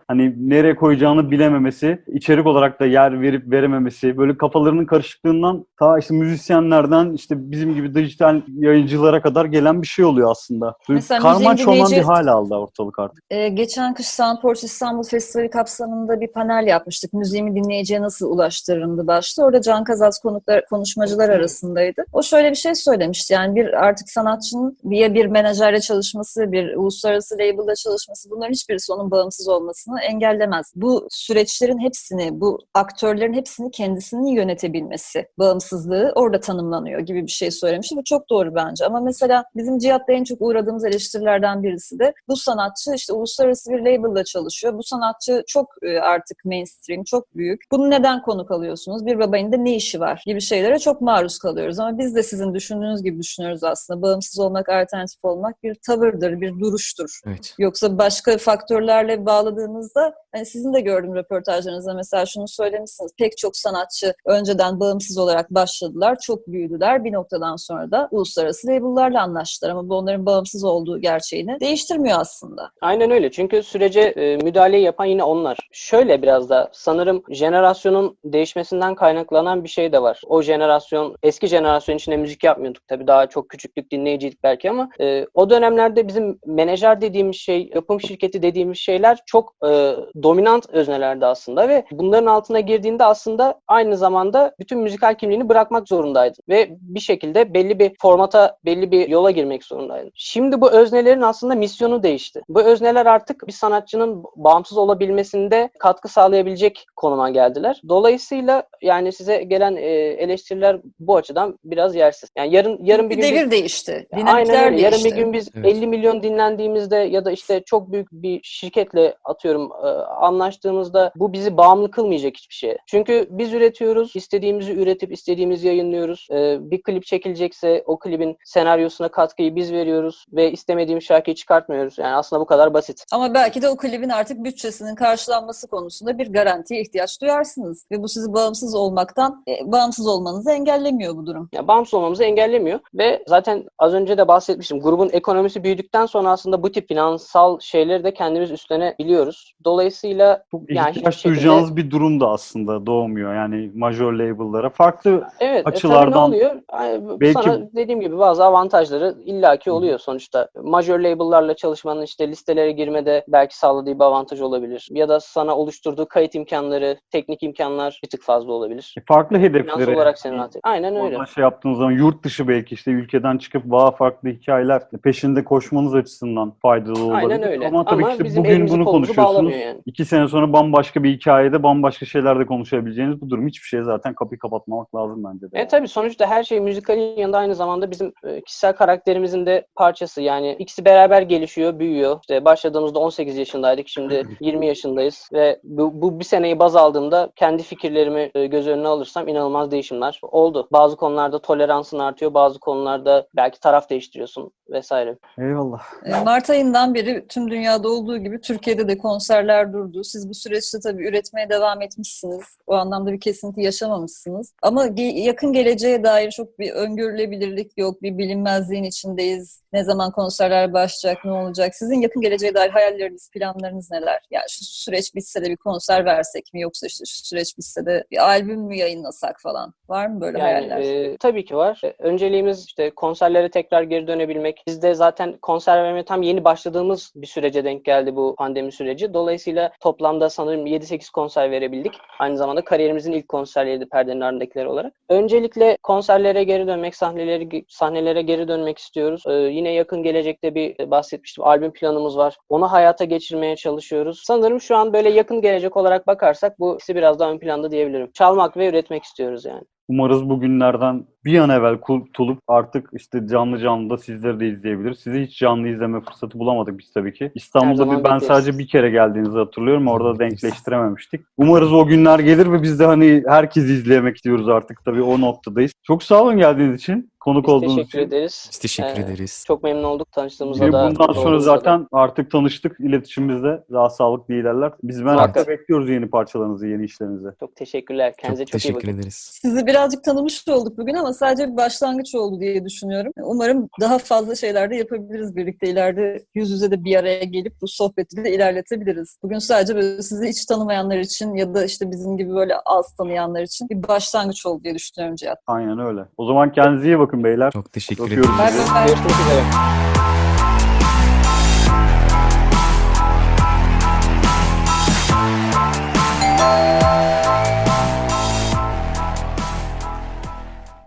hani 0.08 0.34
nereye 0.50 0.76
koyacağını 0.76 1.30
bilememesi, 1.30 2.02
içerik 2.06 2.46
olarak 2.46 2.80
da 2.80 2.86
yer 2.86 3.20
verip 3.20 3.50
verememesi, 3.50 4.18
böyle 4.18 4.36
kafalarının 4.36 4.86
karışıklığından 4.86 5.66
ta 5.78 5.98
işte 5.98 6.14
müzisyenlerden 6.14 7.12
işte 7.12 7.50
bizim 7.50 7.74
gibi 7.74 7.94
dijital 7.94 8.40
yayıncılara 8.48 9.22
kadar 9.22 9.44
gelen 9.44 9.82
bir 9.82 9.86
şey 9.86 10.04
oluyor 10.04 10.30
aslında. 10.30 10.76
Mesela 10.88 11.20
karman 11.20 11.56
çorman 11.56 11.90
bir 11.90 12.02
hal 12.02 12.26
aldı 12.26 12.54
ortalık 12.54 12.98
artık. 12.98 13.24
Ee, 13.30 13.48
geçen 13.48 13.94
kış 13.94 14.06
Soundport 14.06 14.64
İstanbul 14.64 15.02
Festivali 15.02 15.50
kapsamında 15.50 16.20
bir 16.20 16.28
panel 16.28 16.66
yapmıştık. 16.66 17.12
Müziğimi 17.12 17.54
dinleyiciye 17.54 18.00
nasıl 18.00 18.30
ulaştırırımdı 18.30 19.06
başta. 19.06 19.44
Orada 19.44 19.60
Can 19.60 19.84
Kazaz 19.84 20.18
konuklar, 20.18 20.66
konuşmacılar 20.66 21.28
arasındaydı. 21.28 22.04
O 22.12 22.22
şöyle 22.22 22.50
bir 22.50 22.56
şey 22.56 22.74
söylemişti. 22.74 23.34
Yani 23.34 23.56
bir 23.56 23.84
artık 23.84 24.10
sanatçının 24.10 24.78
bir, 24.84 25.14
bir 25.14 25.26
menajerle 25.26 25.80
çalışması, 25.80 26.52
bir 26.52 26.76
uluslararası 26.76 27.34
label'da 27.34 27.74
çalışması 27.74 28.30
bunların 28.30 28.52
hiçbirisi 28.52 28.92
onun 28.92 29.10
bağımsız 29.10 29.33
olmasını 29.48 30.00
engellemez. 30.00 30.72
Bu 30.76 31.06
süreçlerin 31.10 31.78
hepsini, 31.78 32.40
bu 32.40 32.58
aktörlerin 32.74 33.34
hepsini 33.34 33.70
kendisinin 33.70 34.26
yönetebilmesi, 34.26 35.28
bağımsızlığı 35.38 36.12
orada 36.14 36.40
tanımlanıyor 36.40 37.00
gibi 37.00 37.26
bir 37.26 37.30
şey 37.30 37.50
söylemişti. 37.50 37.96
Bu 37.96 38.04
çok 38.04 38.30
doğru 38.30 38.54
bence. 38.54 38.86
Ama 38.86 39.00
mesela 39.00 39.44
bizim 39.56 39.78
Cihat'ta 39.78 40.12
en 40.12 40.24
çok 40.24 40.40
uğradığımız 40.40 40.84
eleştirilerden 40.84 41.62
birisi 41.62 41.98
de 41.98 42.14
bu 42.28 42.36
sanatçı 42.36 42.94
işte 42.94 43.12
uluslararası 43.12 43.70
bir 43.70 43.78
label'da 43.78 44.24
çalışıyor. 44.24 44.74
Bu 44.78 44.82
sanatçı 44.82 45.44
çok 45.46 45.74
e, 45.82 45.98
artık 45.98 46.44
mainstream, 46.44 47.04
çok 47.04 47.36
büyük. 47.36 47.62
Bunu 47.70 47.90
neden 47.90 48.22
konuk 48.22 48.50
alıyorsunuz? 48.50 49.06
Bir 49.06 49.18
babayın 49.18 49.52
da 49.52 49.56
ne 49.56 49.74
işi 49.76 50.00
var? 50.00 50.22
Gibi 50.26 50.40
şeylere 50.40 50.78
çok 50.78 51.00
maruz 51.00 51.38
kalıyoruz. 51.38 51.78
Ama 51.78 51.98
biz 51.98 52.14
de 52.14 52.22
sizin 52.22 52.54
düşündüğünüz 52.54 53.02
gibi 53.02 53.18
düşünüyoruz 53.18 53.64
aslında. 53.64 54.02
Bağımsız 54.02 54.38
olmak, 54.38 54.68
alternatif 54.68 55.24
olmak 55.24 55.62
bir 55.62 55.74
tavırdır, 55.74 56.40
bir 56.40 56.60
duruştur. 56.60 57.20
Evet. 57.26 57.54
Yoksa 57.58 57.98
başka 57.98 58.38
faktörlerle 58.38 59.23
bağladığımızda 59.26 60.14
hani 60.32 60.46
sizin 60.46 60.74
de 60.74 60.80
gördüğüm 60.80 61.14
röportajlarınızda 61.14 61.94
mesela 61.94 62.26
şunu 62.26 62.48
söylemişsiniz. 62.48 63.12
Pek 63.18 63.36
çok 63.36 63.56
sanatçı 63.56 64.14
önceden 64.26 64.80
bağımsız 64.80 65.18
olarak 65.18 65.50
başladılar. 65.50 66.18
Çok 66.22 66.46
büyüdüler. 66.46 67.04
Bir 67.04 67.12
noktadan 67.12 67.56
sonra 67.56 67.90
da 67.90 68.08
uluslararası 68.10 68.68
label'larla 68.68 69.22
anlaştılar. 69.22 69.70
Ama 69.70 69.88
bu 69.88 69.96
onların 69.96 70.26
bağımsız 70.26 70.64
olduğu 70.64 71.00
gerçeğini 71.00 71.60
değiştirmiyor 71.60 72.20
aslında. 72.20 72.70
Aynen 72.80 73.10
öyle. 73.10 73.30
Çünkü 73.30 73.62
sürece 73.62 74.00
e, 74.00 74.36
müdahaleyi 74.36 74.84
yapan 74.84 75.04
yine 75.04 75.24
onlar. 75.24 75.68
Şöyle 75.72 76.22
biraz 76.22 76.50
da 76.50 76.70
sanırım 76.72 77.22
jenerasyonun 77.30 78.18
değişmesinden 78.24 78.94
kaynaklanan 78.94 79.64
bir 79.64 79.68
şey 79.68 79.92
de 79.92 80.02
var. 80.02 80.20
O 80.26 80.42
jenerasyon, 80.42 81.16
eski 81.22 81.46
jenerasyon 81.46 81.96
içinde 81.96 82.16
müzik 82.16 82.44
yapmıyorduk. 82.44 82.88
Tabii 82.88 83.06
daha 83.06 83.26
çok 83.26 83.48
küçüklük 83.48 83.90
dinleyiciydik 83.90 84.42
belki 84.42 84.70
ama 84.70 84.90
e, 85.00 85.26
o 85.34 85.50
dönemlerde 85.50 86.08
bizim 86.08 86.38
menajer 86.46 87.00
dediğimiz 87.00 87.36
şey, 87.36 87.70
yapım 87.74 88.00
şirketi 88.00 88.42
dediğimiz 88.42 88.78
şeyler 88.78 89.13
çok 89.26 89.54
e, 89.64 89.96
dominant 90.22 90.70
öznelerdi 90.70 91.26
aslında 91.26 91.68
ve 91.68 91.84
bunların 91.92 92.26
altına 92.26 92.60
girdiğinde 92.60 93.04
aslında 93.04 93.60
aynı 93.68 93.96
zamanda 93.96 94.54
bütün 94.60 94.78
müzikal 94.78 95.14
kimliğini 95.14 95.48
bırakmak 95.48 95.88
zorundaydın. 95.88 96.42
Ve 96.48 96.68
bir 96.80 97.00
şekilde 97.00 97.54
belli 97.54 97.78
bir 97.78 97.92
formata, 98.02 98.56
belli 98.64 98.90
bir 98.90 99.08
yola 99.08 99.30
girmek 99.30 99.64
zorundaydın. 99.64 100.10
Şimdi 100.14 100.60
bu 100.60 100.70
öznelerin 100.70 101.22
aslında 101.22 101.54
misyonu 101.54 102.02
değişti. 102.02 102.42
Bu 102.48 102.62
özneler 102.62 103.06
artık 103.06 103.46
bir 103.46 103.52
sanatçının 103.52 104.24
bağımsız 104.36 104.78
olabilmesinde 104.78 105.70
katkı 105.78 106.08
sağlayabilecek 106.08 106.86
konuma 106.96 107.30
geldiler. 107.30 107.80
Dolayısıyla 107.88 108.62
yani 108.82 109.12
size 109.12 109.42
gelen 109.42 109.76
e, 109.76 109.80
eleştiriler 110.24 110.80
bu 110.98 111.16
açıdan 111.16 111.58
biraz 111.64 111.94
yersiz. 111.94 112.30
Yani 112.38 112.54
yarın 112.54 112.78
yarın 112.84 113.10
bir 113.10 113.16
bir 113.16 113.22
gün 113.22 113.30
biz- 113.32 113.40
devir 113.40 113.50
değişti. 113.50 114.06
Dinamikler 114.16 114.34
Aynen 114.54 114.72
öyle. 114.72 114.82
Yarın 114.82 114.98
bir 114.98 115.04
değişti. 115.04 115.20
gün 115.20 115.32
biz 115.32 115.48
Evet. 115.54 115.66
50 115.66 115.86
milyon 115.86 116.22
dinlendiğimizde 116.22 116.96
ya 116.96 117.24
da 117.24 117.30
işte 117.32 117.62
çok 117.66 117.92
büyük 117.92 118.12
bir 118.12 118.40
şirketle 118.42 119.03
atıyorum 119.24 119.72
e, 119.84 119.88
anlaştığımızda 120.02 121.12
bu 121.16 121.32
bizi 121.32 121.56
bağımlı 121.56 121.90
kılmayacak 121.90 122.36
hiçbir 122.36 122.54
şeye. 122.54 122.78
Çünkü 122.86 123.28
biz 123.30 123.52
üretiyoruz, 123.52 124.16
istediğimizi 124.16 124.72
üretip 124.72 125.12
istediğimizi 125.12 125.66
yayınlıyoruz. 125.66 126.28
E, 126.30 126.58
bir 126.70 126.82
klip 126.82 127.06
çekilecekse 127.06 127.82
o 127.86 127.98
klibin 127.98 128.36
senaryosuna 128.44 129.08
katkıyı 129.08 129.56
biz 129.56 129.72
veriyoruz 129.72 130.24
ve 130.32 130.52
istemediğimiz 130.52 131.04
şarkıyı 131.04 131.34
çıkartmıyoruz. 131.34 131.98
Yani 131.98 132.14
aslında 132.16 132.40
bu 132.40 132.46
kadar 132.46 132.74
basit. 132.74 133.04
Ama 133.12 133.34
belki 133.34 133.62
de 133.62 133.68
o 133.68 133.76
klibin 133.76 134.08
artık 134.08 134.44
bütçesinin 134.44 134.94
karşılanması 134.94 135.68
konusunda 135.68 136.18
bir 136.18 136.32
garantiye 136.32 136.80
ihtiyaç 136.80 137.20
duyarsınız. 137.20 137.86
Ve 137.90 138.02
bu 138.02 138.08
sizi 138.08 138.32
bağımsız 138.32 138.74
olmaktan, 138.74 139.44
e, 139.48 139.72
bağımsız 139.72 140.06
olmanızı 140.06 140.50
engellemiyor 140.50 141.16
bu 141.16 141.26
durum. 141.26 141.48
Ya 141.52 141.68
bağımsız 141.68 141.94
olmamızı 141.94 142.24
engellemiyor 142.24 142.80
ve 142.94 143.24
zaten 143.26 143.64
az 143.78 143.94
önce 143.94 144.18
de 144.18 144.28
bahsetmiştim. 144.28 144.80
Grubun 144.80 145.10
ekonomisi 145.12 145.64
büyüdükten 145.64 146.06
sonra 146.06 146.30
aslında 146.30 146.62
bu 146.62 146.72
tip 146.72 146.88
finansal 146.88 147.60
şeyleri 147.60 148.04
de 148.04 148.14
kendimiz 148.14 148.50
üstlenebiliyoruz. 148.98 149.54
Dolayısıyla 149.64 150.44
Çok 150.50 150.70
Yani 150.70 150.90
ihtiyaç 150.90 151.14
şekilde- 151.14 151.34
duyacağınız 151.34 151.76
bir 151.76 151.90
durum 151.90 152.20
da 152.20 152.28
aslında 152.28 152.86
doğmuyor. 152.86 153.34
Yani 153.34 153.70
major 153.74 154.12
label'lara. 154.12 154.70
Farklı 154.70 155.24
Evet, 155.40 155.66
e, 155.66 155.68
açılardan 155.70 156.12
ne 156.12 156.16
oluyor? 156.36 156.54
Yani 156.72 157.20
belki- 157.20 157.42
sana 157.42 157.60
dediğim 157.76 158.00
gibi 158.00 158.18
bazı 158.18 158.44
avantajları 158.44 159.14
illaki 159.24 159.70
oluyor 159.70 159.98
sonuçta. 159.98 160.48
Major 160.62 160.98
label'larla 160.98 161.54
çalışmanın 161.56 162.02
işte 162.02 162.28
listelere 162.28 162.72
girmede 162.72 163.24
belki 163.28 163.58
sağladığı 163.58 163.94
bir 163.94 164.04
avantaj 164.04 164.40
olabilir. 164.40 164.88
Ya 164.90 165.08
da 165.08 165.20
sana 165.20 165.56
oluşturduğu 165.56 166.06
kayıt 166.06 166.34
imkanları, 166.34 166.96
teknik 167.10 167.42
imkanlar 167.42 168.00
bir 168.04 168.08
tık 168.08 168.22
fazla 168.22 168.52
olabilir. 168.52 168.94
farklı 169.08 169.36
Finans 169.36 169.48
hedeflere 169.48 169.96
olarak 169.96 170.18
seni 170.18 170.36
rahat 170.36 170.56
Aynen 170.62 170.96
öyle. 170.96 171.18
Şey 171.34 171.42
yaptığınız 171.42 171.78
zaman 171.78 171.92
yurt 171.92 172.24
dışı 172.24 172.48
belki 172.48 172.74
işte 172.74 172.90
ülkeden 172.90 173.38
çıkıp 173.38 173.70
daha 173.72 173.90
farklı 173.90 174.28
hikayeler 174.28 174.82
peşinde 175.02 175.44
koşmanız 175.44 175.94
açısından 175.94 176.50
faydalı 176.62 177.04
olabilir. 177.04 177.30
Aynen 177.30 177.42
öyle. 177.42 177.68
Ama 177.68 177.84
tabii 177.84 178.04
ki 178.04 178.08
işte 178.10 178.40
bugün 178.40 178.50
elimizi 178.50 178.83
bunu 178.86 178.92
kolumuzu 178.92 179.14
konuşuyorsunuz. 179.14 179.52
yani. 179.52 179.80
İki 179.86 180.04
sene 180.04 180.28
sonra 180.28 180.52
bambaşka 180.52 181.02
bir 181.02 181.12
hikayede 181.12 181.62
bambaşka 181.62 182.06
şeylerde 182.06 182.46
konuşabileceğiniz 182.46 183.20
bu 183.20 183.30
durum. 183.30 183.46
Hiçbir 183.46 183.66
şeye 183.66 183.82
zaten 183.82 184.14
kapıyı 184.14 184.38
kapatmamak 184.38 184.94
lazım 184.94 185.24
bence 185.24 185.52
de. 185.52 185.60
E 185.60 185.68
tabii 185.68 185.88
sonuçta 185.88 186.26
her 186.26 186.44
şey 186.44 186.60
müzikalin 186.60 187.16
yanında 187.16 187.38
aynı 187.38 187.54
zamanda 187.54 187.90
bizim 187.90 188.12
e, 188.24 188.40
kişisel 188.40 188.72
karakterimizin 188.72 189.46
de 189.46 189.66
parçası. 189.74 190.22
Yani 190.22 190.56
ikisi 190.58 190.84
beraber 190.84 191.22
gelişiyor, 191.22 191.78
büyüyor. 191.78 192.18
İşte 192.20 192.44
başladığımızda 192.44 192.98
18 192.98 193.36
yaşındaydık, 193.36 193.88
şimdi 193.88 194.22
20 194.40 194.66
yaşındayız 194.66 195.28
ve 195.32 195.60
bu, 195.64 196.02
bu 196.02 196.20
bir 196.20 196.24
seneyi 196.24 196.58
baz 196.58 196.76
aldığımda 196.76 197.30
kendi 197.36 197.62
fikirlerimi 197.62 198.30
e, 198.34 198.46
göz 198.46 198.68
önüne 198.68 198.88
alırsam 198.88 199.28
inanılmaz 199.28 199.70
değişimler 199.70 200.20
oldu. 200.22 200.68
Bazı 200.72 200.96
konularda 200.96 201.38
toleransın 201.38 201.98
artıyor, 201.98 202.34
bazı 202.34 202.60
konularda 202.60 203.26
belki 203.36 203.60
taraf 203.60 203.90
değiştiriyorsun 203.90 204.50
vesaire. 204.70 205.16
Eyvallah. 205.38 205.82
E, 206.04 206.24
Mart 206.24 206.50
ayından 206.50 206.94
beri 206.94 207.26
tüm 207.28 207.50
dünyada 207.50 207.88
olduğu 207.88 208.18
gibi 208.18 208.40
Türkiye'de 208.74 208.92
de 208.92 208.98
konserler 208.98 209.72
durdu. 209.72 210.04
Siz 210.04 210.28
bu 210.28 210.34
süreçte 210.34 210.78
tabii 210.80 211.06
üretmeye 211.08 211.48
devam 211.48 211.82
etmişsiniz. 211.82 212.42
O 212.66 212.74
anlamda 212.74 213.12
bir 213.12 213.20
kesinti 213.20 213.60
yaşamamışsınız. 213.62 214.52
Ama 214.62 214.86
yakın 214.98 215.52
geleceğe 215.52 216.04
dair 216.04 216.30
çok 216.30 216.58
bir 216.58 216.70
öngörülebilirlik 216.72 217.72
yok. 217.76 218.02
Bir 218.02 218.18
bilinmezliğin 218.18 218.84
içindeyiz. 218.84 219.60
Ne 219.72 219.84
zaman 219.84 220.10
konserler 220.12 220.72
başlayacak, 220.72 221.24
ne 221.24 221.32
olacak? 221.32 221.74
Sizin 221.74 222.00
yakın 222.00 222.22
geleceğe 222.22 222.54
dair 222.54 222.70
hayalleriniz, 222.70 223.30
planlarınız 223.30 223.90
neler? 223.90 224.20
Yani 224.30 224.44
şu 224.48 224.64
süreç 224.64 225.14
bitse 225.14 225.44
de 225.44 225.50
bir 225.50 225.56
konser 225.56 226.04
versek 226.04 226.54
mi? 226.54 226.60
Yoksa 226.60 226.86
işte 226.86 227.04
şu 227.06 227.26
süreç 227.26 227.58
bitse 227.58 227.86
de 227.86 228.04
bir 228.10 228.18
albüm 228.28 228.60
mü 228.60 228.76
yayınlasak 228.76 229.40
falan? 229.42 229.74
Var 229.88 230.06
mı 230.06 230.20
böyle 230.20 230.38
Yani 230.38 230.68
hayaller? 230.68 230.80
e, 230.80 231.16
tabii 231.16 231.44
ki 231.44 231.56
var. 231.56 231.80
E, 231.84 231.94
Önceliğimiz 231.98 232.64
işte 232.66 232.90
konserlere 232.90 233.50
tekrar 233.50 233.82
geri 233.82 234.06
dönebilmek. 234.06 234.64
Biz 234.66 234.82
de 234.82 234.94
zaten 234.94 235.36
konser 235.42 235.82
vermeye 235.84 236.04
tam 236.04 236.22
yeni 236.22 236.44
başladığımız 236.44 237.12
bir 237.14 237.26
sürece 237.26 237.64
denk 237.64 237.84
geldi 237.84 238.16
bu 238.16 238.34
pandemi 238.38 238.63
süreci. 238.72 239.14
Dolayısıyla 239.14 239.72
toplamda 239.80 240.30
sanırım 240.30 240.66
7-8 240.66 241.12
konser 241.12 241.50
verebildik. 241.50 241.92
Aynı 242.18 242.36
zamanda 242.36 242.64
kariyerimizin 242.64 243.12
ilk 243.12 243.28
konserleriydi 243.28 243.86
perdenin 243.88 244.20
ardındakiler 244.20 244.64
olarak. 244.64 244.92
Öncelikle 245.08 245.78
konserlere 245.82 246.44
geri 246.44 246.66
dönmek, 246.66 246.96
sahneleri 246.96 247.64
sahnelere 247.68 248.22
geri 248.22 248.48
dönmek 248.48 248.78
istiyoruz. 248.78 249.22
E, 249.26 249.32
yine 249.32 249.72
yakın 249.72 250.02
gelecekte 250.02 250.54
bir 250.54 250.80
e, 250.80 250.90
bahsetmiştim 250.90 251.44
albüm 251.44 251.72
planımız 251.72 252.16
var. 252.16 252.36
Onu 252.48 252.72
hayata 252.72 253.04
geçirmeye 253.04 253.56
çalışıyoruz. 253.56 254.22
Sanırım 254.24 254.60
şu 254.60 254.76
an 254.76 254.92
böyle 254.92 255.10
yakın 255.10 255.40
gelecek 255.40 255.76
olarak 255.76 256.06
bakarsak 256.06 256.60
bu 256.60 256.74
ikisi 256.74 256.94
biraz 256.94 257.18
daha 257.18 257.30
ön 257.30 257.38
planda 257.38 257.70
diyebilirim. 257.70 258.10
Çalmak 258.12 258.56
ve 258.56 258.68
üretmek 258.68 259.04
istiyoruz 259.04 259.44
yani. 259.44 259.62
Umarız 259.88 260.28
bu 260.28 260.40
günlerden 260.40 261.06
bir 261.24 261.38
an 261.38 261.50
evvel 261.50 261.80
kurtulup 261.80 262.38
artık 262.48 262.90
işte 262.92 263.28
canlı 263.28 263.58
canlı 263.58 263.90
da 263.90 263.98
sizleri 263.98 264.40
de 264.40 264.48
izleyebilir. 264.48 264.94
Sizi 264.94 265.20
hiç 265.20 265.38
canlı 265.38 265.68
izleme 265.68 266.00
fırsatı 266.00 266.38
bulamadık 266.38 266.78
biz 266.78 266.92
tabii 266.92 267.12
ki. 267.12 267.32
İstanbul'da 267.34 267.86
bir, 267.86 267.90
ben 267.90 268.04
bekleriz. 268.04 268.24
sadece 268.24 268.58
bir 268.58 268.68
kere 268.68 268.90
geldiğinizi 268.90 269.38
hatırlıyorum. 269.38 269.88
Orada 269.88 270.18
denkleştirememiştik. 270.18 271.20
Umarız 271.36 271.72
o 271.72 271.86
günler 271.86 272.18
gelir 272.18 272.52
ve 272.52 272.62
biz 272.62 272.80
de 272.80 272.86
hani 272.86 273.22
herkesi 273.26 273.72
izleyemek 273.72 274.16
istiyoruz 274.16 274.48
artık 274.48 274.84
tabii 274.84 275.02
o 275.02 275.20
noktadayız. 275.20 275.72
Çok 275.82 276.02
sağ 276.02 276.22
olun 276.22 276.36
geldiğiniz 276.36 276.80
için. 276.80 277.10
Konuk 277.24 277.44
Biz 277.46 277.52
olduğunuz 277.52 277.76
teşekkür 277.76 277.98
için. 277.98 278.08
ederiz. 278.08 278.48
Biz 278.52 278.58
teşekkür 278.58 279.00
Ee, 279.00 279.04
ederiz. 279.04 279.44
Çok 279.46 279.62
memnun 279.62 279.84
olduk 279.84 280.12
tanıştığımıza 280.12 280.64
da. 280.64 280.66
bundan 280.90 280.94
sonra 280.94 281.20
olduğumuza 281.20 281.52
da. 281.52 281.56
zaten 281.56 281.86
artık 281.92 282.30
tanıştık. 282.30 282.76
İletişimimizde 282.80 283.64
daha 283.72 283.90
sağlıklı 283.90 284.34
ilerler. 284.34 284.72
Biz 284.82 285.00
merakla 285.00 285.22
Muhakkak. 285.22 285.48
bekliyoruz 285.48 285.90
yeni 285.90 286.10
parçalarınızı, 286.10 286.66
yeni 286.66 286.84
işlerinizi. 286.84 287.28
Çok 287.40 287.56
teşekkürler. 287.56 288.14
Kendinize 288.18 288.44
Çok 288.44 288.52
çok, 288.52 288.60
iyi 288.60 288.62
teşekkür 288.62 288.88
bakın. 288.88 288.98
ederiz. 288.98 289.14
Sizi 289.42 289.66
birazcık 289.66 290.04
tanımış 290.04 290.48
olduk 290.48 290.78
bugün 290.78 290.94
ama 290.94 291.12
sadece 291.12 291.52
bir 291.52 291.56
başlangıç 291.56 292.14
oldu 292.14 292.40
diye 292.40 292.64
düşünüyorum. 292.64 293.12
Umarım 293.22 293.68
daha 293.80 293.98
fazla 293.98 294.34
şeyler 294.34 294.70
de 294.70 294.76
yapabiliriz 294.76 295.36
birlikte. 295.36 295.66
İleride 295.70 296.24
yüz 296.34 296.50
yüze 296.50 296.70
de 296.70 296.84
bir 296.84 296.96
araya 296.96 297.24
gelip 297.24 297.52
bu 297.62 297.68
sohbeti 297.68 298.24
de 298.24 298.34
ilerletebiliriz. 298.34 299.18
Bugün 299.22 299.38
sadece 299.38 299.74
böyle 299.74 300.02
sizi 300.02 300.28
hiç 300.28 300.44
tanımayanlar 300.44 300.98
için 300.98 301.34
ya 301.34 301.54
da 301.54 301.64
işte 301.64 301.90
bizim 301.90 302.16
gibi 302.16 302.34
böyle 302.34 302.54
az 302.66 302.94
tanıyanlar 302.96 303.42
için 303.42 303.68
bir 303.68 303.88
başlangıç 303.88 304.46
oldu 304.46 304.64
diye 304.64 304.74
düşünüyorum 304.74 305.16
Cihat. 305.16 305.38
Aynen 305.46 305.78
öyle. 305.78 306.00
O 306.16 306.26
zaman 306.26 306.52
kendinize 306.52 306.86
iyi 306.86 306.98
bakın 306.98 307.13
beyler. 307.22 307.52
Çok 307.52 307.72
teşekkür 307.72 308.02
bay. 308.02 308.08
Görüşmek 308.10 309.10
üzere. 309.10 309.93